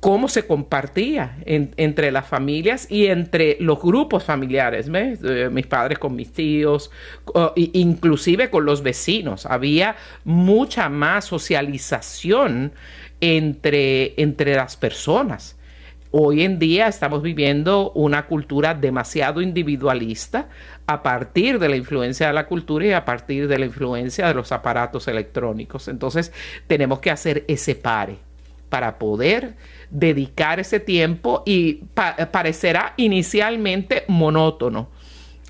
cómo 0.00 0.28
se 0.28 0.46
compartía 0.46 1.38
entre 1.46 2.12
las 2.12 2.28
familias 2.28 2.86
y 2.90 3.06
entre 3.06 3.56
los 3.58 3.80
grupos 3.80 4.22
familiares, 4.22 4.88
eh, 4.94 5.48
mis 5.50 5.66
padres 5.66 5.98
con 5.98 6.14
mis 6.14 6.32
tíos, 6.32 6.90
inclusive 7.56 8.50
con 8.50 8.64
los 8.64 8.82
vecinos. 8.82 9.46
Había 9.46 9.96
mucha 10.24 10.88
más 10.88 11.24
socialización 11.24 12.72
entre, 13.20 14.20
entre 14.20 14.54
las 14.54 14.76
personas. 14.76 15.55
Hoy 16.18 16.44
en 16.44 16.58
día 16.58 16.86
estamos 16.86 17.20
viviendo 17.20 17.90
una 17.90 18.24
cultura 18.26 18.72
demasiado 18.72 19.42
individualista 19.42 20.48
a 20.86 21.02
partir 21.02 21.58
de 21.58 21.68
la 21.68 21.76
influencia 21.76 22.28
de 22.28 22.32
la 22.32 22.46
cultura 22.46 22.86
y 22.86 22.92
a 22.92 23.04
partir 23.04 23.46
de 23.48 23.58
la 23.58 23.66
influencia 23.66 24.26
de 24.26 24.32
los 24.32 24.50
aparatos 24.50 25.08
electrónicos. 25.08 25.88
Entonces 25.88 26.32
tenemos 26.68 27.00
que 27.00 27.10
hacer 27.10 27.44
ese 27.48 27.74
pare 27.74 28.16
para 28.70 28.98
poder 28.98 29.56
dedicar 29.90 30.58
ese 30.58 30.80
tiempo 30.80 31.42
y 31.44 31.82
parecerá 32.32 32.94
inicialmente 32.96 34.04
monótono. 34.08 34.88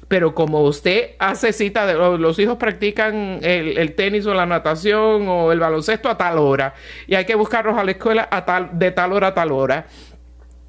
Pero 0.08 0.34
como 0.34 0.62
usted 0.62 1.10
hace 1.20 1.52
cita, 1.52 1.86
de, 1.86 1.94
los 1.94 2.40
hijos 2.40 2.56
practican 2.56 3.38
el, 3.42 3.94
tenis 3.94 4.26
o 4.26 4.34
la 4.34 4.46
natación 4.46 5.28
o 5.28 5.52
el 5.52 5.60
baloncesto 5.60 6.08
a 6.08 6.18
tal 6.18 6.38
hora 6.38 6.74
y 7.06 7.14
hay 7.14 7.24
que 7.24 7.36
buscarlos 7.36 7.78
a 7.78 7.84
la 7.84 7.92
escuela 7.92 8.28
a 8.32 8.44
tal, 8.44 8.76
de 8.76 8.90
tal 8.90 9.12
hora 9.12 9.28
a 9.28 9.34
tal 9.34 9.52
hora 9.52 9.86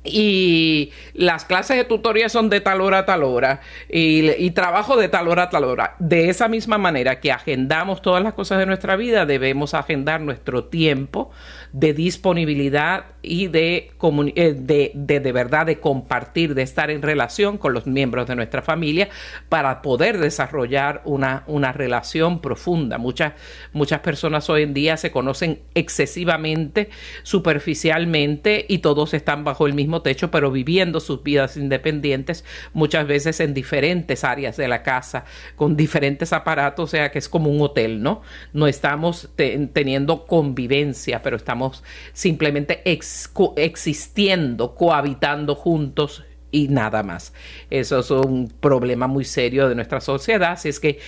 y 0.07 0.91
las 1.13 1.45
clases 1.45 1.77
de 1.77 1.83
tutoría 1.83 2.29
son 2.29 2.49
de 2.49 2.61
tal 2.61 2.81
hora 2.81 2.99
a 2.99 3.05
tal 3.05 3.23
hora 3.23 3.61
y, 3.89 4.51
trabajo 4.51 4.97
de 4.97 5.09
tal 5.09 5.27
hora 5.27 5.43
a 5.43 5.49
tal 5.49 5.65
hora. 5.65 5.95
De 5.99 6.29
esa 6.29 6.47
misma 6.47 6.77
manera 6.77 7.19
que 7.19 7.31
agendamos 7.31 8.01
todas 8.01 8.23
las 8.23 8.33
cosas 8.33 8.59
de 8.59 8.65
nuestra 8.65 8.95
vida, 8.95 9.25
debemos 9.25 9.73
agendar 9.73 10.21
nuestro 10.21 10.65
tiempo 10.65 11.31
de 11.73 11.93
disponibilidad 11.93 13.05
y 13.21 13.47
de, 13.47 13.91
eh, 14.35 14.55
de, 14.57 14.91
de, 14.93 15.19
de, 15.19 15.31
verdad 15.31 15.65
de 15.65 15.79
compartir, 15.79 16.55
de 16.55 16.61
estar 16.61 16.89
en 16.89 17.01
relación 17.01 17.57
con 17.57 17.73
los 17.73 17.85
miembros 17.85 18.27
de 18.27 18.35
nuestra 18.35 18.61
familia 18.61 19.09
para 19.49 19.81
poder 19.81 20.17
desarrollar 20.17 21.01
una, 21.05 21.43
una 21.47 21.71
relación 21.73 22.41
profunda. 22.41 22.97
Muchas, 22.97 23.33
muchas 23.73 23.99
personas 23.99 24.49
hoy 24.49 24.63
en 24.63 24.73
día 24.73 24.97
se 24.97 25.11
conocen 25.11 25.59
excesivamente, 25.75 26.89
superficialmente 27.23 28.65
y 28.67 28.79
todos 28.79 29.13
están 29.13 29.43
bajo 29.43 29.67
el 29.67 29.73
mismo 29.73 30.01
techo, 30.01 30.31
pero 30.31 30.51
viviendo 30.51 30.99
sus 30.99 31.23
vidas 31.23 31.57
independientes, 31.57 32.45
muchas 32.73 33.07
veces 33.07 33.39
en 33.39 33.53
diferentes 33.53 34.23
áreas 34.23 34.57
de 34.57 34.67
la 34.67 34.83
casa, 34.83 35.25
con 35.55 35.75
diferentes 35.75 36.33
aparatos, 36.33 36.85
o 36.85 36.87
sea 36.87 37.11
que 37.11 37.19
es 37.19 37.27
como 37.29 37.49
un 37.49 37.61
hotel, 37.61 38.01
¿no? 38.01 38.21
No 38.53 38.67
estamos 38.67 39.29
teniendo 39.35 40.25
convivencia, 40.25 41.21
pero 41.21 41.35
estamos 41.35 41.56
simplemente 42.13 42.81
existiendo, 42.85 44.75
cohabitando 44.75 45.55
juntos 45.55 46.23
y 46.51 46.67
nada 46.67 47.03
más. 47.03 47.33
Eso 47.69 47.99
es 47.99 48.11
un 48.11 48.51
problema 48.59 49.07
muy 49.07 49.25
serio 49.25 49.67
de 49.67 49.75
nuestra 49.75 50.01
sociedad, 50.01 50.53
así 50.53 50.69
es 50.69 50.79
que 50.79 50.99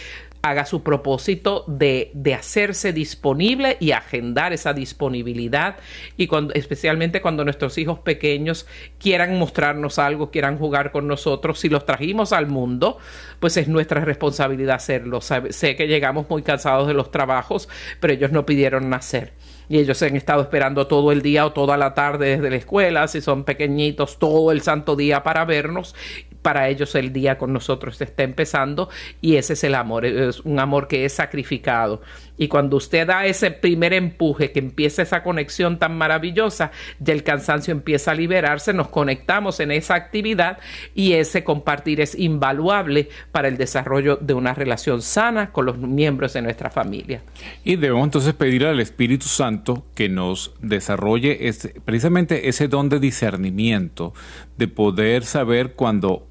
haga 0.42 0.66
su 0.66 0.84
propósito 0.84 1.66
de, 1.68 2.12
hacerse 2.38 2.94
disponible 2.94 3.76
y 3.80 3.92
agendar 3.92 4.54
esa 4.54 4.74
disponibilidad 4.74 5.78
y 6.16 6.30
especialmente 6.54 7.22
cuando 7.22 7.44
nuestros 7.44 7.78
hijos 7.78 8.00
pequeños 8.00 8.66
quieran 9.00 9.38
mostrarnos 9.38 10.00
algo, 10.00 10.32
quieran 10.32 10.58
jugar 10.58 10.92
con 10.92 11.08
nosotros, 11.08 11.60
si 11.60 11.70
los 11.70 11.86
trajimos 11.86 12.32
al 12.32 12.48
mundo, 12.48 12.98
pues 13.40 13.58
es 13.58 13.68
nuestra 13.68 14.06
responsabilidad 14.06 14.76
hacerlo. 14.76 15.20
sé 15.22 15.76
que 15.76 15.88
llegamos 15.88 16.30
muy 16.30 16.44
cansados 16.44 16.88
de 16.88 16.94
los 16.94 17.12
trabajos, 17.12 17.68
pero 18.00 18.14
ellos 18.14 18.32
no 18.32 18.46
pidieron 18.46 18.90
nacer 18.90 19.34
y 19.70 19.78
ellos 19.78 19.98
se 20.00 20.08
han 20.08 20.16
estado 20.16 20.42
esperando 20.42 20.88
todo 20.88 21.12
el 21.12 21.22
día 21.22 21.46
o 21.46 21.54
toda 21.54 21.78
la 21.78 21.94
tarde 21.94 22.32
desde 22.32 22.50
la 22.50 22.56
escuela, 22.56 23.08
si 23.08 23.22
son 23.22 23.44
pequeñitos, 23.44 24.18
todo 24.18 24.52
el 24.52 24.62
santo 24.62 24.96
día 24.96 25.24
para 25.24 25.46
vernos. 25.46 25.96
Para 26.42 26.70
ellos 26.70 26.96
el 26.96 27.14
día 27.14 27.38
con 27.38 27.54
nosotros 27.54 28.02
está 28.02 28.24
empezando 28.24 28.90
y 29.22 29.36
ese 29.36 29.54
es 29.54 29.64
el 29.66 29.76
amor, 29.76 30.06
es 30.06 30.40
un 30.40 30.60
amor 30.60 30.88
que 30.88 31.04
es 31.04 31.14
sacrificado 31.14 32.02
y 32.40 32.48
cuando 32.48 32.78
usted 32.78 33.06
da 33.06 33.26
ese 33.26 33.52
primer 33.52 33.92
empuje, 33.94 34.54
que 34.54 34.60
empieza 34.60 35.02
esa 35.02 35.22
conexión 35.22 35.78
tan 35.78 35.98
maravillosa, 35.98 36.72
ya 37.00 37.14
el 37.14 37.24
cansancio 37.24 37.74
empieza 37.74 38.12
a 38.12 38.16
liberarse, 38.16 38.74
nos 38.74 38.88
conectamos 38.88 39.60
en 39.60 39.72
esa 39.72 39.96
actividad 39.96 40.58
y 40.96 41.14
ese 41.14 41.44
compartir 41.44 42.00
es 42.00 42.16
invaluable 42.18 43.10
para 43.34 43.50
el 43.50 43.58
desarrollo 43.58 44.16
de 44.16 44.34
una 44.34 44.54
relación 44.54 45.02
sana 45.02 45.52
con 45.52 45.66
los 45.66 45.78
miembros 45.78 46.32
de 46.32 46.42
nuestra 46.42 46.70
familia. 46.70 47.22
Y 47.66 47.76
debemos 47.76 48.06
entonces 48.06 48.34
pedir 48.34 48.66
al 48.66 48.80
Espíritu 48.80 49.28
Santo 49.28 49.86
que 49.94 50.08
nos 50.08 50.54
desarrolle 50.62 51.38
precisamente 51.84 52.48
ese 52.48 52.70
don 52.70 52.88
de 52.88 53.02
discernimiento, 53.02 54.14
de 54.58 54.70
poder 54.70 55.26
saber 55.26 55.74
cuando 55.74 56.26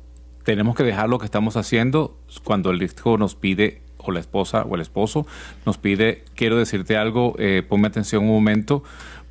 tenemos 0.45 0.75
que 0.75 0.85
dejar 0.85 1.11
lo 1.11 1.19
que 1.19 1.27
estamos 1.27 1.59
haciendo, 1.59 2.19
cuando 2.45 2.71
el 2.71 2.83
Hijo 2.83 3.19
nos 3.19 3.35
pide 3.35 3.83
la 4.15 4.21
esposa 4.21 4.63
o 4.63 4.75
el 4.75 4.81
esposo 4.81 5.27
nos 5.67 5.79
pide, 5.79 6.25
quiero 6.35 6.57
decirte 6.57 6.97
algo, 6.97 7.35
eh, 7.39 7.63
ponme 7.69 7.89
atención 7.89 8.25
un 8.25 8.31
momento, 8.31 8.83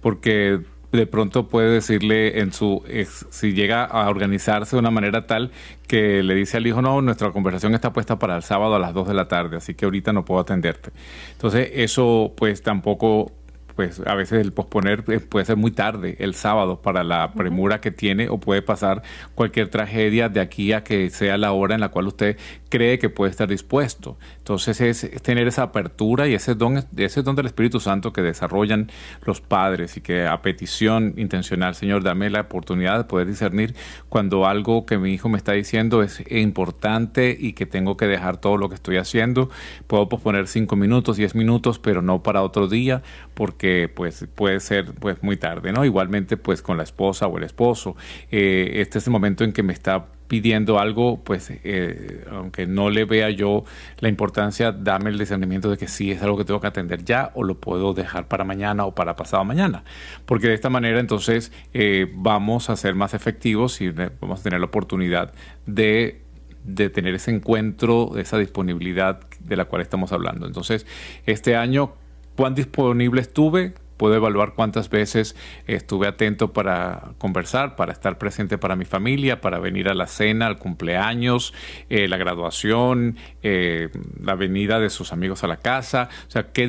porque 0.01 0.61
de 0.91 1.05
pronto 1.05 1.47
puede 1.47 1.69
decirle 1.69 2.39
en 2.39 2.53
su, 2.53 2.83
si 3.29 3.53
llega 3.53 3.83
a 3.83 4.09
organizarse 4.09 4.75
de 4.75 4.79
una 4.79 4.91
manera 4.91 5.27
tal 5.27 5.51
que 5.87 6.23
le 6.23 6.33
dice 6.33 6.57
al 6.57 6.67
hijo, 6.67 6.81
no, 6.81 7.01
nuestra 7.01 7.31
conversación 7.31 7.73
está 7.75 7.91
puesta 7.93 8.17
para 8.19 8.37
el 8.37 8.43
sábado 8.43 8.75
a 8.75 8.79
las 8.79 8.93
2 8.93 9.07
de 9.07 9.13
la 9.13 9.27
tarde, 9.27 9.57
así 9.57 9.73
que 9.73 9.85
ahorita 9.85 10.13
no 10.13 10.25
puedo 10.25 10.39
atenderte. 10.39 10.91
Entonces 11.33 11.69
eso 11.73 12.33
pues 12.35 12.61
tampoco 12.61 13.31
pues 13.77 14.01
a 14.07 14.15
veces 14.15 14.41
el 14.41 14.53
posponer 14.53 15.03
eh, 15.07 15.19
puede 15.19 15.45
ser 15.45 15.55
muy 15.55 15.69
tarde, 15.69 16.15
el 16.17 16.33
sábado, 16.33 16.81
para 16.81 17.03
la 17.03 17.31
premura 17.33 17.79
que 17.79 17.91
tiene 17.91 18.27
o 18.27 18.39
puede 18.39 18.63
pasar 18.63 19.03
cualquier 19.35 19.69
tragedia 19.69 20.29
de 20.29 20.39
aquí 20.39 20.73
a 20.73 20.83
que 20.83 21.11
sea 21.11 21.37
la 21.37 21.51
hora 21.51 21.75
en 21.75 21.81
la 21.81 21.89
cual 21.89 22.07
usted 22.07 22.37
cree 22.69 22.97
que 22.97 23.09
puede 23.09 23.29
estar 23.29 23.47
dispuesto. 23.47 24.17
Entonces 24.39 24.81
es, 24.81 25.21
tener 25.21 25.47
esa 25.47 25.61
apertura 25.61 26.27
y 26.27 26.33
ese 26.33 26.55
don, 26.55 26.83
ese 26.97 27.21
don 27.21 27.35
del 27.35 27.45
Espíritu 27.45 27.79
Santo 27.79 28.11
que 28.11 28.23
desarrollan 28.23 28.89
los 29.23 29.41
padres 29.41 29.95
y 29.95 30.01
que 30.01 30.25
a 30.25 30.41
petición 30.41 31.13
intencional, 31.15 31.75
Señor, 31.75 32.03
dame 32.03 32.31
la 32.31 32.41
oportunidad 32.41 32.97
de 32.97 33.03
poder 33.03 33.27
discernir 33.27 33.75
cuando 34.09 34.47
algo 34.47 34.87
que 34.87 34.97
mi 34.97 35.13
hijo 35.13 35.29
me 35.29 35.37
está 35.37 35.51
diciendo 35.51 36.01
es 36.01 36.23
importante 36.31 37.37
y 37.39 37.53
que 37.53 37.67
tengo 37.67 37.95
que 37.95 38.07
dejar 38.07 38.37
todo 38.37 38.57
lo 38.57 38.69
que 38.69 38.75
estoy 38.75 38.97
haciendo. 38.97 39.51
Puedo 39.85 40.09
posponer 40.09 40.47
cinco 40.47 40.75
minutos, 40.75 41.17
diez 41.17 41.35
minutos, 41.35 41.77
pero 41.77 42.01
no 42.01 42.23
para 42.23 42.41
otro 42.41 42.67
día 42.67 43.03
porque 43.35 43.66
pues 43.93 44.25
puede 44.35 44.59
ser 44.59 44.93
pues 44.93 45.21
muy 45.23 45.37
tarde, 45.37 45.71
¿no? 45.71 45.85
Igualmente 45.85 46.37
pues 46.37 46.61
con 46.61 46.77
la 46.77 46.83
esposa 46.83 47.27
o 47.27 47.37
el 47.37 47.43
esposo. 47.43 47.95
Eh, 48.31 48.73
este 48.75 48.99
es 48.99 49.07
el 49.07 49.11
momento 49.11 49.43
en 49.43 49.53
que 49.53 49.63
me 49.63 49.73
está 49.73 50.07
pidiendo 50.27 50.79
algo, 50.79 51.23
pues 51.23 51.49
eh, 51.49 52.25
aunque 52.31 52.67
no 52.67 52.89
le 52.89 53.05
vea 53.05 53.29
yo 53.29 53.63
la 53.99 54.09
importancia, 54.09 54.71
dame 54.71 55.09
el 55.09 55.17
discernimiento 55.17 55.69
de 55.69 55.77
que 55.77 55.87
sí 55.87 56.11
es 56.11 56.21
algo 56.21 56.37
que 56.37 56.43
tengo 56.43 56.59
que 56.59 56.67
atender 56.67 57.03
ya 57.03 57.31
o 57.33 57.43
lo 57.43 57.59
puedo 57.59 57.93
dejar 57.93 58.27
para 58.27 58.43
mañana 58.43 58.85
o 58.85 58.93
para 58.93 59.15
pasado 59.15 59.43
mañana. 59.45 59.83
Porque 60.25 60.47
de 60.47 60.53
esta 60.53 60.69
manera 60.69 60.99
entonces 60.99 61.51
eh, 61.73 62.11
vamos 62.13 62.69
a 62.69 62.75
ser 62.75 62.95
más 62.95 63.13
efectivos 63.13 63.79
y 63.81 63.89
vamos 63.89 64.41
a 64.41 64.43
tener 64.43 64.59
la 64.59 64.65
oportunidad 64.65 65.33
de 65.65 66.27
de 66.67 66.89
tener 66.89 67.15
ese 67.15 67.31
encuentro, 67.31 68.17
esa 68.17 68.37
disponibilidad 68.37 69.21
de 69.39 69.55
la 69.55 69.65
cual 69.65 69.81
estamos 69.81 70.11
hablando. 70.11 70.45
Entonces, 70.45 70.85
este 71.25 71.55
año 71.55 71.93
cuán 72.37 72.53
disponible 72.55 73.19
estuve, 73.19 73.73
puedo 73.97 74.15
evaluar 74.15 74.53
cuántas 74.53 74.89
veces 74.89 75.35
estuve 75.65 76.07
atento 76.07 76.53
para 76.53 77.13
conversar, 77.17 77.75
para 77.75 77.91
estar 77.91 78.19
presente 78.19 78.59
para 78.59 78.75
mi 78.75 78.85
familia, 78.85 79.41
para 79.41 79.57
venir 79.59 79.89
a 79.89 79.95
la 79.95 80.05
cena, 80.05 80.45
al 80.45 80.59
cumpleaños, 80.59 81.53
eh, 81.89 82.07
la 82.07 82.17
graduación, 82.17 83.17
eh, 83.41 83.89
la 84.21 84.35
venida 84.35 84.79
de 84.79 84.91
sus 84.91 85.11
amigos 85.11 85.43
a 85.43 85.47
la 85.47 85.57
casa, 85.57 86.09
o 86.27 86.31
sea, 86.31 86.51
qué 86.51 86.67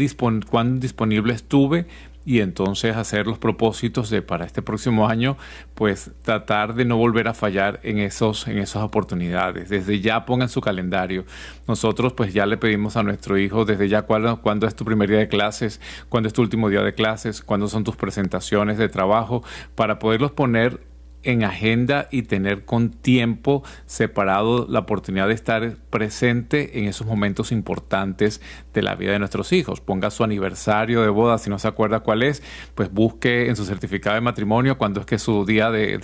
cuán 0.48 0.80
disponible 0.80 1.34
estuve 1.34 1.86
y 2.28 2.42
entonces 2.42 2.94
hacer 2.94 3.26
los 3.26 3.38
propósitos 3.38 4.10
de 4.10 4.20
para 4.20 4.44
este 4.44 4.60
próximo 4.60 5.08
año, 5.08 5.38
pues 5.74 6.10
tratar 6.20 6.74
de 6.74 6.84
no 6.84 6.98
volver 6.98 7.26
a 7.26 7.32
fallar 7.32 7.80
en 7.84 7.96
esos 7.96 8.46
en 8.48 8.58
esas 8.58 8.82
oportunidades. 8.82 9.70
Desde 9.70 10.00
ya 10.00 10.26
pongan 10.26 10.50
su 10.50 10.60
calendario. 10.60 11.24
Nosotros 11.66 12.12
pues 12.12 12.34
ya 12.34 12.44
le 12.44 12.58
pedimos 12.58 12.98
a 12.98 13.02
nuestro 13.02 13.38
hijo 13.38 13.64
desde 13.64 13.88
ya 13.88 14.02
cuándo, 14.02 14.42
cuándo 14.42 14.66
es 14.66 14.76
tu 14.76 14.84
primer 14.84 15.08
día 15.08 15.20
de 15.20 15.28
clases, 15.28 15.80
cuándo 16.10 16.26
es 16.26 16.34
tu 16.34 16.42
último 16.42 16.68
día 16.68 16.82
de 16.82 16.92
clases, 16.92 17.40
cuándo 17.40 17.66
son 17.66 17.82
tus 17.82 17.96
presentaciones 17.96 18.76
de 18.76 18.90
trabajo 18.90 19.42
para 19.74 19.98
poderlos 19.98 20.32
poner 20.32 20.80
en 21.22 21.42
agenda 21.44 22.08
y 22.10 22.22
tener 22.22 22.64
con 22.64 22.90
tiempo 22.90 23.62
separado 23.86 24.66
la 24.68 24.80
oportunidad 24.80 25.28
de 25.28 25.34
estar 25.34 25.76
presente 25.90 26.78
en 26.78 26.86
esos 26.86 27.06
momentos 27.06 27.52
importantes 27.52 28.40
de 28.72 28.82
la 28.82 28.94
vida 28.94 29.12
de 29.12 29.18
nuestros 29.18 29.52
hijos. 29.52 29.80
Ponga 29.80 30.10
su 30.10 30.24
aniversario 30.24 31.02
de 31.02 31.08
boda, 31.08 31.38
si 31.38 31.50
no 31.50 31.58
se 31.58 31.68
acuerda 31.68 32.00
cuál 32.00 32.22
es, 32.22 32.42
pues 32.74 32.92
busque 32.92 33.48
en 33.48 33.56
su 33.56 33.64
certificado 33.64 34.14
de 34.14 34.20
matrimonio 34.20 34.78
cuando 34.78 35.00
es 35.00 35.06
que 35.06 35.18
su 35.18 35.44
día 35.44 35.70
de, 35.70 36.00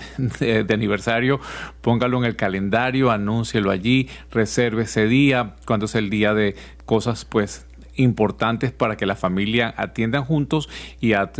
aniversario, 0.71 1.41
póngalo 1.81 2.19
en 2.19 2.25
el 2.25 2.37
calendario, 2.37 3.11
anúncielo 3.11 3.71
allí, 3.71 4.09
reserve 4.31 4.83
ese 4.83 5.07
día, 5.07 5.55
cuando 5.67 5.87
es 5.87 5.95
el 5.95 6.11
día 6.11 6.35
de 6.35 6.57
cosas 6.85 7.25
pues 7.25 7.67
importantes 7.97 8.73
para 8.73 8.97
que 8.97 9.07
la 9.07 9.17
familia 9.17 9.75
atiendan 9.77 10.25
juntos 10.25 10.69
y 11.01 11.09
ya, 11.09 11.31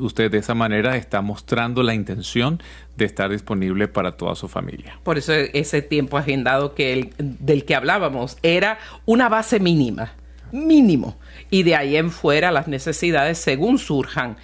usted 0.00 0.30
de 0.30 0.38
esa 0.38 0.54
manera 0.54 0.96
está 0.96 1.20
mostrando 1.20 1.82
la 1.82 1.94
intención 1.94 2.62
de 2.96 3.04
estar 3.04 3.30
disponible 3.30 3.88
para 3.88 4.16
toda 4.16 4.34
su 4.34 4.48
familia. 4.48 4.98
Por 5.02 5.18
eso 5.18 5.32
ese 5.32 5.82
tiempo 5.82 6.16
agendado 6.16 6.74
que 6.74 7.10
del 7.18 7.64
que 7.64 7.74
hablábamos 7.74 8.38
era 8.42 8.78
una 9.04 9.28
base 9.28 9.60
mínima, 9.60 10.12
mínimo. 10.52 11.16
Y 11.50 11.62
de 11.62 11.76
ahí 11.76 11.96
en 11.96 12.10
fuera 12.10 12.50
las 12.50 12.68
necesidades 12.68 13.38
según 13.38 13.78
surjan 13.78 14.36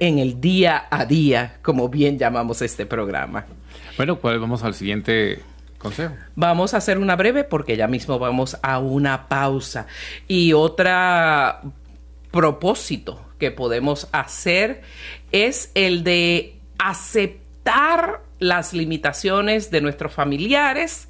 en 0.00 0.18
el 0.18 0.40
día 0.40 0.86
a 0.90 1.04
día, 1.04 1.58
como 1.62 1.88
bien 1.88 2.18
llamamos 2.18 2.62
este 2.62 2.86
programa. 2.86 3.46
Bueno, 3.96 4.18
pues 4.18 4.40
vamos 4.40 4.64
al 4.64 4.74
siguiente 4.74 5.40
Vamos 6.34 6.74
a 6.74 6.78
hacer 6.78 6.98
una 6.98 7.16
breve 7.16 7.44
porque 7.44 7.76
ya 7.76 7.86
mismo 7.86 8.18
vamos 8.18 8.56
a 8.62 8.78
una 8.78 9.28
pausa. 9.28 9.86
Y 10.26 10.52
otro 10.52 10.90
propósito 12.30 13.24
que 13.38 13.50
podemos 13.50 14.08
hacer 14.12 14.82
es 15.30 15.70
el 15.74 16.02
de 16.04 16.56
aceptar 16.78 18.22
las 18.38 18.72
limitaciones 18.72 19.70
de 19.70 19.80
nuestros 19.80 20.12
familiares 20.12 21.08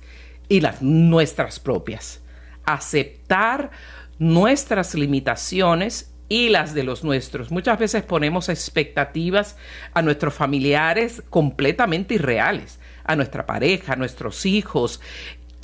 y 0.49 0.61
las 0.61 0.83
nuestras 0.83 1.61
propias. 1.61 2.21
Aceptar 2.65 3.71
nuestras 4.19 4.95
limitaciones 4.95 6.11
y 6.29 6.49
las 6.49 6.75
de 6.75 6.85
los 6.85 7.05
nuestros. 7.05 7.51
Muchas 7.51 7.79
veces 7.79 8.03
ponemos 8.03 8.49
expectativas 8.49 9.57
a 9.93 10.03
nuestros 10.03 10.35
familiares 10.35 11.23
completamente 11.31 12.15
irreales, 12.15 12.79
a 13.05 13.17
nuestra 13.17 13.47
pareja, 13.47 13.93
a 13.93 13.97
nuestros 13.97 14.47
hijos 14.47 15.01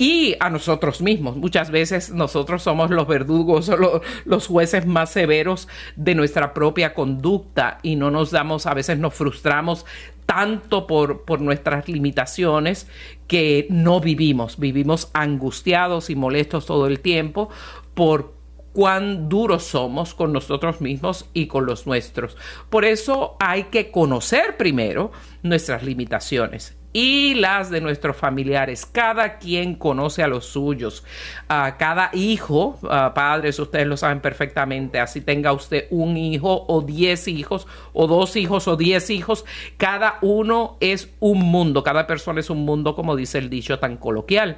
y 0.01 0.35
a 0.39 0.49
nosotros 0.49 0.99
mismos. 0.99 1.37
Muchas 1.37 1.69
veces 1.69 2.09
nosotros 2.09 2.63
somos 2.63 2.89
los 2.89 3.07
verdugos 3.07 3.69
o 3.69 4.01
los 4.25 4.47
jueces 4.47 4.87
más 4.87 5.11
severos 5.11 5.67
de 5.95 6.15
nuestra 6.15 6.55
propia 6.55 6.95
conducta 6.95 7.77
y 7.83 7.95
no 7.95 8.09
nos 8.09 8.31
damos, 8.31 8.65
a 8.65 8.73
veces 8.73 8.97
nos 8.97 9.13
frustramos 9.13 9.85
tanto 10.25 10.87
por, 10.87 11.23
por 11.23 11.39
nuestras 11.39 11.87
limitaciones 11.87 12.87
que 13.27 13.67
no 13.69 13.99
vivimos, 13.99 14.57
vivimos 14.57 15.11
angustiados 15.13 16.09
y 16.09 16.15
molestos 16.15 16.65
todo 16.65 16.87
el 16.87 16.99
tiempo 16.99 17.49
por 17.93 18.33
cuán 18.73 19.29
duros 19.29 19.65
somos 19.65 20.15
con 20.15 20.33
nosotros 20.33 20.81
mismos 20.81 21.29
y 21.35 21.45
con 21.45 21.67
los 21.67 21.85
nuestros. 21.85 22.37
Por 22.71 22.85
eso 22.85 23.35
hay 23.39 23.65
que 23.65 23.91
conocer 23.91 24.57
primero 24.57 25.11
nuestras 25.43 25.83
limitaciones 25.83 26.80
y 26.93 27.35
las 27.35 27.69
de 27.69 27.81
nuestros 27.81 28.17
familiares. 28.17 28.85
Cada 28.85 29.37
quien 29.37 29.75
conoce 29.75 30.23
a 30.23 30.27
los 30.27 30.45
suyos. 30.45 31.03
a 31.47 31.77
cada 31.77 32.09
hijo, 32.13 32.79
padres, 32.81 33.59
ustedes 33.59 33.87
lo 33.87 33.97
saben 33.97 34.21
perfectamente, 34.21 34.99
así 34.99 35.21
tenga 35.21 35.53
usted 35.53 35.87
un 35.89 36.17
hijo 36.17 36.65
o 36.67 36.81
diez 36.81 37.27
hijos 37.27 37.67
o 37.93 38.07
dos 38.07 38.35
hijos 38.35 38.67
o 38.67 38.77
diez 38.77 39.09
hijos, 39.09 39.45
cada 39.77 40.17
uno 40.21 40.77
es 40.79 41.09
un 41.19 41.39
mundo, 41.39 41.83
cada 41.83 42.07
persona 42.07 42.39
es 42.39 42.49
un 42.49 42.65
mundo, 42.65 42.95
como 42.95 43.15
dice 43.15 43.37
el 43.37 43.49
dicho 43.49 43.79
tan 43.79 43.97
coloquial. 43.97 44.57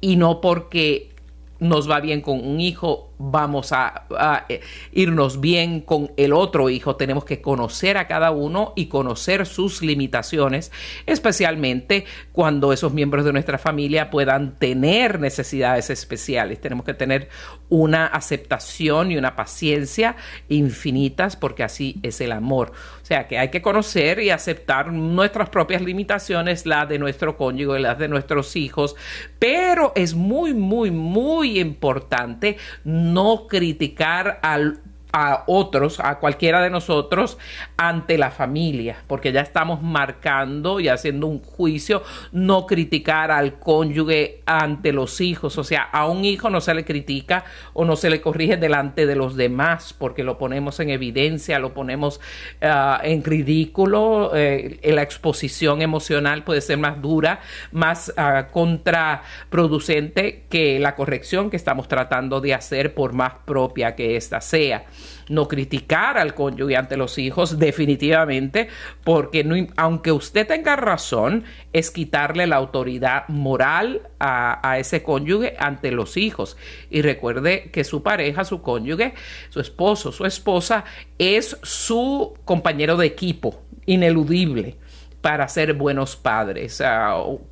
Y 0.00 0.16
no 0.16 0.40
porque 0.40 1.14
nos 1.58 1.90
va 1.90 2.00
bien 2.00 2.20
con 2.20 2.46
un 2.46 2.60
hijo, 2.60 3.10
vamos 3.30 3.72
a, 3.72 4.06
eh, 4.48 4.60
irnos 4.92 5.40
bien 5.40 5.80
con 5.80 6.12
el 6.16 6.32
otro 6.32 6.70
hijo. 6.70 6.96
Tenemos 6.96 7.24
que 7.24 7.40
conocer 7.40 7.96
a 7.96 8.06
cada 8.06 8.30
uno 8.30 8.72
y 8.76 8.86
conocer 8.86 9.46
sus 9.46 9.82
limitaciones, 9.82 10.72
especialmente 11.06 12.04
cuando 12.32 12.72
esos 12.72 12.92
miembros 12.92 13.24
de 13.24 13.32
nuestra 13.32 13.58
familia 13.58 14.10
puedan 14.10 14.58
tener 14.58 15.20
necesidades 15.20 15.90
especiales. 15.90 16.60
Tenemos 16.60 16.84
que 16.84 16.94
tener 16.94 17.28
una 17.68 18.06
aceptación 18.06 19.12
y 19.12 19.16
una 19.16 19.36
paciencia 19.36 20.16
infinitas 20.48 21.36
porque 21.36 21.62
así 21.62 21.98
es 22.02 22.20
el 22.20 22.32
amor. 22.32 22.72
O 23.02 23.06
sea 23.06 23.26
que 23.26 23.38
hay 23.38 23.48
que 23.48 23.62
conocer 23.62 24.20
y 24.20 24.30
aceptar 24.30 24.92
nuestras 24.92 25.48
propias 25.50 25.82
limitaciones, 25.82 26.66
las 26.66 26.88
de 26.88 26.98
nuestro 26.98 27.36
cónyuge, 27.36 27.78
las 27.78 27.98
de 27.98 28.08
nuestros 28.08 28.56
hijos, 28.56 28.96
pero 29.38 29.92
es 29.94 30.14
muy, 30.14 30.54
muy, 30.54 30.90
muy 30.90 31.58
importante 31.58 32.56
no 32.84 33.13
criticar 33.46 34.40
al 34.42 34.80
a 35.16 35.44
otros, 35.46 36.00
a 36.00 36.18
cualquiera 36.18 36.60
de 36.60 36.70
nosotros, 36.70 37.38
ante 37.76 38.18
la 38.18 38.32
familia, 38.32 38.96
porque 39.06 39.30
ya 39.30 39.42
estamos 39.42 39.80
marcando 39.80 40.80
y 40.80 40.88
haciendo 40.88 41.28
un 41.28 41.38
juicio, 41.40 42.02
no 42.32 42.66
criticar 42.66 43.30
al 43.30 43.60
cónyuge 43.60 44.42
ante 44.44 44.92
los 44.92 45.20
hijos, 45.20 45.56
o 45.56 45.62
sea, 45.62 45.82
a 45.82 46.08
un 46.08 46.24
hijo 46.24 46.50
no 46.50 46.60
se 46.60 46.74
le 46.74 46.84
critica 46.84 47.44
o 47.74 47.84
no 47.84 47.94
se 47.94 48.10
le 48.10 48.20
corrige 48.20 48.56
delante 48.56 49.06
de 49.06 49.14
los 49.14 49.36
demás, 49.36 49.94
porque 49.96 50.24
lo 50.24 50.36
ponemos 50.36 50.80
en 50.80 50.90
evidencia, 50.90 51.60
lo 51.60 51.74
ponemos 51.74 52.20
ah, 52.60 53.00
en 53.04 53.22
ridículo, 53.22 54.32
eh, 54.34 54.80
la 54.82 55.02
exposición 55.02 55.80
emocional 55.80 56.42
puede 56.42 56.60
ser 56.60 56.78
más 56.78 57.00
dura, 57.00 57.38
más 57.70 58.12
uh, 58.18 58.50
contraproducente 58.50 60.46
que 60.50 60.80
la 60.80 60.96
corrección 60.96 61.50
que 61.50 61.56
estamos 61.56 61.86
tratando 61.86 62.40
de 62.40 62.54
hacer, 62.54 62.94
por 62.94 63.12
más 63.12 63.34
propia 63.44 63.94
que 63.94 64.16
ésta 64.16 64.40
sea 64.40 64.86
no 65.28 65.48
criticar 65.48 66.18
al 66.18 66.34
cónyuge 66.34 66.76
ante 66.76 66.96
los 66.96 67.18
hijos, 67.18 67.58
definitivamente, 67.58 68.68
porque 69.02 69.68
aunque 69.76 70.12
usted 70.12 70.46
tenga 70.46 70.76
razón, 70.76 71.44
es 71.72 71.90
quitarle 71.90 72.46
la 72.46 72.56
autoridad 72.56 73.28
moral 73.28 74.02
a, 74.18 74.68
a 74.68 74.78
ese 74.78 75.02
cónyuge 75.02 75.54
ante 75.58 75.90
los 75.90 76.16
hijos. 76.16 76.56
Y 76.90 77.02
recuerde 77.02 77.70
que 77.70 77.84
su 77.84 78.02
pareja, 78.02 78.44
su 78.44 78.62
cónyuge, 78.62 79.14
su 79.50 79.60
esposo, 79.60 80.12
su 80.12 80.24
esposa, 80.24 80.84
es 81.18 81.58
su 81.62 82.34
compañero 82.44 82.96
de 82.96 83.06
equipo, 83.06 83.62
ineludible 83.86 84.76
para 85.24 85.48
ser 85.48 85.72
buenos 85.72 86.16
padres. 86.16 86.82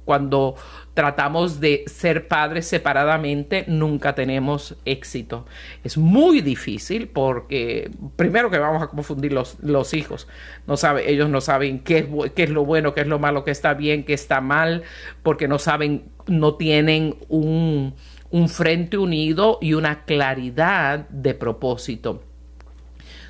cuando 0.05 0.57
tratamos 0.93 1.59
de 1.59 1.85
ser 1.87 2.29
padres 2.29 2.67
separadamente, 2.67 3.65
nunca 3.67 4.15
tenemos 4.15 4.77
éxito. 4.85 5.47
Es 5.83 5.97
muy 5.97 6.43
difícil 6.43 7.09
porque, 7.09 7.91
primero 8.17 8.51
que 8.51 8.59
vamos 8.59 8.83
a 8.83 8.89
confundir 8.89 9.33
los, 9.33 9.57
los 9.63 9.95
hijos. 9.95 10.29
No 10.67 10.77
sabe, 10.77 11.11
ellos 11.11 11.31
no 11.31 11.41
saben 11.41 11.79
qué 11.79 12.01
es, 12.01 12.33
qué 12.33 12.43
es 12.43 12.51
lo 12.51 12.67
bueno, 12.67 12.93
qué 12.93 13.01
es 13.01 13.07
lo 13.07 13.19
malo, 13.19 13.43
qué 13.43 13.53
está 13.53 13.73
bien, 13.73 14.05
qué 14.05 14.13
está 14.13 14.43
mal, 14.43 14.83
porque 15.23 15.49
no 15.49 15.59
saben, 15.59 16.11
no 16.27 16.57
tienen 16.57 17.17
un, 17.31 17.95
un 18.29 18.49
frente 18.51 18.99
unido 18.99 19.57
y 19.63 19.73
una 19.73 20.05
claridad 20.05 21.09
de 21.09 21.33
propósito 21.33 22.23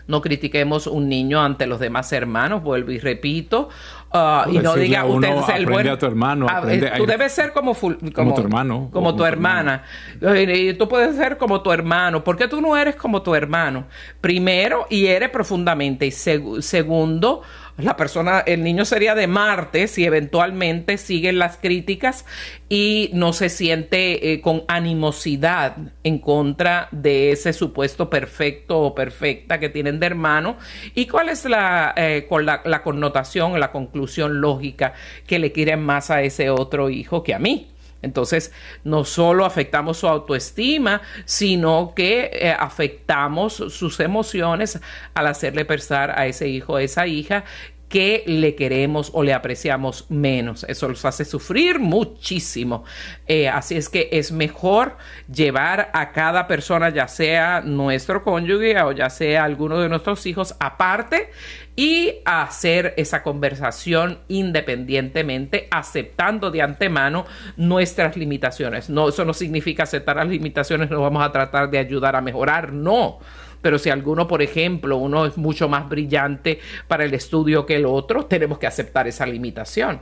no 0.06 0.20
critiquemos 0.20 0.86
un 0.86 1.08
niño 1.08 1.40
ante 1.40 1.66
los 1.66 1.80
demás 1.80 2.12
hermanos, 2.12 2.62
vuelvo 2.62 2.90
y 2.90 2.98
repito, 2.98 3.68
uh, 4.14 4.50
y 4.50 4.58
no 4.58 4.74
diga 4.74 5.04
usted 5.04 5.28
es 5.28 5.48
el 5.56 5.66
bueno. 5.66 5.92
A 5.92 5.98
tu 5.98 6.06
hermano, 6.06 6.46
ah, 6.48 6.58
aprende, 6.58 6.92
tú 6.96 7.06
debes 7.06 7.32
ser 7.32 7.52
como, 7.52 7.74
como, 7.74 7.96
como, 8.14 8.34
tu 8.34 8.40
hermano. 8.40 8.88
Como 8.92 9.14
tu 9.16 9.24
hermana. 9.24 9.84
Y 10.20 10.74
tú 10.74 10.88
puedes 10.88 11.16
ser 11.16 11.38
como 11.38 11.62
tu 11.62 11.72
hermano. 11.72 12.22
¿Por 12.24 12.36
qué 12.36 12.48
tú 12.48 12.60
no 12.60 12.76
eres 12.76 12.96
como 12.96 13.22
tu 13.22 13.34
hermano? 13.34 13.86
Primero, 14.20 14.86
y 14.90 15.06
eres 15.06 15.30
profundamente. 15.30 16.06
Y 16.06 16.10
segundo, 16.10 17.42
la 17.78 17.96
persona, 17.96 18.40
el 18.40 18.62
niño 18.62 18.84
sería 18.84 19.14
de 19.14 19.26
Marte 19.26 19.88
si 19.88 20.04
eventualmente 20.04 20.98
siguen 20.98 21.38
las 21.38 21.56
críticas 21.56 22.26
y 22.68 23.10
no 23.14 23.32
se 23.32 23.48
siente 23.48 24.32
eh, 24.32 24.40
con 24.42 24.64
animosidad 24.68 25.76
en 26.04 26.18
contra 26.18 26.88
de 26.90 27.32
ese 27.32 27.52
supuesto 27.54 28.10
perfecto 28.10 28.80
o 28.80 28.94
perfecta 28.94 29.58
que 29.58 29.70
tienen 29.70 30.00
de 30.00 30.06
hermano. 30.06 30.56
¿Y 30.94 31.06
cuál 31.06 31.30
es 31.30 31.46
la, 31.46 31.94
eh, 31.96 32.26
la, 32.42 32.60
la 32.64 32.82
connotación, 32.82 33.58
la 33.58 33.72
conclusión 33.72 34.40
lógica 34.40 34.92
que 35.26 35.38
le 35.38 35.52
quieren 35.52 35.80
más 35.82 36.10
a 36.10 36.22
ese 36.22 36.50
otro 36.50 36.90
hijo 36.90 37.22
que 37.22 37.34
a 37.34 37.38
mí? 37.38 37.71
Entonces, 38.02 38.52
no 38.84 39.04
solo 39.04 39.44
afectamos 39.44 39.98
su 39.98 40.08
autoestima, 40.08 41.02
sino 41.24 41.94
que 41.94 42.30
eh, 42.32 42.54
afectamos 42.58 43.54
sus 43.54 44.00
emociones 44.00 44.80
al 45.14 45.26
hacerle 45.26 45.64
pensar 45.64 46.10
a 46.10 46.26
ese 46.26 46.48
hijo, 46.48 46.76
a 46.76 46.82
esa 46.82 47.06
hija, 47.06 47.44
que 47.92 48.24
le 48.26 48.54
queremos 48.54 49.10
o 49.12 49.22
le 49.22 49.34
apreciamos 49.34 50.06
menos. 50.08 50.64
Eso 50.66 50.88
los 50.88 51.04
hace 51.04 51.26
sufrir 51.26 51.78
muchísimo. 51.78 52.84
Eh, 53.26 53.50
así 53.50 53.76
es 53.76 53.90
que 53.90 54.08
es 54.12 54.32
mejor 54.32 54.96
llevar 55.30 55.90
a 55.92 56.10
cada 56.12 56.46
persona, 56.46 56.88
ya 56.88 57.06
sea 57.06 57.60
nuestro 57.60 58.24
cónyuge 58.24 58.80
o 58.80 58.92
ya 58.92 59.10
sea 59.10 59.44
alguno 59.44 59.78
de 59.78 59.90
nuestros 59.90 60.24
hijos, 60.24 60.56
aparte 60.58 61.28
y 61.74 62.16
hacer 62.24 62.94
esa 62.96 63.22
conversación 63.22 64.18
independientemente, 64.28 65.68
aceptando 65.70 66.50
de 66.50 66.62
antemano 66.62 67.24
nuestras 67.56 68.16
limitaciones. 68.16 68.90
No, 68.90 69.08
eso 69.08 69.24
no 69.24 69.32
significa 69.32 69.84
aceptar 69.84 70.16
las 70.16 70.28
limitaciones, 70.28 70.90
no 70.90 71.00
vamos 71.00 71.24
a 71.24 71.32
tratar 71.32 71.70
de 71.70 71.78
ayudar 71.78 72.16
a 72.16 72.20
mejorar, 72.20 72.72
no 72.72 73.18
pero 73.62 73.78
si 73.78 73.88
alguno, 73.88 74.26
por 74.28 74.42
ejemplo, 74.42 74.96
uno 74.98 75.24
es 75.24 75.38
mucho 75.38 75.68
más 75.68 75.88
brillante 75.88 76.58
para 76.88 77.04
el 77.04 77.14
estudio 77.14 77.64
que 77.64 77.76
el 77.76 77.86
otro, 77.86 78.26
tenemos 78.26 78.58
que 78.58 78.66
aceptar 78.66 79.06
esa 79.06 79.24
limitación. 79.24 80.00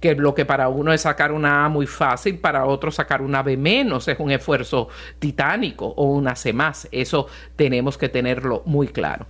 que 0.00 0.16
lo 0.16 0.34
que 0.34 0.44
para 0.44 0.68
uno 0.68 0.92
es 0.92 1.02
sacar 1.02 1.30
una 1.30 1.64
A 1.64 1.68
muy 1.68 1.86
fácil, 1.86 2.38
para 2.40 2.64
otro 2.64 2.90
sacar 2.90 3.22
una 3.22 3.40
B 3.44 3.56
menos 3.56 4.08
es 4.08 4.18
un 4.18 4.32
esfuerzo 4.32 4.88
titánico 5.20 5.86
o 5.86 6.06
una 6.06 6.34
C 6.34 6.52
más. 6.52 6.88
Eso 6.90 7.28
tenemos 7.54 7.96
que 7.96 8.08
tenerlo 8.08 8.62
muy 8.66 8.88
claro. 8.88 9.26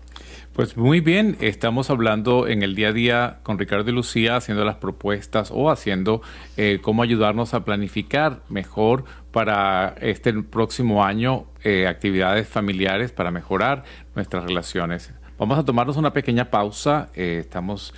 Pues 0.53 0.77
muy 0.77 1.01
bien, 1.01 1.39
estamos 1.41 1.89
hablando 1.89 2.47
en 2.47 2.63
el 2.63 2.75
día 2.75 2.89
a 2.89 2.93
día 2.93 3.39
con 3.43 3.59
Ricardo 3.59 3.89
y 3.89 3.95
Lucía, 3.95 4.37
haciendo 4.37 4.67
las 4.67 4.77
propuestas 4.77 5.51
o 5.51 5.71
haciendo 5.71 6.21
eh, 6.59 6.79
cómo 6.83 7.03
ayudarnos 7.03 7.55
a 7.55 7.65
planificar 7.65 8.43
mejor 8.51 9.05
para 9.31 9.95
este 10.03 10.35
próximo 10.43 11.07
año 11.07 11.47
eh, 11.65 11.87
actividades 11.87 12.49
familiares 12.49 13.13
para 13.13 13.31
mejorar 13.31 13.85
nuestras 14.15 14.45
relaciones. 14.45 15.15
Vamos 15.39 15.59
a 15.59 15.65
tomarnos 15.65 15.97
una 15.97 16.13
pequeña 16.13 16.51
pausa, 16.51 17.09
eh, 17.15 17.39
estamos 17.41 17.95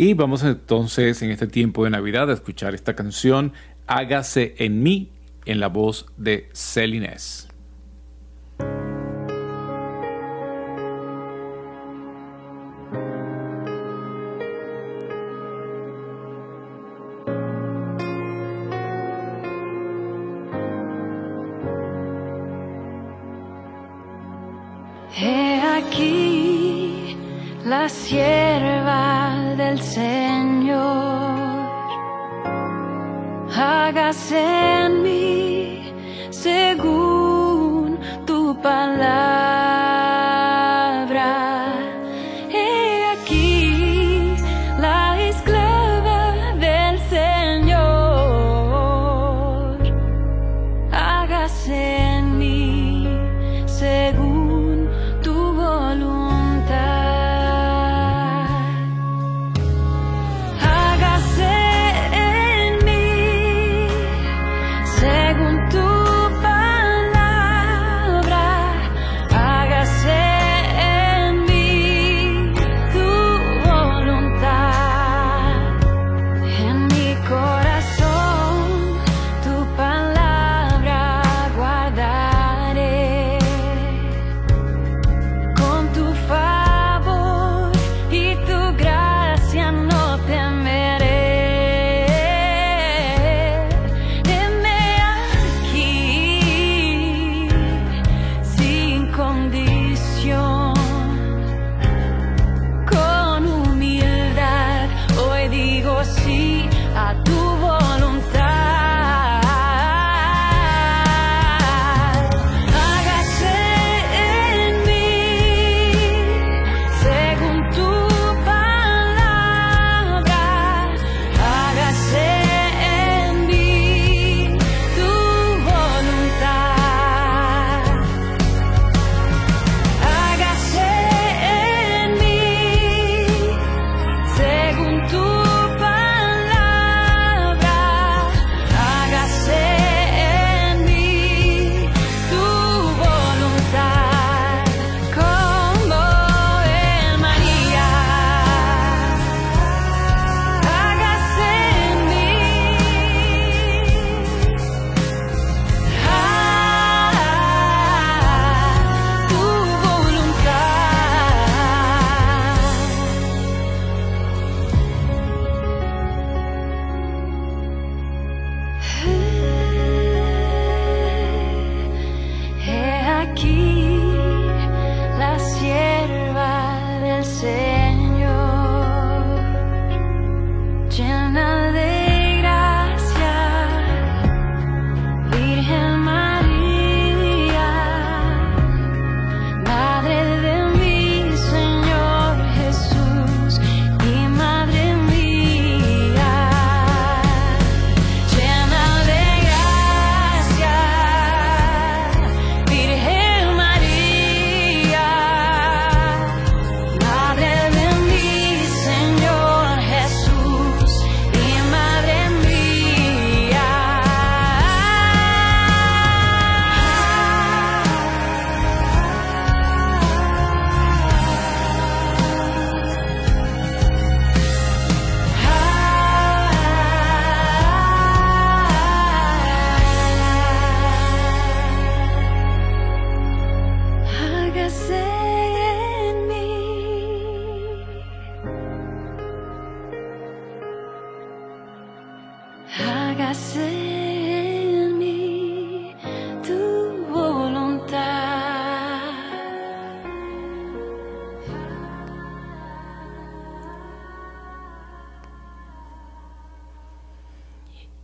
y 0.00 0.14
vamos 0.14 0.44
entonces 0.44 1.22
en 1.22 1.32
este 1.32 1.48
tiempo 1.48 1.82
de 1.84 1.90
Navidad 1.90 2.30
a 2.30 2.34
escuchar 2.34 2.72
esta 2.74 2.94
canción 2.94 3.52
Hágase 3.88 4.54
en 4.58 4.82
mí 4.82 5.10
en 5.44 5.60
la 5.60 5.68
voz 5.68 6.06
de 6.16 6.48
Celines. 6.52 7.47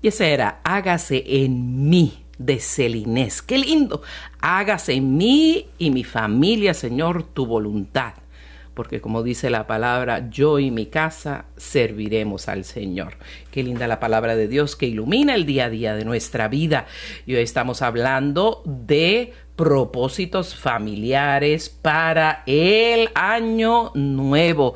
Y 0.04 0.08
ese 0.08 0.34
era, 0.34 0.60
hágase 0.64 1.24
en 1.26 1.88
mí 1.88 2.26
de 2.36 2.60
Celinés. 2.60 3.40
Qué 3.40 3.56
lindo. 3.56 4.02
Hágase 4.38 4.92
en 4.92 5.16
mí 5.16 5.68
y 5.78 5.90
mi 5.90 6.04
familia, 6.04 6.74
Señor, 6.74 7.22
tu 7.22 7.46
voluntad 7.46 8.12
porque 8.74 9.00
como 9.00 9.22
dice 9.22 9.50
la 9.50 9.68
palabra, 9.68 10.28
yo 10.30 10.58
y 10.58 10.72
mi 10.72 10.86
casa 10.86 11.44
serviremos 11.56 12.48
al 12.48 12.64
Señor. 12.64 13.14
Qué 13.52 13.62
linda 13.62 13.86
la 13.86 14.00
palabra 14.00 14.34
de 14.34 14.48
Dios 14.48 14.74
que 14.74 14.86
ilumina 14.86 15.36
el 15.36 15.46
día 15.46 15.66
a 15.66 15.70
día 15.70 15.94
de 15.94 16.04
nuestra 16.04 16.48
vida. 16.48 16.86
Y 17.24 17.36
hoy 17.36 17.42
estamos 17.42 17.82
hablando 17.82 18.64
de 18.66 19.32
propósitos 19.54 20.56
familiares 20.56 21.68
para 21.68 22.42
el 22.46 23.10
año 23.14 23.92
nuevo. 23.94 24.74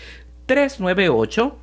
398 0.46 1.58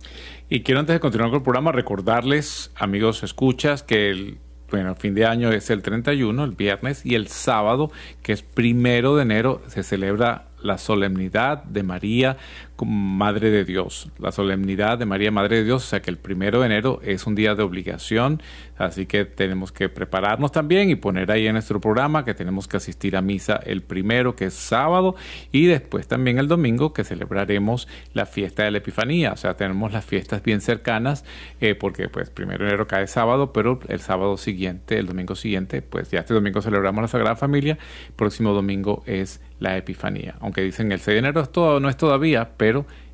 y 0.49 0.61
quiero 0.61 0.79
antes 0.79 0.93
de 0.93 0.99
continuar 0.99 1.29
con 1.29 1.37
el 1.37 1.43
programa 1.43 1.71
recordarles 1.71 2.71
amigos 2.75 3.23
escuchas 3.23 3.81
que 3.81 4.09
el 4.09 4.39
bueno, 4.73 4.95
fin 4.95 5.13
de 5.13 5.23
año 5.27 5.51
es 5.51 5.69
el 5.69 5.83
31, 5.83 6.43
el 6.43 6.51
viernes, 6.53 7.05
y 7.05 7.13
el 7.13 7.27
sábado, 7.27 7.91
que 8.23 8.33
es 8.33 8.41
primero 8.41 9.15
de 9.15 9.21
enero, 9.21 9.61
se 9.67 9.83
celebra 9.83 10.45
la 10.63 10.79
solemnidad 10.79 11.63
de 11.65 11.83
María 11.83 12.37
Madre 12.81 13.51
de 13.51 13.65
Dios, 13.65 14.09
la 14.17 14.31
solemnidad 14.31 14.97
de 14.97 15.05
María 15.05 15.31
Madre 15.31 15.57
de 15.57 15.63
Dios, 15.63 15.85
o 15.85 15.87
sea 15.87 16.01
que 16.01 16.09
el 16.09 16.17
primero 16.17 16.59
de 16.59 16.65
enero 16.65 16.99
es 17.03 17.27
un 17.27 17.35
día 17.35 17.55
de 17.55 17.63
obligación, 17.63 18.41
así 18.77 19.05
que 19.05 19.25
tenemos 19.25 19.71
que 19.71 19.89
prepararnos 19.89 20.51
también 20.51 20.89
y 20.89 20.95
poner 20.95 21.31
ahí 21.31 21.45
en 21.45 21.53
nuestro 21.53 21.79
programa 21.79 22.25
que 22.25 22.33
tenemos 22.33 22.67
que 22.67 22.77
asistir 22.77 23.15
a 23.15 23.21
misa 23.21 23.59
el 23.63 23.83
primero, 23.83 24.35
que 24.35 24.45
es 24.45 24.55
sábado, 24.55 25.15
y 25.51 25.67
después 25.67 26.07
también 26.07 26.39
el 26.39 26.47
domingo, 26.47 26.93
que 26.93 27.03
celebraremos 27.03 27.87
la 28.13 28.25
fiesta 28.25 28.63
de 28.63 28.71
la 28.71 28.79
Epifanía, 28.79 29.33
o 29.33 29.37
sea, 29.37 29.55
tenemos 29.55 29.93
las 29.93 30.03
fiestas 30.03 30.41
bien 30.41 30.59
cercanas, 30.59 31.25
eh, 31.61 31.75
porque 31.75 32.09
pues 32.09 32.31
primero 32.31 32.65
de 32.65 32.71
enero 32.71 32.87
cae 32.87 33.07
sábado, 33.07 33.53
pero 33.53 33.79
el 33.87 33.99
sábado 33.99 34.35
siguiente, 34.35 34.97
el 34.97 35.05
domingo 35.05 35.35
siguiente, 35.35 35.83
pues 35.83 36.09
ya 36.09 36.19
este 36.19 36.33
domingo 36.33 36.61
celebramos 36.61 37.03
la 37.03 37.07
Sagrada 37.07 37.35
Familia, 37.35 37.77
próximo 38.15 38.51
domingo 38.53 39.03
es 39.05 39.41
la 39.59 39.77
Epifanía. 39.77 40.35
Aunque 40.41 40.61
dicen 40.61 40.91
el 40.91 40.99
6 40.99 41.13
de 41.15 41.19
enero 41.19 41.41
es 41.41 41.51
todo, 41.51 41.79
no 41.79 41.87
es 41.89 41.97
todavía, 41.97 42.51
pero 42.57 42.62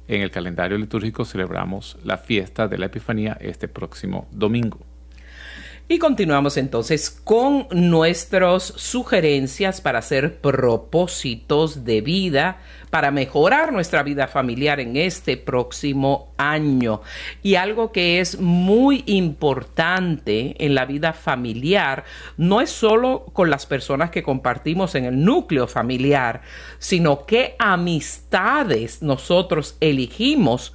en 0.07 0.21
el 0.21 0.29
calendario 0.29 0.77
litúrgico 0.77 1.25
celebramos 1.25 1.97
la 2.03 2.17
fiesta 2.17 2.67
de 2.67 2.77
la 2.77 2.85
Epifanía 2.85 3.35
este 3.41 3.67
próximo 3.67 4.27
domingo. 4.31 4.88
Y 5.91 5.97
continuamos 5.97 6.55
entonces 6.57 7.09
con 7.09 7.65
nuestras 7.71 8.61
sugerencias 8.61 9.81
para 9.81 9.97
hacer 9.97 10.39
propósitos 10.39 11.83
de 11.83 12.01
vida, 12.01 12.59
para 12.91 13.09
mejorar 13.09 13.73
nuestra 13.73 14.03
vida 14.03 14.27
familiar 14.27 14.79
en 14.79 14.97
este 14.97 15.35
próximo 15.35 16.31
año. 16.37 17.01
Y 17.41 17.55
algo 17.55 17.91
que 17.91 18.19
es 18.19 18.39
muy 18.39 19.03
importante 19.07 20.63
en 20.63 20.75
la 20.75 20.85
vida 20.85 21.11
familiar 21.11 22.03
no 22.37 22.61
es 22.61 22.69
solo 22.69 23.25
con 23.33 23.49
las 23.49 23.65
personas 23.65 24.11
que 24.11 24.21
compartimos 24.21 24.93
en 24.93 25.05
el 25.05 25.25
núcleo 25.25 25.65
familiar, 25.65 26.43
sino 26.77 27.25
qué 27.25 27.55
amistades 27.57 29.01
nosotros 29.01 29.75
elegimos 29.79 30.71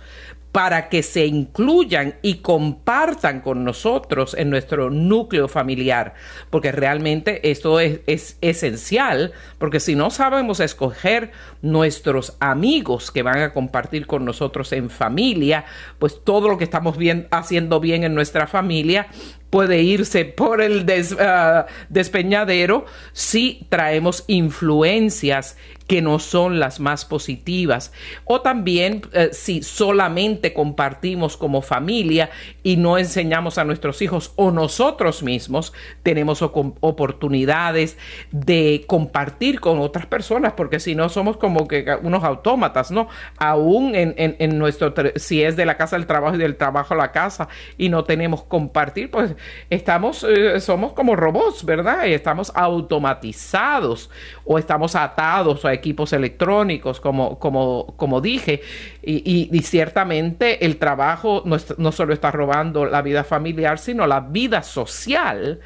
para 0.55 0.89
que 0.89 1.03
se 1.03 1.27
incluyan 1.27 2.15
y 2.23 2.35
compartan 2.37 3.41
con 3.41 3.65
nosotros 3.65 4.37
en 4.39 4.51
nuestro 4.51 4.89
núcleo 4.89 5.49
familiar, 5.49 6.15
porque 6.49 6.71
realmente 6.71 7.51
esto 7.51 7.81
es, 7.81 8.03
es, 8.07 8.39
esencial, 8.41 9.33
porque 9.59 9.81
si 9.81 9.97
no 9.97 10.11
sabemos 10.11 10.61
escoger 10.61 11.33
nuestros 11.61 12.37
amigos 12.39 13.11
que 13.11 13.25
van 13.25 13.43
a 13.43 13.53
compartir 13.53 14.07
con 14.07 14.25
nosotros 14.25 14.73
en 14.73 14.91
familia, 14.91 15.65
pues 15.99 16.23
todo 16.23 16.49
lo 16.49 16.57
que 16.57 16.63
estamos 16.63 16.99
bien, 16.99 17.27
haciendo 17.33 17.81
bien 17.81 18.05
en 18.05 18.15
nuestra 18.15 18.47
familia 18.47 19.09
puede 19.55 19.83
irse 19.83 20.25
por 20.25 20.61
el 20.61 20.85
ah, 21.21 21.67
despeñadero 21.89 22.87
si 23.13 23.67
traemos 23.69 24.25
influencias 24.27 25.57
que 25.87 26.01
no 26.01 26.19
son 26.19 26.59
las 26.59 26.81
más 26.81 27.05
positivas. 27.05 27.93
O 28.25 28.41
también 28.41 29.03
eh, 29.13 29.31
si 29.33 29.63
solamente 29.63 30.55
compartimos 30.55 31.37
como 31.37 31.63
familia 31.63 32.31
y 32.63 32.77
no 32.77 32.99
enseñamos 32.99 33.59
a 33.59 33.65
nuestros 33.65 34.01
hijos 34.03 34.33
o 34.37 34.51
nosotros 34.51 35.23
mismos 35.23 35.73
tenemos 36.03 36.43
oportunidades 36.43 37.99
de 38.31 38.85
compartir 38.87 39.61
con 39.61 39.79
otras 39.81 40.07
personas, 40.07 40.55
porque 40.55 40.81
si 40.81 40.95
no 40.95 41.09
somos 41.09 41.37
como 41.37 41.69
que 41.69 41.85
unos 42.03 42.25
autómatas, 42.25 42.91
¿no? 42.91 43.09
Aún 43.39 43.95
en, 43.95 44.15
en 44.17 44.59
nuestro, 44.59 44.95
si 45.17 45.43
es 45.43 45.57
de 45.57 45.67
la 45.67 45.77
casa 45.77 45.97
al 45.97 46.07
trabajo 46.07 46.37
y 46.37 46.39
del 46.39 46.57
trabajo 46.57 46.95
a 46.95 46.97
la 46.97 47.13
casa 47.13 47.49
y 47.77 47.89
no 47.89 48.05
tenemos 48.05 48.43
compartir, 48.43 49.11
pues 49.11 49.35
estamos, 49.71 50.25
eh, 50.29 50.61
somos 50.61 50.93
como 50.93 51.17
robots, 51.17 51.65
¿verdad? 51.65 52.07
Y 52.07 52.13
estamos 52.13 52.53
automatizados 52.55 54.11
o 54.45 54.59
estamos 54.59 54.95
atados 54.95 55.65
a 55.65 55.74
equipos 55.75 56.13
electrónicos, 56.13 57.01
como, 57.01 57.39
como, 57.39 57.95
como 57.97 58.21
dije. 58.21 58.63
Y, 59.03 59.51
ciertamente 59.63 60.65
el 60.65 60.77
trabajo 60.77 61.43
no, 61.45 61.57
no 61.79 61.93
solo 61.93 62.13
está 62.13 62.31
robando 62.31 62.85
la 62.85 63.03
vida 63.03 63.25
familiar, 63.25 63.79
sino 63.79 64.07
la 64.07 64.21
vida 64.21 64.63
social 64.63 65.61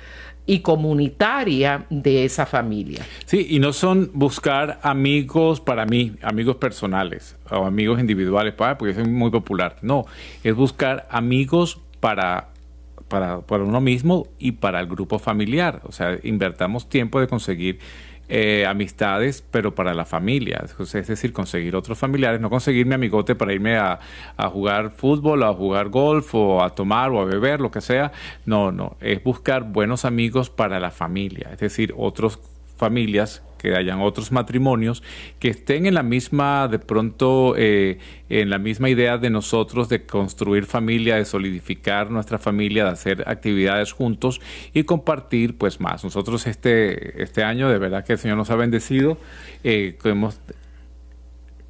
y 0.47 0.61
comunitaria 0.61 1.85
de 1.91 2.25
esa 2.25 2.47
familia. 2.47 3.05
Sí, 3.27 3.47
y 3.51 3.59
no 3.59 3.75
son 3.75 4.11
buscar 4.15 4.81
amigos 4.83 5.61
para 5.61 5.85
mí, 5.85 6.15
amigos 6.23 6.57
personales 6.57 7.37
o 7.51 7.67
amigos 7.67 8.01
individuales, 8.01 8.55
porque 8.55 8.91
es 8.91 9.07
muy 9.07 9.31
popular. 9.31 9.77
No, 9.83 10.07
es 10.43 10.55
buscar 10.55 11.07
amigos 11.11 11.81
para 12.01 12.49
para, 13.09 13.41
uno 13.51 13.81
mismo 13.81 14.27
y 14.39 14.53
para 14.53 14.81
el 14.81 14.87
grupo 14.87 15.19
familiar. 15.19 15.81
O 15.85 15.93
sea, 15.93 16.19
invertamos 16.23 16.89
tiempo 16.89 17.21
de 17.21 17.27
conseguir 17.27 17.79
eh, 18.29 18.67
amistades, 18.67 19.43
pero 19.51 19.75
para 19.75 19.95
la 19.95 20.05
familia. 20.05 20.65
Es 20.65 21.07
decir, 21.07 21.33
conseguir 21.33 21.75
otros 21.77 21.99
familiares, 21.99 22.41
no 22.41 22.51
conseguir 22.51 22.87
mi 22.87 22.95
amigote 22.95 23.35
para 23.35 23.53
irme 23.53 23.77
a, 23.77 23.99
a, 24.37 24.49
jugar 24.49 24.91
fútbol, 24.91 25.43
a 25.43 25.53
jugar 25.55 25.89
golf, 25.89 26.35
o 26.35 26.63
a 26.63 26.71
tomar 26.71 27.11
o 27.11 27.21
a 27.21 27.25
beber, 27.25 27.61
lo 27.61 27.71
que 27.71 27.81
sea. 27.81 28.13
No, 28.45 28.71
no, 28.73 28.97
es 29.01 29.23
buscar 29.23 29.65
buenos 29.65 30.05
amigos 30.05 30.51
para 30.51 30.79
la 30.81 30.91
familia, 30.91 31.51
es 31.53 31.59
decir, 31.59 31.95
otras 31.97 32.39
familias 32.77 33.43
que 33.59 33.75
hayan 33.75 34.01
otros 34.01 34.33
matrimonios 34.33 35.03
que 35.39 35.49
estén 35.49 35.87
en 35.87 35.95
la 35.95 36.03
misma, 36.03 36.69
de 36.69 36.79
pronto, 36.79 37.55
eh, 37.57 37.99
en 38.29 38.51
la 38.51 38.59
misma 38.59 38.89
idea 38.89 39.19
de 39.19 39.31
nosotros 39.31 39.89
de 39.89 40.07
construir 40.07 40.65
familia, 40.67 41.17
de 41.17 41.25
solidificar 41.25 42.11
nuestra 42.11 42.39
familia, 42.39 42.85
de 42.85 42.91
hacer 42.91 43.25
actividades 43.27 43.93
juntos 43.93 44.41
y 44.73 44.85
compartir 44.85 45.59
pues 45.59 45.81
más. 45.81 46.05
Nosotros 46.05 46.47
este, 46.47 47.23
este 47.23 47.43
año 47.43 47.69
de 47.69 47.79
verdad 47.79 48.05
que 48.05 48.15
el 48.15 48.19
Señor 48.19 48.37
nos 48.37 48.51
ha 48.51 48.57
bendecido, 48.57 49.19
eh, 49.65 49.97
hemos 50.05 50.41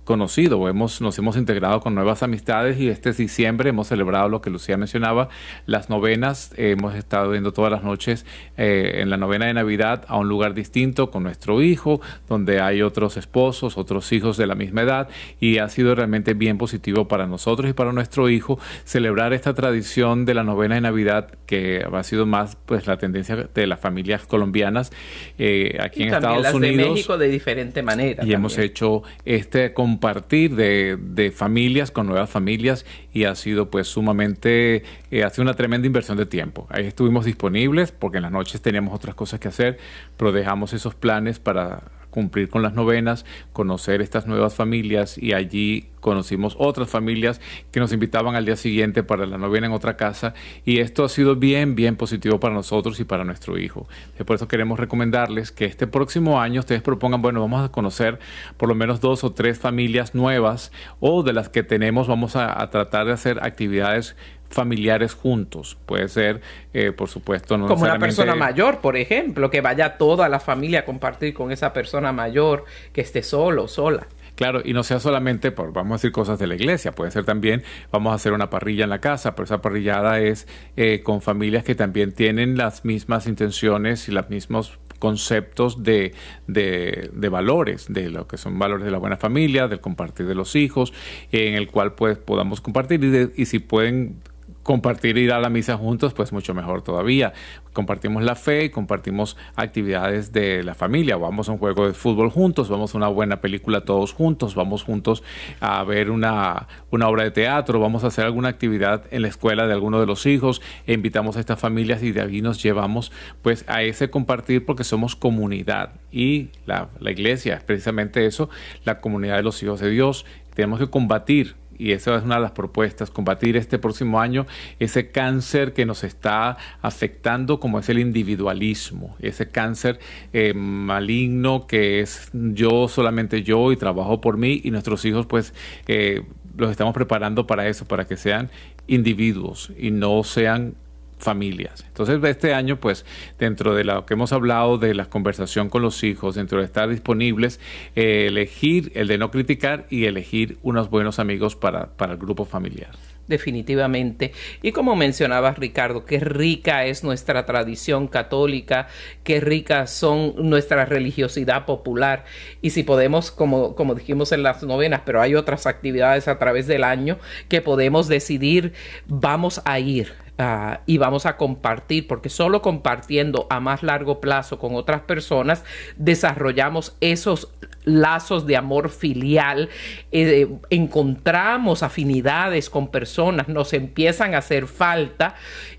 conocido, 0.08 0.66
hemos, 0.70 1.02
nos 1.02 1.18
hemos 1.18 1.36
integrado 1.36 1.80
con 1.80 1.94
nuevas 1.94 2.22
amistades 2.22 2.80
y 2.80 2.88
este 2.88 3.12
diciembre 3.12 3.68
hemos 3.68 3.88
celebrado 3.88 4.30
lo 4.30 4.40
que 4.40 4.48
Lucía 4.48 4.78
mencionaba, 4.78 5.28
las 5.66 5.90
novenas, 5.90 6.54
hemos 6.56 6.94
estado 6.94 7.30
viendo 7.30 7.52
todas 7.52 7.70
las 7.70 7.82
noches 7.82 8.24
eh, 8.56 9.00
en 9.02 9.10
la 9.10 9.18
novena 9.18 9.44
de 9.44 9.52
Navidad 9.52 10.06
a 10.08 10.16
un 10.16 10.26
lugar 10.26 10.54
distinto 10.54 11.10
con 11.10 11.24
nuestro 11.24 11.60
hijo, 11.60 12.00
donde 12.26 12.58
hay 12.58 12.80
otros 12.80 13.18
esposos, 13.18 13.76
otros 13.76 14.10
hijos 14.12 14.38
de 14.38 14.46
la 14.46 14.54
misma 14.54 14.80
edad 14.80 15.08
y 15.40 15.58
ha 15.58 15.68
sido 15.68 15.94
realmente 15.94 16.32
bien 16.32 16.56
positivo 16.56 17.06
para 17.06 17.26
nosotros 17.26 17.68
y 17.68 17.74
para 17.74 17.92
nuestro 17.92 18.30
hijo 18.30 18.58
celebrar 18.84 19.34
esta 19.34 19.52
tradición 19.52 20.24
de 20.24 20.32
la 20.32 20.42
novena 20.42 20.76
de 20.76 20.80
Navidad 20.80 21.32
que 21.44 21.84
ha 21.84 22.02
sido 22.02 22.24
más 22.24 22.56
pues 22.64 22.86
la 22.86 22.96
tendencia 22.96 23.36
de 23.36 23.66
las 23.66 23.78
familias 23.78 24.24
colombianas 24.24 24.90
eh, 25.36 25.76
aquí 25.82 26.04
en 26.04 26.14
Estados 26.14 26.42
las 26.42 26.54
Unidos. 26.54 26.78
De 26.78 26.92
México 26.92 27.18
de 27.18 27.28
diferente 27.28 27.82
manera. 27.82 28.12
Y 28.12 28.16
también. 28.16 28.38
hemos 28.38 28.56
hecho 28.56 29.02
este 29.26 29.74
compartir 29.98 30.54
de, 30.54 30.96
de, 30.96 31.32
familias 31.32 31.90
con 31.90 32.06
nuevas 32.06 32.30
familias 32.30 32.86
y 33.12 33.24
ha 33.24 33.34
sido 33.34 33.68
pues 33.68 33.88
sumamente, 33.88 34.84
eh, 35.10 35.24
ha 35.24 35.30
sido 35.30 35.42
una 35.42 35.54
tremenda 35.54 35.88
inversión 35.88 36.16
de 36.16 36.24
tiempo. 36.24 36.68
Ahí 36.70 36.86
estuvimos 36.86 37.24
disponibles 37.24 37.90
porque 37.90 38.18
en 38.18 38.22
las 38.22 38.30
noches 38.30 38.60
teníamos 38.60 38.94
otras 38.94 39.16
cosas 39.16 39.40
que 39.40 39.48
hacer, 39.48 39.78
pero 40.16 40.30
dejamos 40.30 40.72
esos 40.72 40.94
planes 40.94 41.40
para 41.40 41.82
cumplir 42.10 42.48
con 42.48 42.62
las 42.62 42.74
novenas, 42.74 43.24
conocer 43.52 44.00
estas 44.00 44.28
nuevas 44.28 44.54
familias 44.54 45.18
y 45.18 45.32
allí 45.32 45.88
conocimos 46.00 46.56
otras 46.58 46.88
familias 46.88 47.40
que 47.70 47.80
nos 47.80 47.92
invitaban 47.92 48.34
al 48.34 48.44
día 48.44 48.56
siguiente 48.56 49.02
para 49.02 49.26
la 49.26 49.38
novena 49.38 49.66
en 49.66 49.72
otra 49.72 49.96
casa 49.96 50.34
y 50.64 50.78
esto 50.78 51.04
ha 51.04 51.08
sido 51.08 51.36
bien, 51.36 51.74
bien 51.74 51.96
positivo 51.96 52.40
para 52.40 52.54
nosotros 52.54 53.00
y 53.00 53.04
para 53.04 53.24
nuestro 53.24 53.58
hijo. 53.58 53.88
Por 54.24 54.36
eso 54.36 54.48
queremos 54.48 54.78
recomendarles 54.78 55.52
que 55.52 55.64
este 55.64 55.86
próximo 55.86 56.40
año 56.40 56.60
ustedes 56.60 56.82
propongan, 56.82 57.22
bueno, 57.22 57.40
vamos 57.40 57.64
a 57.64 57.72
conocer 57.72 58.18
por 58.56 58.68
lo 58.68 58.74
menos 58.74 59.00
dos 59.00 59.24
o 59.24 59.32
tres 59.32 59.58
familias 59.58 60.14
nuevas 60.14 60.72
o 61.00 61.22
de 61.22 61.32
las 61.32 61.48
que 61.48 61.62
tenemos 61.62 62.08
vamos 62.08 62.36
a, 62.36 62.60
a 62.62 62.70
tratar 62.70 63.06
de 63.06 63.12
hacer 63.12 63.38
actividades 63.42 64.16
familiares 64.50 65.14
juntos. 65.14 65.76
Puede 65.86 66.08
ser, 66.08 66.40
eh, 66.72 66.92
por 66.92 67.08
supuesto, 67.08 67.56
no 67.58 67.66
como 67.66 67.84
una 67.84 67.98
persona 67.98 68.34
mayor, 68.34 68.78
por 68.78 68.96
ejemplo, 68.96 69.50
que 69.50 69.60
vaya 69.60 69.98
toda 69.98 70.28
la 70.28 70.40
familia 70.40 70.80
a 70.80 70.84
compartir 70.84 71.34
con 71.34 71.52
esa 71.52 71.72
persona 71.72 72.12
mayor, 72.12 72.64
que 72.92 73.00
esté 73.00 73.22
solo, 73.22 73.68
sola. 73.68 74.06
Claro, 74.38 74.62
y 74.64 74.72
no 74.72 74.84
sea 74.84 75.00
solamente 75.00 75.50
por, 75.50 75.72
vamos 75.72 75.94
a 75.94 75.96
decir, 75.96 76.12
cosas 76.12 76.38
de 76.38 76.46
la 76.46 76.54
iglesia, 76.54 76.92
puede 76.92 77.10
ser 77.10 77.24
también, 77.24 77.64
vamos 77.90 78.12
a 78.12 78.14
hacer 78.14 78.32
una 78.32 78.50
parrilla 78.50 78.84
en 78.84 78.90
la 78.90 79.00
casa, 79.00 79.34
pero 79.34 79.46
esa 79.46 79.60
parrillada 79.60 80.20
es 80.20 80.46
eh, 80.76 81.00
con 81.02 81.22
familias 81.22 81.64
que 81.64 81.74
también 81.74 82.12
tienen 82.12 82.56
las 82.56 82.84
mismas 82.84 83.26
intenciones 83.26 84.08
y 84.08 84.12
los 84.12 84.30
mismos 84.30 84.78
conceptos 85.00 85.82
de, 85.82 86.14
de, 86.46 87.10
de, 87.12 87.28
valores, 87.28 87.86
de 87.88 88.10
lo 88.10 88.28
que 88.28 88.36
son 88.36 88.60
valores 88.60 88.84
de 88.84 88.92
la 88.92 88.98
buena 88.98 89.16
familia, 89.16 89.66
del 89.66 89.80
compartir 89.80 90.26
de 90.26 90.36
los 90.36 90.54
hijos, 90.54 90.92
en 91.32 91.54
el 91.54 91.66
cual 91.66 91.94
pues 91.94 92.16
podamos 92.16 92.60
compartir 92.60 93.02
y, 93.02 93.10
de, 93.10 93.32
y 93.34 93.46
si 93.46 93.58
pueden 93.58 94.20
compartir 94.68 95.16
ir 95.16 95.32
a 95.32 95.40
la 95.40 95.48
misa 95.48 95.78
juntos, 95.78 96.12
pues 96.12 96.30
mucho 96.30 96.52
mejor 96.52 96.82
todavía. 96.82 97.32
Compartimos 97.72 98.22
la 98.22 98.34
fe 98.34 98.64
y 98.64 98.68
compartimos 98.68 99.34
actividades 99.56 100.30
de 100.30 100.62
la 100.62 100.74
familia. 100.74 101.16
Vamos 101.16 101.48
a 101.48 101.52
un 101.52 101.58
juego 101.58 101.86
de 101.86 101.94
fútbol 101.94 102.28
juntos, 102.28 102.68
vamos 102.68 102.94
a 102.94 102.98
una 102.98 103.08
buena 103.08 103.40
película 103.40 103.86
todos 103.86 104.12
juntos, 104.12 104.54
vamos 104.54 104.82
juntos 104.82 105.22
a 105.60 105.82
ver 105.84 106.10
una, 106.10 106.68
una 106.90 107.08
obra 107.08 107.22
de 107.22 107.30
teatro, 107.30 107.80
vamos 107.80 108.04
a 108.04 108.08
hacer 108.08 108.26
alguna 108.26 108.50
actividad 108.50 109.04
en 109.10 109.22
la 109.22 109.28
escuela 109.28 109.66
de 109.66 109.72
alguno 109.72 110.00
de 110.00 110.06
los 110.06 110.26
hijos 110.26 110.60
e 110.86 110.92
invitamos 110.92 111.38
a 111.38 111.40
estas 111.40 111.58
familias 111.58 112.02
y 112.02 112.12
de 112.12 112.20
ahí 112.20 112.42
nos 112.42 112.62
llevamos 112.62 113.10
pues 113.40 113.64
a 113.68 113.82
ese 113.82 114.10
compartir 114.10 114.66
porque 114.66 114.84
somos 114.84 115.16
comunidad 115.16 115.92
y 116.12 116.50
la, 116.66 116.90
la 117.00 117.10
iglesia 117.10 117.54
es 117.54 117.64
precisamente 117.64 118.26
eso, 118.26 118.50
la 118.84 119.00
comunidad 119.00 119.36
de 119.36 119.44
los 119.44 119.62
hijos 119.62 119.80
de 119.80 119.88
Dios. 119.88 120.26
Tenemos 120.54 120.78
que 120.78 120.90
combatir 120.90 121.56
y 121.78 121.92
esa 121.92 122.16
es 122.16 122.24
una 122.24 122.36
de 122.36 122.42
las 122.42 122.52
propuestas, 122.52 123.10
combatir 123.10 123.56
este 123.56 123.78
próximo 123.78 124.20
año 124.20 124.46
ese 124.78 125.10
cáncer 125.10 125.72
que 125.72 125.86
nos 125.86 126.04
está 126.04 126.56
afectando 126.82 127.60
como 127.60 127.78
es 127.78 127.88
el 127.88 127.98
individualismo, 127.98 129.16
ese 129.20 129.48
cáncer 129.48 129.98
eh, 130.32 130.54
maligno 130.54 131.66
que 131.66 132.00
es 132.00 132.30
yo 132.32 132.88
solamente 132.88 133.42
yo 133.42 133.72
y 133.72 133.76
trabajo 133.76 134.20
por 134.20 134.36
mí 134.36 134.60
y 134.64 134.70
nuestros 134.70 135.04
hijos 135.04 135.26
pues 135.26 135.54
eh, 135.86 136.22
los 136.56 136.70
estamos 136.70 136.92
preparando 136.92 137.46
para 137.46 137.68
eso, 137.68 137.86
para 137.86 138.06
que 138.06 138.16
sean 138.16 138.50
individuos 138.86 139.72
y 139.78 139.90
no 139.90 140.24
sean 140.24 140.74
familias. 141.18 141.84
Entonces, 141.86 142.22
este 142.24 142.54
año, 142.54 142.80
pues, 142.80 143.04
dentro 143.38 143.74
de 143.74 143.84
lo 143.84 144.06
que 144.06 144.14
hemos 144.14 144.32
hablado 144.32 144.78
de 144.78 144.94
la 144.94 145.06
conversación 145.06 145.68
con 145.68 145.82
los 145.82 146.02
hijos, 146.04 146.34
dentro 146.34 146.58
de 146.58 146.64
estar 146.64 146.88
disponibles, 146.88 147.60
eh, 147.96 148.26
elegir 148.28 148.92
el 148.94 149.08
de 149.08 149.18
no 149.18 149.30
criticar 149.30 149.86
y 149.90 150.04
elegir 150.04 150.58
unos 150.62 150.90
buenos 150.90 151.18
amigos 151.18 151.56
para, 151.56 151.96
para 151.96 152.12
el 152.12 152.18
grupo 152.18 152.44
familiar 152.44 152.90
definitivamente. 153.28 154.32
Y 154.62 154.72
como 154.72 154.96
mencionabas, 154.96 155.58
Ricardo, 155.58 156.04
qué 156.04 156.18
rica 156.18 156.86
es 156.86 157.04
nuestra 157.04 157.46
tradición 157.46 158.08
católica, 158.08 158.88
qué 159.22 159.40
rica 159.40 159.86
son 159.86 160.34
nuestra 160.48 160.84
religiosidad 160.86 161.66
popular. 161.66 162.24
Y 162.62 162.70
si 162.70 162.82
podemos, 162.82 163.30
como, 163.30 163.76
como 163.76 163.94
dijimos 163.94 164.32
en 164.32 164.42
las 164.42 164.62
novenas, 164.62 165.02
pero 165.04 165.20
hay 165.20 165.34
otras 165.34 165.66
actividades 165.66 166.26
a 166.26 166.38
través 166.38 166.66
del 166.66 166.82
año 166.82 167.18
que 167.48 167.60
podemos 167.60 168.08
decidir, 168.08 168.72
vamos 169.06 169.60
a 169.64 169.78
ir. 169.78 170.27
Uh, 170.40 170.78
y 170.86 170.98
vamos 170.98 171.26
a 171.26 171.36
compartir, 171.36 172.06
porque 172.06 172.28
solo 172.28 172.62
compartiendo 172.62 173.48
a 173.50 173.58
más 173.58 173.82
largo 173.82 174.20
plazo 174.20 174.56
con 174.60 174.76
otras 174.76 175.00
personas 175.00 175.64
desarrollamos 175.96 176.96
esos 177.00 177.48
lazos 177.82 178.46
de 178.46 178.56
amor 178.56 178.90
filial, 178.90 179.68
eh, 180.12 180.46
encontramos 180.70 181.82
afinidades 181.82 182.70
con 182.70 182.88
personas, 182.88 183.48
nos 183.48 183.72
empiezan 183.72 184.36
a 184.36 184.38
hacer 184.38 184.68
falta 184.68 185.34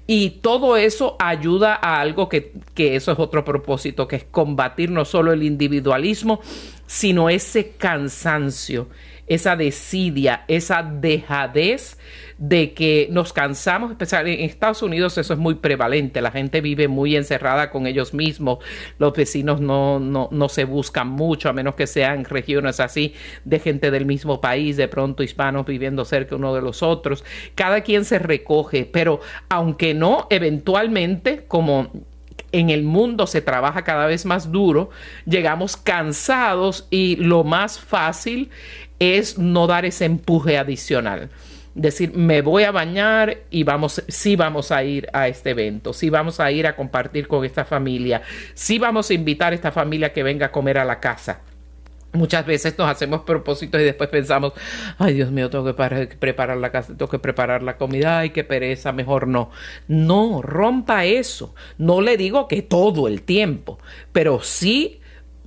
y 0.07 0.31
todo 0.41 0.75
eso 0.75 1.15
ayuda 1.19 1.79
a 1.81 2.01
algo 2.01 2.27
que, 2.27 2.51
que 2.73 2.97
eso 2.97 3.13
es 3.13 3.19
otro 3.19 3.45
propósito, 3.45 4.09
que 4.09 4.17
es 4.17 4.23
combatir 4.25 4.91
no 4.91 5.05
solo 5.05 5.31
el 5.31 5.43
individualismo, 5.43 6.41
sino 6.85 7.29
ese 7.29 7.71
cansancio, 7.77 8.89
esa 9.29 9.55
desidia, 9.55 10.43
esa 10.47 10.83
dejadez 10.83 11.97
de 12.39 12.73
que 12.73 13.07
nos 13.11 13.33
cansamos, 13.33 13.91
especialmente 13.91 14.43
en 14.43 14.49
Estados 14.49 14.81
Unidos 14.81 15.17
eso 15.17 15.33
es 15.33 15.39
muy 15.39 15.55
prevalente, 15.55 16.21
la 16.21 16.31
gente 16.31 16.61
vive 16.61 16.87
muy 16.87 17.15
encerrada 17.15 17.69
con 17.69 17.85
ellos 17.85 18.13
mismos, 18.13 18.59
los 18.97 19.13
vecinos 19.13 19.59
no, 19.59 19.99
no, 19.99 20.29
no 20.31 20.49
se 20.49 20.63
buscan 20.63 21.09
mucho, 21.09 21.49
a 21.49 21.53
menos 21.53 21.75
que 21.75 21.85
sean 21.85 22.23
regiones 22.25 22.79
así 22.79 23.13
de 23.43 23.59
gente 23.59 23.91
del 23.91 24.05
mismo 24.05 24.41
país, 24.41 24.77
de 24.77 24.87
pronto 24.87 25.21
hispanos 25.21 25.65
viviendo 25.65 26.05
cerca 26.05 26.35
uno 26.35 26.55
de 26.55 26.61
los 26.61 26.81
otros, 26.81 27.23
cada 27.55 27.81
quien 27.81 28.05
se 28.05 28.19
recoge, 28.19 28.85
pero 28.85 29.19
aunque 29.49 29.93
no, 29.93 30.27
eventualmente, 30.29 31.43
como 31.45 31.91
en 32.51 32.69
el 32.69 32.83
mundo 32.83 33.27
se 33.27 33.41
trabaja 33.41 33.83
cada 33.83 34.07
vez 34.07 34.25
más 34.25 34.51
duro, 34.51 34.89
llegamos 35.25 35.77
cansados 35.77 36.87
y 36.89 37.17
lo 37.17 37.43
más 37.43 37.79
fácil 37.79 38.49
es 38.99 39.37
no 39.37 39.67
dar 39.67 39.85
ese 39.85 40.05
empuje 40.05 40.57
adicional 40.57 41.29
decir, 41.73 42.13
me 42.15 42.41
voy 42.41 42.63
a 42.63 42.71
bañar 42.71 43.37
y 43.49 43.63
vamos, 43.63 44.03
sí 44.07 44.35
vamos 44.35 44.71
a 44.71 44.83
ir 44.83 45.07
a 45.13 45.27
este 45.27 45.51
evento, 45.51 45.93
sí 45.93 46.09
vamos 46.09 46.39
a 46.39 46.51
ir 46.51 46.67
a 46.67 46.75
compartir 46.75 47.27
con 47.27 47.45
esta 47.45 47.65
familia, 47.65 48.21
sí 48.53 48.79
vamos 48.79 49.09
a 49.09 49.13
invitar 49.13 49.53
a 49.53 49.55
esta 49.55 49.71
familia 49.71 50.11
que 50.11 50.23
venga 50.23 50.47
a 50.47 50.51
comer 50.51 50.77
a 50.77 50.85
la 50.85 50.99
casa. 50.99 51.41
Muchas 52.11 52.43
veces 52.43 52.75
nos 52.75 52.89
hacemos 52.89 53.21
propósitos 53.21 53.79
y 53.79 53.83
después 53.83 54.09
pensamos, 54.09 54.53
ay 54.97 55.13
Dios 55.13 55.29
mío, 55.29 55.47
tengo 55.51 55.63
que 55.63 56.07
preparar 56.17 56.57
la 56.57 56.71
casa, 56.71 56.93
tengo 56.97 57.07
que 57.07 57.19
preparar 57.19 57.61
la 57.61 57.77
comida, 57.77 58.19
ay 58.19 58.31
qué 58.31 58.43
pereza, 58.43 58.91
mejor 58.91 59.27
no. 59.27 59.51
No, 59.87 60.41
rompa 60.41 61.05
eso. 61.05 61.53
No 61.77 62.01
le 62.01 62.17
digo 62.17 62.47
que 62.47 62.63
todo 62.63 63.07
el 63.07 63.21
tiempo, 63.21 63.77
pero 64.11 64.41
sí 64.41 65.01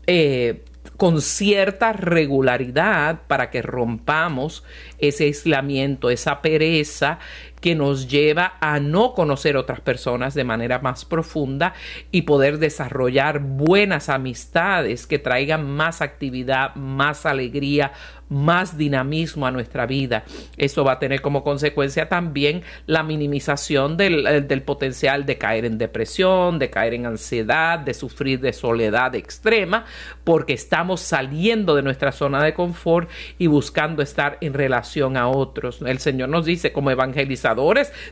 eh, 0.06 0.62
con 1.02 1.20
cierta 1.20 1.92
regularidad 1.92 3.22
para 3.26 3.50
que 3.50 3.60
rompamos 3.60 4.62
ese 4.98 5.24
aislamiento, 5.24 6.10
esa 6.10 6.40
pereza 6.40 7.18
que 7.62 7.74
nos 7.74 8.08
lleva 8.08 8.54
a 8.60 8.80
no 8.80 9.14
conocer 9.14 9.56
otras 9.56 9.80
personas 9.80 10.34
de 10.34 10.44
manera 10.44 10.80
más 10.80 11.06
profunda 11.06 11.72
y 12.10 12.22
poder 12.22 12.58
desarrollar 12.58 13.38
buenas 13.38 14.10
amistades 14.10 15.06
que 15.06 15.18
traigan 15.18 15.70
más 15.70 16.02
actividad, 16.02 16.74
más 16.74 17.24
alegría, 17.24 17.92
más 18.32 18.78
dinamismo 18.78 19.46
a 19.46 19.50
nuestra 19.50 19.86
vida. 19.86 20.24
Eso 20.56 20.84
va 20.84 20.92
a 20.92 20.98
tener 20.98 21.20
como 21.20 21.44
consecuencia 21.44 22.08
también 22.08 22.62
la 22.86 23.02
minimización 23.02 23.96
del, 23.96 24.26
eh, 24.26 24.40
del 24.40 24.62
potencial 24.62 25.26
de 25.26 25.38
caer 25.38 25.66
en 25.66 25.78
depresión, 25.78 26.58
de 26.58 26.70
caer 26.70 26.94
en 26.94 27.06
ansiedad, 27.06 27.78
de 27.78 27.94
sufrir 27.94 28.40
de 28.40 28.52
soledad 28.52 29.14
extrema, 29.14 29.84
porque 30.24 30.54
estamos 30.54 31.00
saliendo 31.00 31.74
de 31.74 31.82
nuestra 31.82 32.10
zona 32.10 32.42
de 32.42 32.54
confort 32.54 33.08
y 33.38 33.46
buscando 33.46 34.02
estar 34.02 34.38
en 34.40 34.54
relación 34.54 35.16
a 35.16 35.28
otros. 35.28 35.82
El 35.82 35.98
Señor 35.98 36.30
nos 36.30 36.46
dice, 36.46 36.72
como 36.72 36.90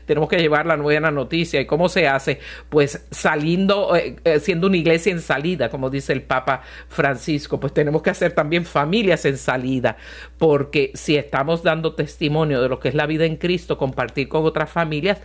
tenemos 0.05 0.29
que 0.29 0.37
llevar 0.37 0.65
la 0.65 0.75
buena 0.75 1.11
noticia. 1.11 1.61
¿Y 1.61 1.65
cómo 1.65 1.89
se 1.89 2.07
hace? 2.07 2.39
Pues 2.69 3.05
saliendo, 3.11 3.95
eh, 3.95 4.15
eh, 4.23 4.39
siendo 4.39 4.67
una 4.67 4.77
iglesia 4.77 5.11
en 5.11 5.21
salida, 5.21 5.69
como 5.69 5.89
dice 5.89 6.13
el 6.13 6.21
Papa 6.21 6.61
Francisco, 6.87 7.59
pues 7.59 7.73
tenemos 7.73 8.01
que 8.01 8.09
hacer 8.09 8.33
también 8.33 8.65
familias 8.65 9.25
en 9.25 9.37
salida, 9.37 9.97
porque 10.37 10.91
si 10.93 11.15
estamos 11.15 11.63
dando 11.63 11.93
testimonio 11.93 12.61
de 12.61 12.69
lo 12.69 12.79
que 12.79 12.89
es 12.89 12.95
la 12.95 13.05
vida 13.05 13.25
en 13.25 13.37
Cristo, 13.37 13.77
compartir 13.77 14.27
con 14.27 14.45
otras 14.45 14.69
familias, 14.69 15.19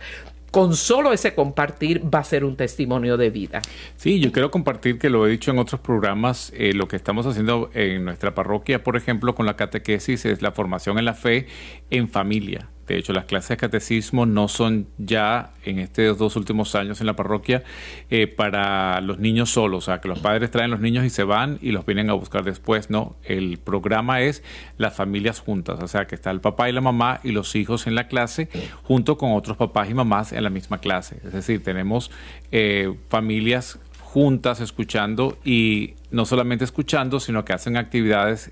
con 0.51 0.75
solo 0.75 1.13
ese 1.13 1.35
compartir 1.35 2.01
va 2.13 2.19
a 2.19 2.23
ser 2.23 2.43
un 2.43 2.55
testimonio 2.55 3.17
de 3.17 3.29
vida. 3.29 3.61
Sí, 3.95 4.19
yo 4.19 4.31
quiero 4.31 4.51
compartir 4.51 4.97
que 4.97 5.09
lo 5.09 5.27
he 5.27 5.31
dicho 5.31 5.51
en 5.51 5.59
otros 5.59 5.81
programas, 5.81 6.51
eh, 6.55 6.73
lo 6.73 6.87
que 6.87 6.95
estamos 6.95 7.25
haciendo 7.25 7.69
en 7.73 8.05
nuestra 8.05 8.33
parroquia, 8.33 8.83
por 8.83 8.97
ejemplo, 8.97 9.35
con 9.35 9.45
la 9.45 9.55
catequesis, 9.55 10.25
es 10.25 10.41
la 10.41 10.51
formación 10.51 10.97
en 10.97 11.05
la 11.05 11.13
fe 11.13 11.47
en 11.89 12.07
familia. 12.09 12.69
De 12.87 12.97
hecho, 12.97 13.13
las 13.13 13.25
clases 13.25 13.49
de 13.49 13.57
catecismo 13.57 14.25
no 14.25 14.47
son 14.47 14.87
ya 14.97 15.51
en 15.63 15.79
estos 15.79 16.17
dos 16.17 16.35
últimos 16.35 16.73
años 16.75 17.01
en 17.01 17.07
la 17.07 17.15
parroquia 17.15 17.63
eh, 18.09 18.27
para 18.27 19.01
los 19.01 19.19
niños 19.19 19.49
solos, 19.49 19.83
o 19.83 19.85
sea, 19.85 19.99
que 19.99 20.07
los 20.07 20.19
padres 20.19 20.51
traen 20.51 20.71
los 20.71 20.79
niños 20.79 21.05
y 21.05 21.09
se 21.09 21.23
van 21.23 21.59
y 21.61 21.71
los 21.71 21.85
vienen 21.85 22.09
a 22.09 22.13
buscar 22.13 22.43
después. 22.43 22.89
No, 22.89 23.17
el 23.23 23.57
programa 23.57 24.21
es 24.21 24.41
las 24.77 24.95
familias 24.95 25.39
juntas, 25.39 25.79
o 25.81 25.87
sea, 25.87 26.07
que 26.07 26.15
está 26.15 26.31
el 26.31 26.39
papá 26.39 26.69
y 26.69 26.73
la 26.73 26.81
mamá 26.81 27.19
y 27.23 27.31
los 27.31 27.55
hijos 27.55 27.87
en 27.87 27.95
la 27.95 28.07
clase 28.07 28.49
junto 28.83 29.17
con 29.17 29.33
otros 29.33 29.57
papás 29.57 29.89
y 29.89 29.93
mamás 29.93 30.31
en 30.31 30.43
la 30.43 30.49
misma 30.49 30.79
clase. 30.79 31.19
Es 31.25 31.33
decir, 31.33 31.63
tenemos 31.63 32.09
eh, 32.51 32.93
familias 33.09 33.79
juntas 34.01 34.61
escuchando 34.61 35.37
y 35.43 35.95
no 36.11 36.25
solamente 36.25 36.63
escuchando, 36.63 37.19
sino 37.19 37.43
que 37.43 37.53
hacen 37.53 37.75
actividades 37.75 38.51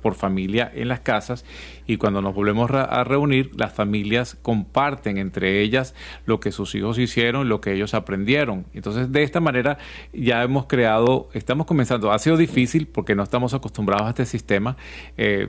por 0.00 0.14
familia 0.14 0.70
en 0.74 0.88
las 0.88 1.00
casas 1.00 1.44
y 1.86 1.96
cuando 1.96 2.22
nos 2.22 2.34
volvemos 2.34 2.70
a 2.70 3.04
reunir, 3.04 3.50
las 3.56 3.72
familias 3.72 4.36
comparten 4.40 5.18
entre 5.18 5.60
ellas 5.60 5.94
lo 6.26 6.40
que 6.40 6.52
sus 6.52 6.74
hijos 6.74 6.98
hicieron, 6.98 7.48
lo 7.48 7.60
que 7.60 7.72
ellos 7.72 7.94
aprendieron. 7.94 8.66
Entonces, 8.72 9.12
de 9.12 9.22
esta 9.22 9.40
manera 9.40 9.78
ya 10.12 10.42
hemos 10.42 10.66
creado, 10.66 11.28
estamos 11.34 11.66
comenzando, 11.66 12.12
ha 12.12 12.18
sido 12.18 12.36
difícil 12.36 12.86
porque 12.86 13.14
no 13.14 13.22
estamos 13.22 13.54
acostumbrados 13.54 14.06
a 14.06 14.10
este 14.10 14.26
sistema. 14.26 14.76
Eh, 15.16 15.48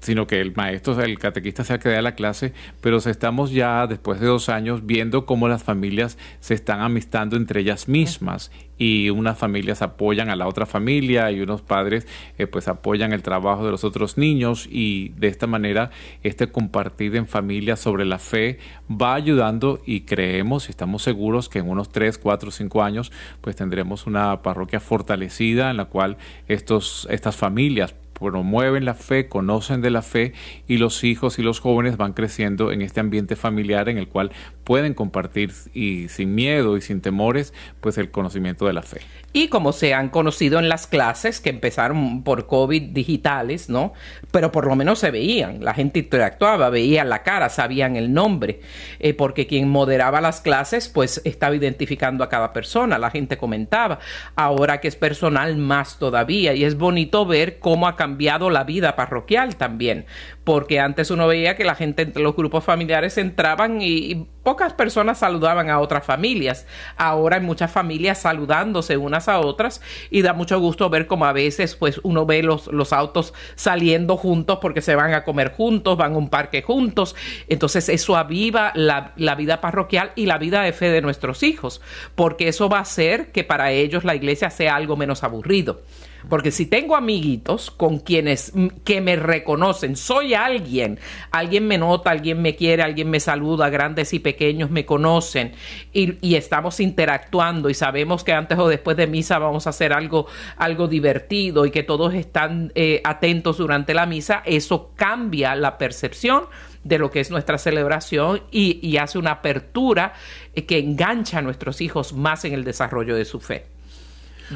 sino 0.00 0.26
que 0.26 0.40
el 0.40 0.54
maestro, 0.54 1.00
el 1.00 1.18
catequista 1.18 1.64
se 1.64 1.78
quedado 1.78 1.98
a 1.98 2.02
la 2.02 2.14
clase, 2.14 2.52
pero 2.80 2.98
estamos 2.98 3.52
ya 3.52 3.86
después 3.86 4.20
de 4.20 4.26
dos 4.26 4.48
años 4.48 4.86
viendo 4.86 5.26
cómo 5.26 5.48
las 5.48 5.62
familias 5.62 6.18
se 6.40 6.54
están 6.54 6.80
amistando 6.80 7.36
entre 7.36 7.60
ellas 7.60 7.88
mismas. 7.88 8.50
Y 8.78 9.10
unas 9.10 9.36
familias 9.36 9.82
apoyan 9.82 10.30
a 10.30 10.36
la 10.36 10.48
otra 10.48 10.64
familia 10.64 11.30
y 11.30 11.42
unos 11.42 11.60
padres 11.60 12.06
eh, 12.38 12.46
pues 12.46 12.66
apoyan 12.66 13.12
el 13.12 13.22
trabajo 13.22 13.62
de 13.62 13.70
los 13.70 13.84
otros 13.84 14.16
niños 14.16 14.66
y 14.70 15.10
de 15.10 15.28
esta 15.28 15.46
manera 15.46 15.90
este 16.22 16.50
compartir 16.50 17.14
en 17.14 17.26
familia 17.26 17.76
sobre 17.76 18.06
la 18.06 18.18
fe 18.18 18.58
va 18.90 19.14
ayudando 19.14 19.82
y 19.84 20.02
creemos 20.02 20.68
y 20.68 20.70
estamos 20.70 21.02
seguros 21.02 21.50
que 21.50 21.58
en 21.58 21.68
unos 21.68 21.90
3, 21.90 22.16
4, 22.16 22.50
5 22.50 22.82
años 22.82 23.12
pues 23.42 23.54
tendremos 23.54 24.06
una 24.06 24.40
parroquia 24.40 24.80
fortalecida 24.80 25.70
en 25.70 25.76
la 25.76 25.84
cual 25.84 26.16
estos, 26.48 27.06
estas 27.10 27.36
familias 27.36 27.94
promueven 28.20 28.84
la 28.84 28.94
fe, 28.94 29.28
conocen 29.28 29.80
de 29.80 29.90
la 29.90 30.02
fe 30.02 30.34
y 30.68 30.76
los 30.76 31.02
hijos 31.04 31.38
y 31.38 31.42
los 31.42 31.60
jóvenes 31.60 31.96
van 31.96 32.12
creciendo 32.12 32.70
en 32.70 32.82
este 32.82 33.00
ambiente 33.00 33.34
familiar 33.34 33.88
en 33.88 33.98
el 33.98 34.08
cual 34.08 34.30
pueden 34.64 34.94
compartir 34.94 35.52
y 35.74 36.08
sin 36.08 36.34
miedo 36.34 36.76
y 36.76 36.82
sin 36.82 37.00
temores 37.00 37.52
pues 37.80 37.98
el 37.98 38.10
conocimiento 38.10 38.66
de 38.66 38.72
la 38.72 38.82
fe. 38.82 39.00
Y 39.32 39.48
como 39.48 39.72
se 39.72 39.94
han 39.94 40.08
conocido 40.08 40.58
en 40.58 40.68
las 40.68 40.86
clases 40.86 41.40
que 41.40 41.50
empezaron 41.50 42.22
por 42.24 42.46
COVID 42.46 42.82
digitales, 42.90 43.70
¿no? 43.70 43.92
Pero 44.32 44.50
por 44.50 44.66
lo 44.66 44.74
menos 44.74 44.98
se 44.98 45.10
veían, 45.10 45.64
la 45.64 45.72
gente 45.72 46.00
interactuaba, 46.00 46.68
veían 46.68 47.08
la 47.08 47.22
cara, 47.22 47.48
sabían 47.48 47.96
el 47.96 48.12
nombre, 48.12 48.60
eh, 48.98 49.14
porque 49.14 49.46
quien 49.46 49.68
moderaba 49.68 50.20
las 50.20 50.40
clases 50.40 50.88
pues 50.88 51.20
estaba 51.24 51.54
identificando 51.54 52.24
a 52.24 52.28
cada 52.28 52.52
persona, 52.52 52.98
la 52.98 53.10
gente 53.10 53.38
comentaba. 53.38 54.00
Ahora 54.34 54.80
que 54.80 54.88
es 54.88 54.96
personal 54.96 55.56
más 55.56 55.98
todavía 55.98 56.54
y 56.54 56.64
es 56.64 56.76
bonito 56.76 57.24
ver 57.24 57.60
cómo 57.60 57.86
ha 57.86 57.96
cambiado 57.96 58.09
la 58.50 58.64
vida 58.64 58.96
parroquial 58.96 59.56
también, 59.56 60.06
porque 60.44 60.80
antes 60.80 61.10
uno 61.10 61.26
veía 61.26 61.56
que 61.56 61.64
la 61.64 61.74
gente 61.74 62.02
entre 62.02 62.22
los 62.22 62.36
grupos 62.36 62.64
familiares 62.64 63.18
entraban 63.18 63.80
y, 63.80 64.26
pocas 64.42 64.72
personas 64.72 65.18
saludaban 65.18 65.70
a 65.70 65.80
otras 65.80 66.04
familias. 66.04 66.66
Ahora 66.96 67.36
hay 67.36 67.42
muchas 67.42 67.70
familias 67.70 68.18
saludándose 68.18 68.96
unas 68.96 69.28
a 69.28 69.40
otras 69.40 69.80
y 70.10 70.22
da 70.22 70.32
mucho 70.32 70.58
gusto 70.60 70.88
ver 70.90 71.06
como 71.06 71.24
a 71.24 71.32
veces 71.32 71.76
pues 71.76 72.00
uno 72.02 72.26
ve 72.26 72.42
los, 72.42 72.66
los 72.68 72.92
autos 72.92 73.34
saliendo 73.54 74.16
juntos 74.16 74.58
porque 74.60 74.80
se 74.80 74.94
van 74.94 75.14
a 75.14 75.24
comer 75.24 75.52
juntos, 75.52 75.96
van 75.96 76.14
a 76.14 76.18
un 76.18 76.28
parque 76.28 76.62
juntos. 76.62 77.14
Entonces 77.48 77.88
eso 77.88 78.16
aviva 78.16 78.72
la, 78.74 79.12
la 79.16 79.34
vida 79.34 79.60
parroquial 79.60 80.12
y 80.16 80.26
la 80.26 80.38
vida 80.38 80.62
de 80.62 80.72
fe 80.72 80.90
de 80.90 81.02
nuestros 81.02 81.42
hijos, 81.42 81.80
porque 82.14 82.48
eso 82.48 82.68
va 82.68 82.78
a 82.78 82.82
hacer 82.82 83.32
que 83.32 83.44
para 83.44 83.72
ellos 83.72 84.04
la 84.04 84.14
iglesia 84.14 84.50
sea 84.50 84.76
algo 84.76 84.96
menos 84.96 85.22
aburrido. 85.22 85.82
Porque 86.28 86.50
si 86.50 86.66
tengo 86.66 86.96
amiguitos 86.96 87.70
con 87.70 87.98
quienes 87.98 88.52
que 88.84 89.00
me 89.00 89.16
reconocen, 89.16 89.96
soy 89.96 90.34
alguien, 90.34 90.98
alguien 91.30 91.66
me 91.66 91.78
nota, 91.78 92.10
alguien 92.10 92.42
me 92.42 92.56
quiere, 92.56 92.82
alguien 92.82 93.10
me 93.10 93.20
saluda, 93.20 93.70
grandes 93.70 94.12
y 94.12 94.18
pequeños 94.18 94.70
me 94.70 94.84
conocen 94.84 95.52
y, 95.92 96.34
estamos 96.40 96.80
interactuando 96.80 97.68
y 97.68 97.74
sabemos 97.74 98.24
que 98.24 98.32
antes 98.32 98.58
o 98.58 98.68
después 98.68 98.96
de 98.96 99.06
misa 99.06 99.38
vamos 99.38 99.66
a 99.66 99.70
hacer 99.70 99.92
algo, 99.92 100.26
algo 100.56 100.88
divertido 100.88 101.66
y 101.66 101.70
que 101.70 101.82
todos 101.82 102.14
están 102.14 102.72
eh, 102.74 103.00
atentos 103.04 103.58
durante 103.58 103.94
la 103.94 104.06
misa, 104.06 104.42
eso 104.44 104.92
cambia 104.96 105.54
la 105.54 105.76
percepción 105.76 106.44
de 106.84 106.98
lo 106.98 107.10
que 107.10 107.20
es 107.20 107.30
nuestra 107.30 107.58
celebración 107.58 108.42
y, 108.50 108.96
hace 108.96 109.18
una 109.18 109.32
apertura 109.32 110.14
eh, 110.54 110.64
que 110.64 110.78
engancha 110.78 111.38
a 111.38 111.42
nuestros 111.42 111.80
hijos 111.80 112.12
más 112.12 112.44
en 112.44 112.54
el 112.54 112.64
desarrollo 112.64 113.14
de 113.14 113.24
su 113.24 113.40
fe. 113.40 113.66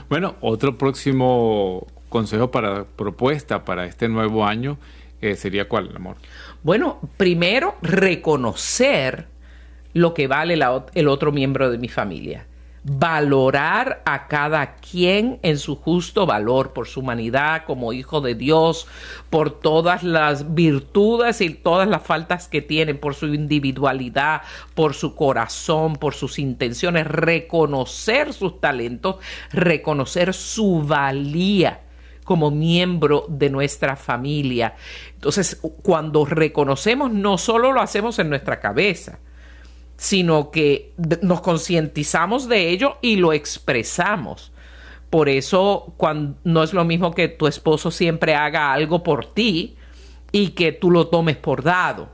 Bueno, 0.09 0.37
otro 0.41 0.79
próximo 0.79 1.87
consejo 2.09 2.51
para 2.51 2.85
propuesta 2.85 3.65
para 3.65 3.87
este 3.87 4.09
nuevo 4.09 4.47
año 4.47 4.79
eh, 5.21 5.37
sería 5.37 5.69
cuál, 5.69 5.95
amor. 5.95 6.17
Bueno, 6.63 7.01
primero 7.17 7.77
reconocer 7.83 9.27
lo 9.93 10.15
que 10.15 10.27
vale 10.27 10.59
el 10.95 11.09
otro 11.09 11.33
miembro 11.33 11.71
de 11.71 11.79
mi 11.79 11.89
familia 11.89 12.47
valorar 12.85 14.03
a 14.05 14.29
cada 14.29 14.77
quien 14.77 15.39
en 15.43 15.59
su 15.59 15.77
justo 15.77 16.27
valor, 16.27 16.75
por 16.75 16.87
su 16.87 17.01
humanidad 17.01 17.65
como 17.67 17.95
hijo 17.95 18.21
de 18.21 18.35
Dios, 18.35 18.87
por 19.31 19.59
todas 19.59 20.03
las 20.03 20.55
virtudes 20.55 21.41
y 21.41 21.51
todas 21.51 21.89
las 21.89 22.03
faltas 22.03 22.47
que 22.47 22.61
tiene, 22.61 22.95
por 22.95 23.15
su 23.15 23.27
individualidad, 23.33 24.43
por 24.75 24.93
su 24.93 25.15
corazón, 25.15 25.97
por 25.97 26.13
sus 26.13 26.39
intenciones, 26.39 27.07
reconocer 27.07 28.35
sus 28.35 28.61
talentos, 28.61 29.17
reconocer 29.51 30.35
su 30.35 30.83
valía 30.83 31.81
como 32.25 32.51
miembro 32.51 33.25
de 33.29 33.49
nuestra 33.49 33.97
familia. 33.97 34.75
Entonces, 35.15 35.61
cuando 35.83 36.27
reconocemos, 36.27 37.11
no 37.11 37.39
solo 37.39 37.73
lo 37.73 37.81
hacemos 37.81 38.19
en 38.19 38.29
nuestra 38.29 38.61
cabeza, 38.61 39.19
sino 40.05 40.51
que 40.51 40.93
nos 41.23 41.41
concientizamos 41.41 42.47
de 42.47 42.69
ello 42.69 42.99
y 43.01 43.17
lo 43.17 43.33
expresamos. 43.33 44.53
Por 45.09 45.31
eso 45.31 45.95
cuando, 45.97 46.37
no 46.45 46.63
es 46.63 46.75
lo 46.75 46.85
mismo 46.85 47.15
que 47.15 47.29
tu 47.29 47.47
esposo 47.47 47.91
siempre 47.91 48.35
haga 48.35 48.71
algo 48.75 49.03
por 49.03 49.33
ti 49.33 49.77
y 50.31 50.49
que 50.51 50.73
tú 50.73 50.91
lo 50.91 51.07
tomes 51.07 51.39
por 51.39 51.63
dado 51.63 52.11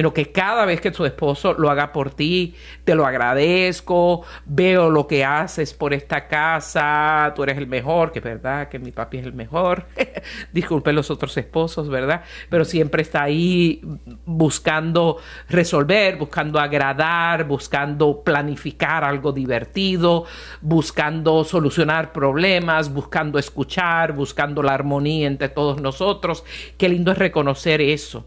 sino 0.00 0.14
que 0.14 0.32
cada 0.32 0.64
vez 0.64 0.80
que 0.80 0.90
tu 0.90 1.04
esposo 1.04 1.52
lo 1.52 1.68
haga 1.68 1.92
por 1.92 2.14
ti, 2.14 2.54
te 2.84 2.94
lo 2.94 3.04
agradezco, 3.04 4.24
veo 4.46 4.88
lo 4.88 5.06
que 5.06 5.26
haces 5.26 5.74
por 5.74 5.92
esta 5.92 6.26
casa, 6.26 7.34
tú 7.36 7.42
eres 7.42 7.58
el 7.58 7.66
mejor, 7.66 8.10
que 8.10 8.20
es 8.20 8.24
verdad 8.24 8.70
que 8.70 8.78
mi 8.78 8.92
papi 8.92 9.18
es 9.18 9.26
el 9.26 9.34
mejor, 9.34 9.88
disculpen 10.54 10.96
los 10.96 11.10
otros 11.10 11.36
esposos, 11.36 11.90
¿verdad? 11.90 12.22
Pero 12.48 12.64
siempre 12.64 13.02
está 13.02 13.24
ahí 13.24 13.82
buscando 14.24 15.18
resolver, 15.50 16.16
buscando 16.16 16.58
agradar, 16.58 17.44
buscando 17.44 18.22
planificar 18.22 19.04
algo 19.04 19.32
divertido, 19.32 20.24
buscando 20.62 21.44
solucionar 21.44 22.10
problemas, 22.14 22.90
buscando 22.90 23.38
escuchar, 23.38 24.14
buscando 24.14 24.62
la 24.62 24.72
armonía 24.72 25.26
entre 25.26 25.50
todos 25.50 25.82
nosotros. 25.82 26.42
Qué 26.78 26.88
lindo 26.88 27.12
es 27.12 27.18
reconocer 27.18 27.82
eso 27.82 28.24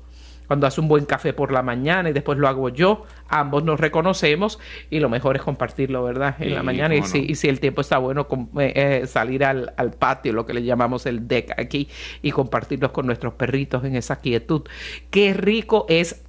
cuando 0.54 0.68
hace 0.68 0.82
un 0.82 0.88
buen 0.88 1.06
café 1.06 1.34
por 1.34 1.52
la 1.52 1.64
mañana 1.64 2.12
y 2.12 2.14
después 2.14 2.38
lo 2.38 2.48
hago 2.48 2.70
yo, 2.70 3.02
ambos 3.28 3.64
nos 3.64 3.80
reconocemos 3.80 4.60
y 4.92 5.00
lo 5.00 5.10
mejor 5.10 5.36
es 5.36 5.42
compartirlo, 5.42 6.04
¿verdad? 6.04 6.36
En 6.40 6.54
la 6.54 6.62
mañana 6.62 6.94
y, 6.94 7.02
si, 7.02 7.50
el 7.50 7.60
tiempo 7.60 7.82
está 7.82 7.98
bueno, 7.98 8.28
eh, 8.60 8.74
eh, 8.76 9.08
salir 9.08 9.46
al, 9.46 9.74
al, 9.78 9.94
patio, 9.94 10.32
lo 10.32 10.46
que 10.46 10.54
le 10.54 10.62
llamamos 10.62 11.08
el 11.08 11.28
deck 11.28 11.60
aquí, 11.60 11.90
y 12.22 12.30
compartirlos 12.30 12.92
con 12.92 13.08
nuestros 13.08 13.34
perritos 13.34 13.84
en 13.84 13.96
esa 13.96 14.18
quietud. 14.18 14.62
Qué 15.10 15.34
rico 15.34 15.88
es 15.90 16.24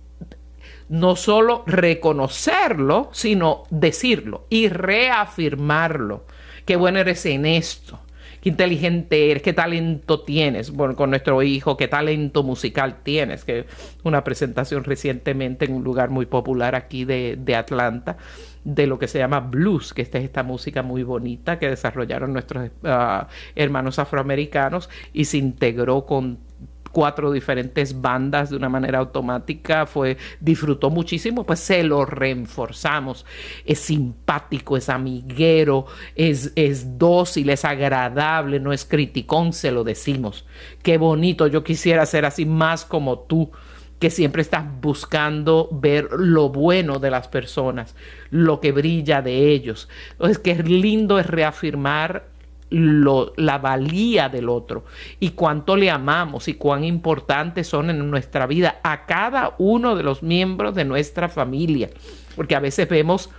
no 0.88 1.16
solo 1.16 1.62
reconocerlo, 1.66 3.10
sino 3.12 3.64
decirlo 3.68 4.46
y 4.48 4.70
reafirmarlo. 4.70 6.24
Qué 6.64 6.76
bueno 6.76 6.98
eres 6.98 7.26
en 7.26 7.44
esto 7.44 8.00
inteligente 8.44 9.30
eres, 9.30 9.42
qué 9.42 9.52
talento 9.52 10.20
tienes. 10.20 10.70
Bueno, 10.70 10.94
con 10.96 11.10
nuestro 11.10 11.42
hijo, 11.42 11.76
qué 11.76 11.88
talento 11.88 12.42
musical 12.42 12.98
tienes. 13.02 13.44
Que 13.44 13.66
una 14.02 14.24
presentación 14.24 14.84
recientemente 14.84 15.64
en 15.64 15.74
un 15.74 15.84
lugar 15.84 16.10
muy 16.10 16.26
popular 16.26 16.74
aquí 16.74 17.04
de, 17.04 17.54
Atlanta 17.56 18.16
de 18.64 18.86
lo 18.86 18.98
que 18.98 19.08
se 19.08 19.18
llama 19.18 19.40
blues, 19.40 19.92
que 19.92 20.00
esta 20.02 20.18
es 20.18 20.24
esta 20.24 20.42
música 20.42 20.82
muy 20.82 21.02
bonita 21.02 21.58
que 21.58 21.68
desarrollaron 21.68 22.32
nuestros 22.32 22.70
ah, 22.84 23.28
hermanos 23.54 23.98
afroamericanos 23.98 24.88
y 25.12 25.26
se 25.26 25.36
integró 25.36 26.06
con 26.06 26.38
cuatro 26.94 27.32
diferentes 27.32 28.00
bandas 28.00 28.48
de 28.48 28.56
una 28.56 28.70
manera 28.70 29.00
automática, 29.00 29.84
fue, 29.84 30.16
disfrutó 30.40 30.88
muchísimo, 30.88 31.44
pues 31.44 31.58
se 31.60 31.82
lo 31.82 32.06
reforzamos. 32.06 33.26
Es 33.66 33.80
simpático, 33.80 34.76
es 34.76 34.88
amiguero, 34.88 35.86
es, 36.14 36.52
es 36.54 36.96
dócil, 36.96 37.50
es 37.50 37.64
agradable, 37.64 38.60
no 38.60 38.72
es 38.72 38.84
criticón, 38.84 39.52
se 39.52 39.72
lo 39.72 39.82
decimos. 39.84 40.46
Qué 40.82 40.96
bonito, 40.96 41.48
yo 41.48 41.64
quisiera 41.64 42.06
ser 42.06 42.24
así 42.24 42.46
más 42.46 42.84
como 42.84 43.18
tú 43.18 43.50
que 43.98 44.10
siempre 44.10 44.42
estás 44.42 44.64
buscando 44.80 45.68
ver 45.72 46.08
lo 46.12 46.48
bueno 46.50 47.00
de 47.00 47.10
las 47.10 47.26
personas, 47.26 47.96
lo 48.30 48.60
que 48.60 48.70
brilla 48.70 49.20
de 49.20 49.50
ellos. 49.50 49.88
Entonces, 50.12 50.38
qué 50.38 50.54
lindo 50.62 51.18
es 51.18 51.26
reafirmar 51.26 52.33
la 52.74 53.58
valía 53.58 54.28
del 54.28 54.48
otro 54.48 54.84
y 55.20 55.30
cuánto 55.30 55.76
le 55.76 55.90
amamos 55.90 56.48
y 56.48 56.54
cuán 56.54 56.84
importantes 56.84 57.66
son 57.68 57.90
en 57.90 58.10
nuestra 58.10 58.46
vida 58.46 58.80
a 58.82 59.06
cada 59.06 59.54
uno 59.58 59.94
de 59.96 60.02
los 60.02 60.22
miembros 60.22 60.74
de 60.74 60.84
nuestra 60.84 61.28
familia. 61.28 61.90
Porque 62.36 62.56
a 62.56 62.60
veces 62.60 62.88
vemos 62.88 63.30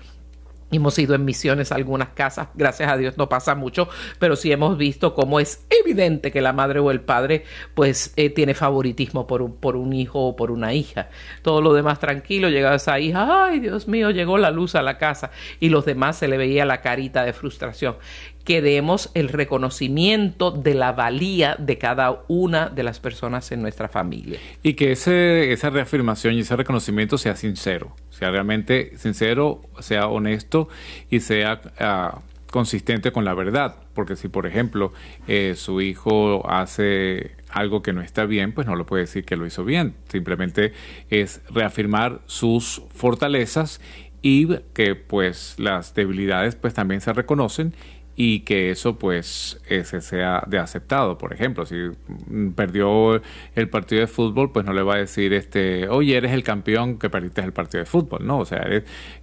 Hemos 0.72 0.98
ido 0.98 1.14
en 1.14 1.24
misiones 1.24 1.72
a 1.72 1.76
algunas 1.76 2.10
casas, 2.10 2.48
gracias 2.56 2.92
a 2.92 2.98
Dios 2.98 3.18
no 3.18 3.30
pasa 3.30 3.54
mucho, 3.54 3.88
pero 4.20 4.36
sí 4.36 4.52
hemos 4.52 4.78
visto 4.78 5.14
cómo 5.14 5.40
es 5.40 5.66
evidente 5.70 6.32
que 6.32 6.42
la 6.42 6.54
madre 6.54 6.80
o 6.80 6.90
el 6.90 7.02
padre 7.02 7.44
pues 7.76 8.14
eh, 8.16 8.32
tiene 8.32 8.56
favoritismo 8.56 9.28
por 9.28 9.42
un, 9.42 9.94
hijo 9.94 10.22
o 10.22 10.36
por 10.36 10.52
una 10.52 10.74
hija. 10.74 11.10
Todo 11.44 11.62
lo 11.62 11.74
demás 11.74 12.00
tranquilo, 12.00 12.50
llegaba 12.50 12.76
esa 12.76 13.00
hija, 13.00 13.46
ay 13.46 13.60
Dios 13.60 13.88
mío, 13.88 14.10
llegó 14.10 14.38
la 14.38 14.50
luz 14.50 14.76
a 14.76 14.82
la 14.82 14.98
casa 14.98 15.30
y 15.60 15.70
los 15.70 15.86
demás 15.86 16.18
se 16.18 16.28
le 16.28 16.38
veía 16.38 16.66
la 16.66 16.82
carita 16.82 17.24
de 17.24 17.34
frustración 17.34 17.96
que 18.46 18.62
demos 18.62 19.10
el 19.16 19.30
reconocimiento 19.30 20.52
de 20.52 20.76
la 20.76 20.92
valía 20.92 21.56
de 21.58 21.78
cada 21.78 22.24
una 22.28 22.70
de 22.70 22.84
las 22.84 23.00
personas 23.00 23.52
en 23.52 23.62
nuestra 23.62 23.90
familia. 23.90 24.40
Y 24.62 24.76
que 24.76 24.92
ese, 24.92 25.52
esa 25.52 25.72
reafirmación 25.72 26.36
y 26.36 26.42
ese 26.42 26.56
reconocimiento 26.56 27.18
sea 27.18 27.36
sincero, 27.36 27.96
sea 28.18 28.32
realmente 28.32 28.98
sincero, 28.98 29.62
sea 29.80 30.08
honesto 30.08 30.70
y 31.10 31.20
sea 31.20 31.62
ah, 31.80 32.22
consistente 32.50 33.12
con 33.12 33.26
la 33.26 33.34
verdad. 33.34 33.76
Porque 33.94 34.16
si, 34.16 34.30
por 34.30 34.46
ejemplo, 34.46 34.94
eh, 35.28 35.56
su 35.58 35.82
hijo 35.82 36.50
hace 36.50 37.36
algo 37.50 37.82
que 37.82 37.94
no 37.94 38.02
está 38.02 38.26
bien, 38.26 38.54
pues 38.54 38.68
no 38.68 38.76
lo 38.76 38.86
puede 38.86 39.04
decir 39.04 39.26
que 39.26 39.36
lo 39.36 39.46
hizo 39.46 39.66
bien. 39.66 39.96
Simplemente 40.10 40.74
es 41.10 41.42
reafirmar 41.50 42.22
sus 42.26 42.82
fortalezas 42.94 43.82
y 44.22 44.48
que 44.74 44.96
pues 44.96 45.56
las 45.58 45.94
debilidades 45.94 46.56
pues 46.56 46.74
también 46.74 47.02
se 47.02 47.14
reconocen 47.14 47.74
y 48.16 48.42
que 48.42 48.72
eso 48.72 48.98
pues 48.98 49.60
ese 49.68 50.02
sea 50.02 50.44
de 50.48 50.60
aceptado. 50.60 51.18
Por 51.18 51.34
ejemplo, 51.34 51.66
si 51.66 51.76
perdió 52.56 53.22
el 53.56 53.70
partido 53.70 54.02
de 54.02 54.08
fútbol, 54.08 54.52
pues 54.52 54.66
no 54.66 54.74
le 54.74 54.84
va 54.84 54.96
a 54.96 54.98
decir, 54.98 55.34
este, 55.34 55.88
oye, 55.90 56.16
eres 56.16 56.32
el 56.32 56.44
campeón 56.44 56.98
que 56.98 57.10
perdiste 57.10 57.42
el 57.42 57.54
partido 57.54 57.84
de 57.84 57.86
fútbol, 57.86 58.26
¿no? 58.26 58.40
O 58.40 58.46
sea, 58.46 58.66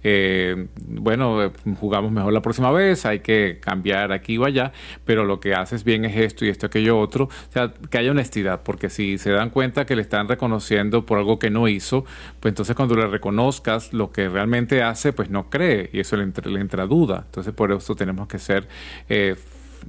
eh, 0.03 0.67
bueno, 0.77 1.51
jugamos 1.79 2.11
mejor 2.11 2.33
la 2.33 2.41
próxima 2.41 2.71
vez, 2.71 3.05
hay 3.05 3.19
que 3.19 3.59
cambiar 3.59 4.11
aquí 4.11 4.37
o 4.37 4.45
allá, 4.45 4.71
pero 5.05 5.25
lo 5.25 5.39
que 5.39 5.53
haces 5.53 5.83
bien 5.83 6.05
es 6.05 6.15
esto 6.17 6.45
y 6.45 6.49
esto, 6.49 6.67
aquello 6.67 6.99
otro. 6.99 7.25
O 7.25 7.51
sea, 7.51 7.73
que 7.89 7.97
haya 7.97 8.11
honestidad, 8.11 8.61
porque 8.63 8.89
si 8.89 9.17
se 9.17 9.31
dan 9.31 9.49
cuenta 9.49 9.85
que 9.85 9.95
le 9.95 10.01
están 10.01 10.27
reconociendo 10.27 11.05
por 11.05 11.17
algo 11.17 11.39
que 11.39 11.49
no 11.49 11.67
hizo, 11.67 12.05
pues 12.39 12.51
entonces 12.51 12.75
cuando 12.75 12.95
le 12.95 13.07
reconozcas 13.07 13.93
lo 13.93 14.11
que 14.11 14.29
realmente 14.29 14.83
hace, 14.83 15.13
pues 15.13 15.29
no 15.29 15.49
cree 15.49 15.89
y 15.93 15.99
eso 15.99 16.15
le 16.17 16.23
le 16.45 16.59
entra 16.59 16.85
duda. 16.85 17.23
Entonces 17.25 17.53
por 17.53 17.71
eso 17.71 17.95
tenemos 17.95 18.27
que 18.27 18.39
ser 18.39 18.67
eh, 19.09 19.35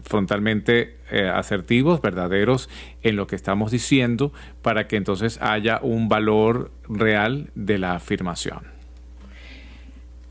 frontalmente 0.02 0.96
eh, 1.10 1.28
asertivos, 1.28 2.00
verdaderos 2.02 2.68
en 3.02 3.16
lo 3.16 3.26
que 3.26 3.36
estamos 3.36 3.70
diciendo, 3.70 4.32
para 4.62 4.88
que 4.88 4.96
entonces 4.96 5.38
haya 5.40 5.80
un 5.82 6.08
valor 6.08 6.70
real 6.88 7.50
de 7.54 7.78
la 7.78 7.94
afirmación. 7.94 8.74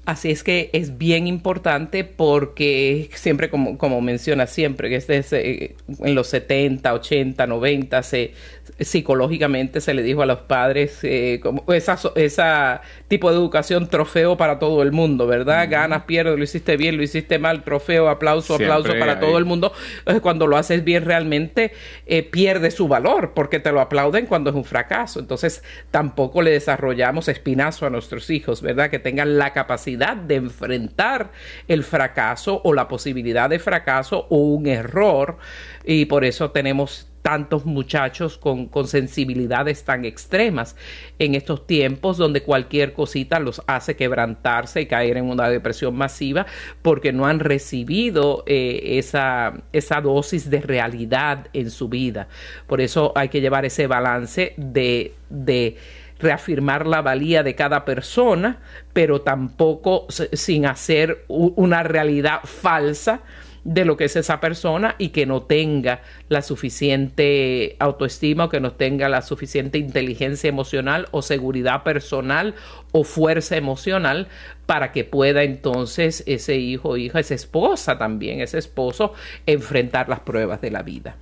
Así 0.06 0.32
es 0.32 0.44
que 0.44 0.70
es 0.74 0.98
bien 0.98 1.28
importante 1.28 2.04
porque 2.04 3.10
siempre, 3.14 3.50
como, 3.50 3.78
como 3.78 4.02
menciona 4.02 4.48
siempre, 4.48 4.90
que 4.90 4.98
este 4.98 5.22
eh, 5.32 5.76
en 6.00 6.14
los 6.14 6.28
70, 6.28 6.94
80, 6.94 7.48
90 7.48 8.04
se, 8.04 8.34
psicológicamente 8.80 9.82
se 9.82 9.94
le 9.94 10.02
dijo 10.04 10.22
a 10.22 10.26
los 10.26 10.40
padres 10.40 11.00
eh, 11.04 11.40
como 11.42 11.64
esa, 11.74 11.98
esa 12.16 12.82
tipo 13.08 13.30
de 13.30 13.38
educación 13.38 13.88
trofeo 13.88 14.38
para 14.38 14.60
todo 14.60 14.82
el 14.82 14.92
mundo, 14.92 15.28
¿verdad? 15.28 15.68
Ganas, 15.70 16.04
pierdes, 16.04 16.38
lo 16.38 16.44
hiciste 16.44 16.78
bien, 16.78 16.98
lo 16.98 17.04
hiciste 17.04 17.40
mal, 17.40 17.64
trofeo, 17.64 18.10
aplauso, 18.10 18.56
aplauso 18.56 18.94
para 19.00 19.20
todo 19.20 19.38
el 19.38 19.46
mundo. 19.46 19.74
Entonces, 20.00 20.22
cuando 20.22 20.48
lo 20.48 20.58
haces 20.58 20.84
bien 20.84 21.06
realmente 21.06 21.72
eh, 22.06 22.24
pierde 22.24 22.72
su 22.72 22.88
valor 22.88 23.34
porque 23.34 23.60
te 23.60 23.72
lo 23.72 23.82
aplauden 23.82 24.26
cuando 24.26 24.50
es 24.50 24.56
un 24.56 24.66
fracaso. 24.66 25.20
Entonces 25.20 25.64
tampoco 25.92 26.42
le 26.42 26.52
desarrollamos 26.52 27.28
espinazo 27.28 27.86
a 27.86 27.90
nuestros 27.90 28.30
hijos, 28.30 28.62
¿verdad? 28.62 28.90
Que 28.90 29.00
tengan 29.00 29.38
la 29.38 29.54
capacidad 29.54 30.16
de 30.16 30.36
enfrentar 30.36 31.32
el 31.68 31.84
fracaso 31.84 32.62
o 32.64 32.74
la 32.74 32.88
posibilidad 32.88 33.50
de 33.50 33.60
fracaso 33.60 34.28
o 34.30 34.38
un 34.38 34.68
error 34.68 35.38
y 35.84 36.06
por 36.06 36.26
eso 36.26 36.52
tenemos 36.52 37.13
tantos 37.24 37.66
muchachos 37.66 38.38
con, 38.38 38.70
sensibilidades 38.86 39.86
tan 39.86 40.06
extremas 40.06 40.76
en 41.18 41.36
estos 41.36 41.66
tiempos 41.66 42.18
donde 42.18 42.44
cualquier 42.44 42.94
cosita 42.94 43.40
los 43.40 43.62
hace 43.66 43.96
quebrantarse 43.96 44.82
y 44.82 44.86
caer 44.86 45.18
en 45.18 45.30
una 45.30 45.50
depresión 45.50 45.96
masiva 45.96 46.46
porque 46.82 47.14
no 47.14 47.26
han 47.26 47.40
recibido 47.40 48.44
eh, 48.46 48.98
esa, 49.00 49.54
esa 49.72 50.02
dosis 50.02 50.50
de 50.50 50.60
realidad 50.60 51.48
en 51.54 51.72
su 51.72 51.88
vida. 51.88 52.28
Por 52.68 52.82
eso 52.82 53.14
hay 53.16 53.30
que 53.30 53.40
llevar 53.40 53.64
ese 53.64 53.88
balance 53.88 54.54
de, 54.58 55.16
de 55.30 55.78
reafirmar 56.20 56.86
la 56.86 57.02
valía 57.02 57.42
de 57.42 57.56
cada 57.56 57.86
persona, 57.86 58.60
pero 58.92 59.22
tampoco 59.22 60.08
sin 60.10 60.66
hacer 60.66 61.24
una 61.30 61.84
realidad 61.84 62.42
falsa 62.44 63.22
de 63.64 63.86
lo 63.86 63.96
que 63.96 64.06
es 64.06 64.16
esa 64.16 64.40
persona 64.40 64.96
y 64.98 65.10
que 65.10 65.26
no 65.26 65.44
tenga 65.44 66.02
la 66.30 66.42
suficiente 66.42 67.76
autoestima 67.80 68.46
o 68.46 68.50
que 68.50 68.60
no 68.60 68.74
tenga 68.74 69.10
la 69.10 69.22
suficiente 69.22 69.78
inteligencia 69.78 70.48
emocional 70.48 71.08
o 71.12 71.22
seguridad 71.22 71.84
personal 71.84 72.56
o 72.92 73.04
fuerza 73.04 73.56
emocional 73.56 74.28
para 74.66 74.92
que 74.92 75.04
pueda 75.04 75.44
entonces 75.44 76.24
ese 76.28 76.58
hijo 76.58 76.90
o 76.90 76.98
hija, 76.98 77.20
esa 77.20 77.36
esposa 77.36 77.98
también, 77.98 78.42
ese 78.42 78.58
esposo, 78.58 79.14
enfrentar 79.46 80.10
las 80.10 80.20
pruebas 80.22 80.62
de 80.62 80.72
la 80.72 80.84
vida. 80.84 81.16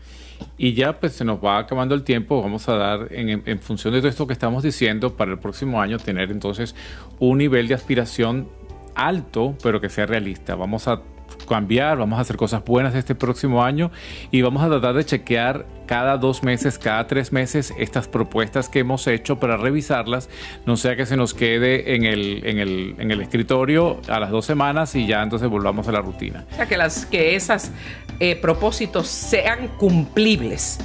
Y 0.57 0.73
ya 0.73 0.99
pues 0.99 1.13
se 1.13 1.23
nos 1.23 1.43
va 1.43 1.59
acabando 1.59 1.93
el 1.93 2.03
tiempo, 2.03 2.41
vamos 2.41 2.67
a 2.67 2.75
dar 2.75 3.07
en, 3.11 3.43
en 3.45 3.59
función 3.59 3.93
de 3.93 3.99
todo 3.99 4.09
esto 4.09 4.25
que 4.25 4.33
estamos 4.33 4.63
diciendo 4.63 5.15
para 5.15 5.31
el 5.31 5.37
próximo 5.37 5.79
año 5.79 5.99
tener 5.99 6.31
entonces 6.31 6.75
un 7.19 7.37
nivel 7.37 7.67
de 7.67 7.75
aspiración 7.75 8.49
alto, 8.95 9.55
pero 9.61 9.79
que 9.79 9.89
sea 9.89 10.07
realista. 10.07 10.55
Vamos 10.55 10.87
a 10.87 11.01
cambiar, 11.47 11.97
vamos 11.97 12.17
a 12.17 12.21
hacer 12.21 12.37
cosas 12.37 12.63
buenas 12.63 12.95
este 12.95 13.15
próximo 13.15 13.63
año 13.63 13.91
y 14.31 14.41
vamos 14.41 14.63
a 14.63 14.69
tratar 14.69 14.95
de 14.95 15.05
chequear 15.05 15.65
cada 15.85 16.17
dos 16.17 16.43
meses, 16.43 16.79
cada 16.79 17.05
tres 17.07 17.33
meses 17.33 17.73
estas 17.77 18.07
propuestas 18.07 18.69
que 18.69 18.79
hemos 18.79 19.05
hecho 19.07 19.39
para 19.39 19.57
revisarlas, 19.57 20.29
no 20.65 20.77
sea 20.77 20.95
que 20.95 21.05
se 21.05 21.17
nos 21.17 21.33
quede 21.33 21.95
en 21.95 22.05
el, 22.05 22.45
en 22.45 22.59
el, 22.59 22.95
en 22.97 23.11
el 23.11 23.21
escritorio 23.21 23.99
a 24.07 24.19
las 24.19 24.31
dos 24.31 24.45
semanas 24.45 24.95
y 24.95 25.05
ya 25.05 25.21
entonces 25.21 25.49
volvamos 25.49 25.87
a 25.87 25.91
la 25.91 26.01
rutina. 26.01 26.45
Que, 26.69 26.77
las, 26.77 27.07
esas 27.11 27.71
eh, 28.19 28.35
propósitos 28.35 29.07
sean 29.07 29.67
cumplibles 29.77 30.79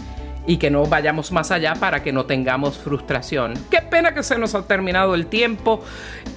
y 0.46 0.58
que 0.58 0.70
no 0.70 0.84
vayamos 0.86 1.32
más 1.32 1.50
allá 1.50 1.74
para 1.74 2.02
que 2.02 2.12
no 2.12 2.24
tengamos 2.26 2.78
frustración. 2.78 3.54
Qué 3.70 3.82
pena 3.82 4.14
que 4.14 4.22
se 4.22 4.38
nos 4.38 4.54
ha 4.54 4.66
terminado 4.66 5.14
el 5.14 5.26
tiempo 5.26 5.82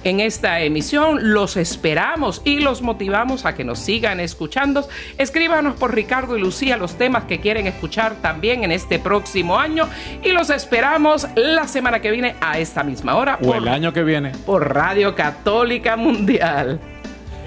en 0.04 0.20
esta 0.20 0.60
emisión. 0.60 1.32
Los 1.32 1.56
esperamos 1.56 2.42
y 2.44 2.60
los 2.60 2.82
motivamos 2.82 3.46
a 3.46 3.54
que 3.54 3.64
nos 3.64 3.78
sigan 3.78 4.20
escuchando. 4.20 4.88
Escríbanos 5.18 5.76
por 5.76 5.94
Ricardo 5.94 6.36
y 6.36 6.40
Lucía 6.40 6.76
los 6.76 6.96
temas 6.96 7.24
que 7.24 7.40
quieren 7.40 7.66
escuchar 7.66 8.16
también 8.16 8.64
en 8.64 8.72
este 8.72 8.98
próximo 8.98 9.58
año 9.58 9.88
y 10.22 10.32
los 10.32 10.50
esperamos 10.50 11.26
la 11.36 11.68
semana 11.68 12.00
que 12.00 12.10
viene 12.10 12.34
a 12.40 12.58
esta 12.58 12.82
misma 12.82 13.14
hora. 13.16 13.38
O 13.42 13.54
el 13.54 13.68
año 13.68 13.92
que 13.92 14.02
viene. 14.02 14.32
Por 14.46 14.74
Radio 14.74 15.14
Católica 15.14 15.96
Mundial. 15.96 16.80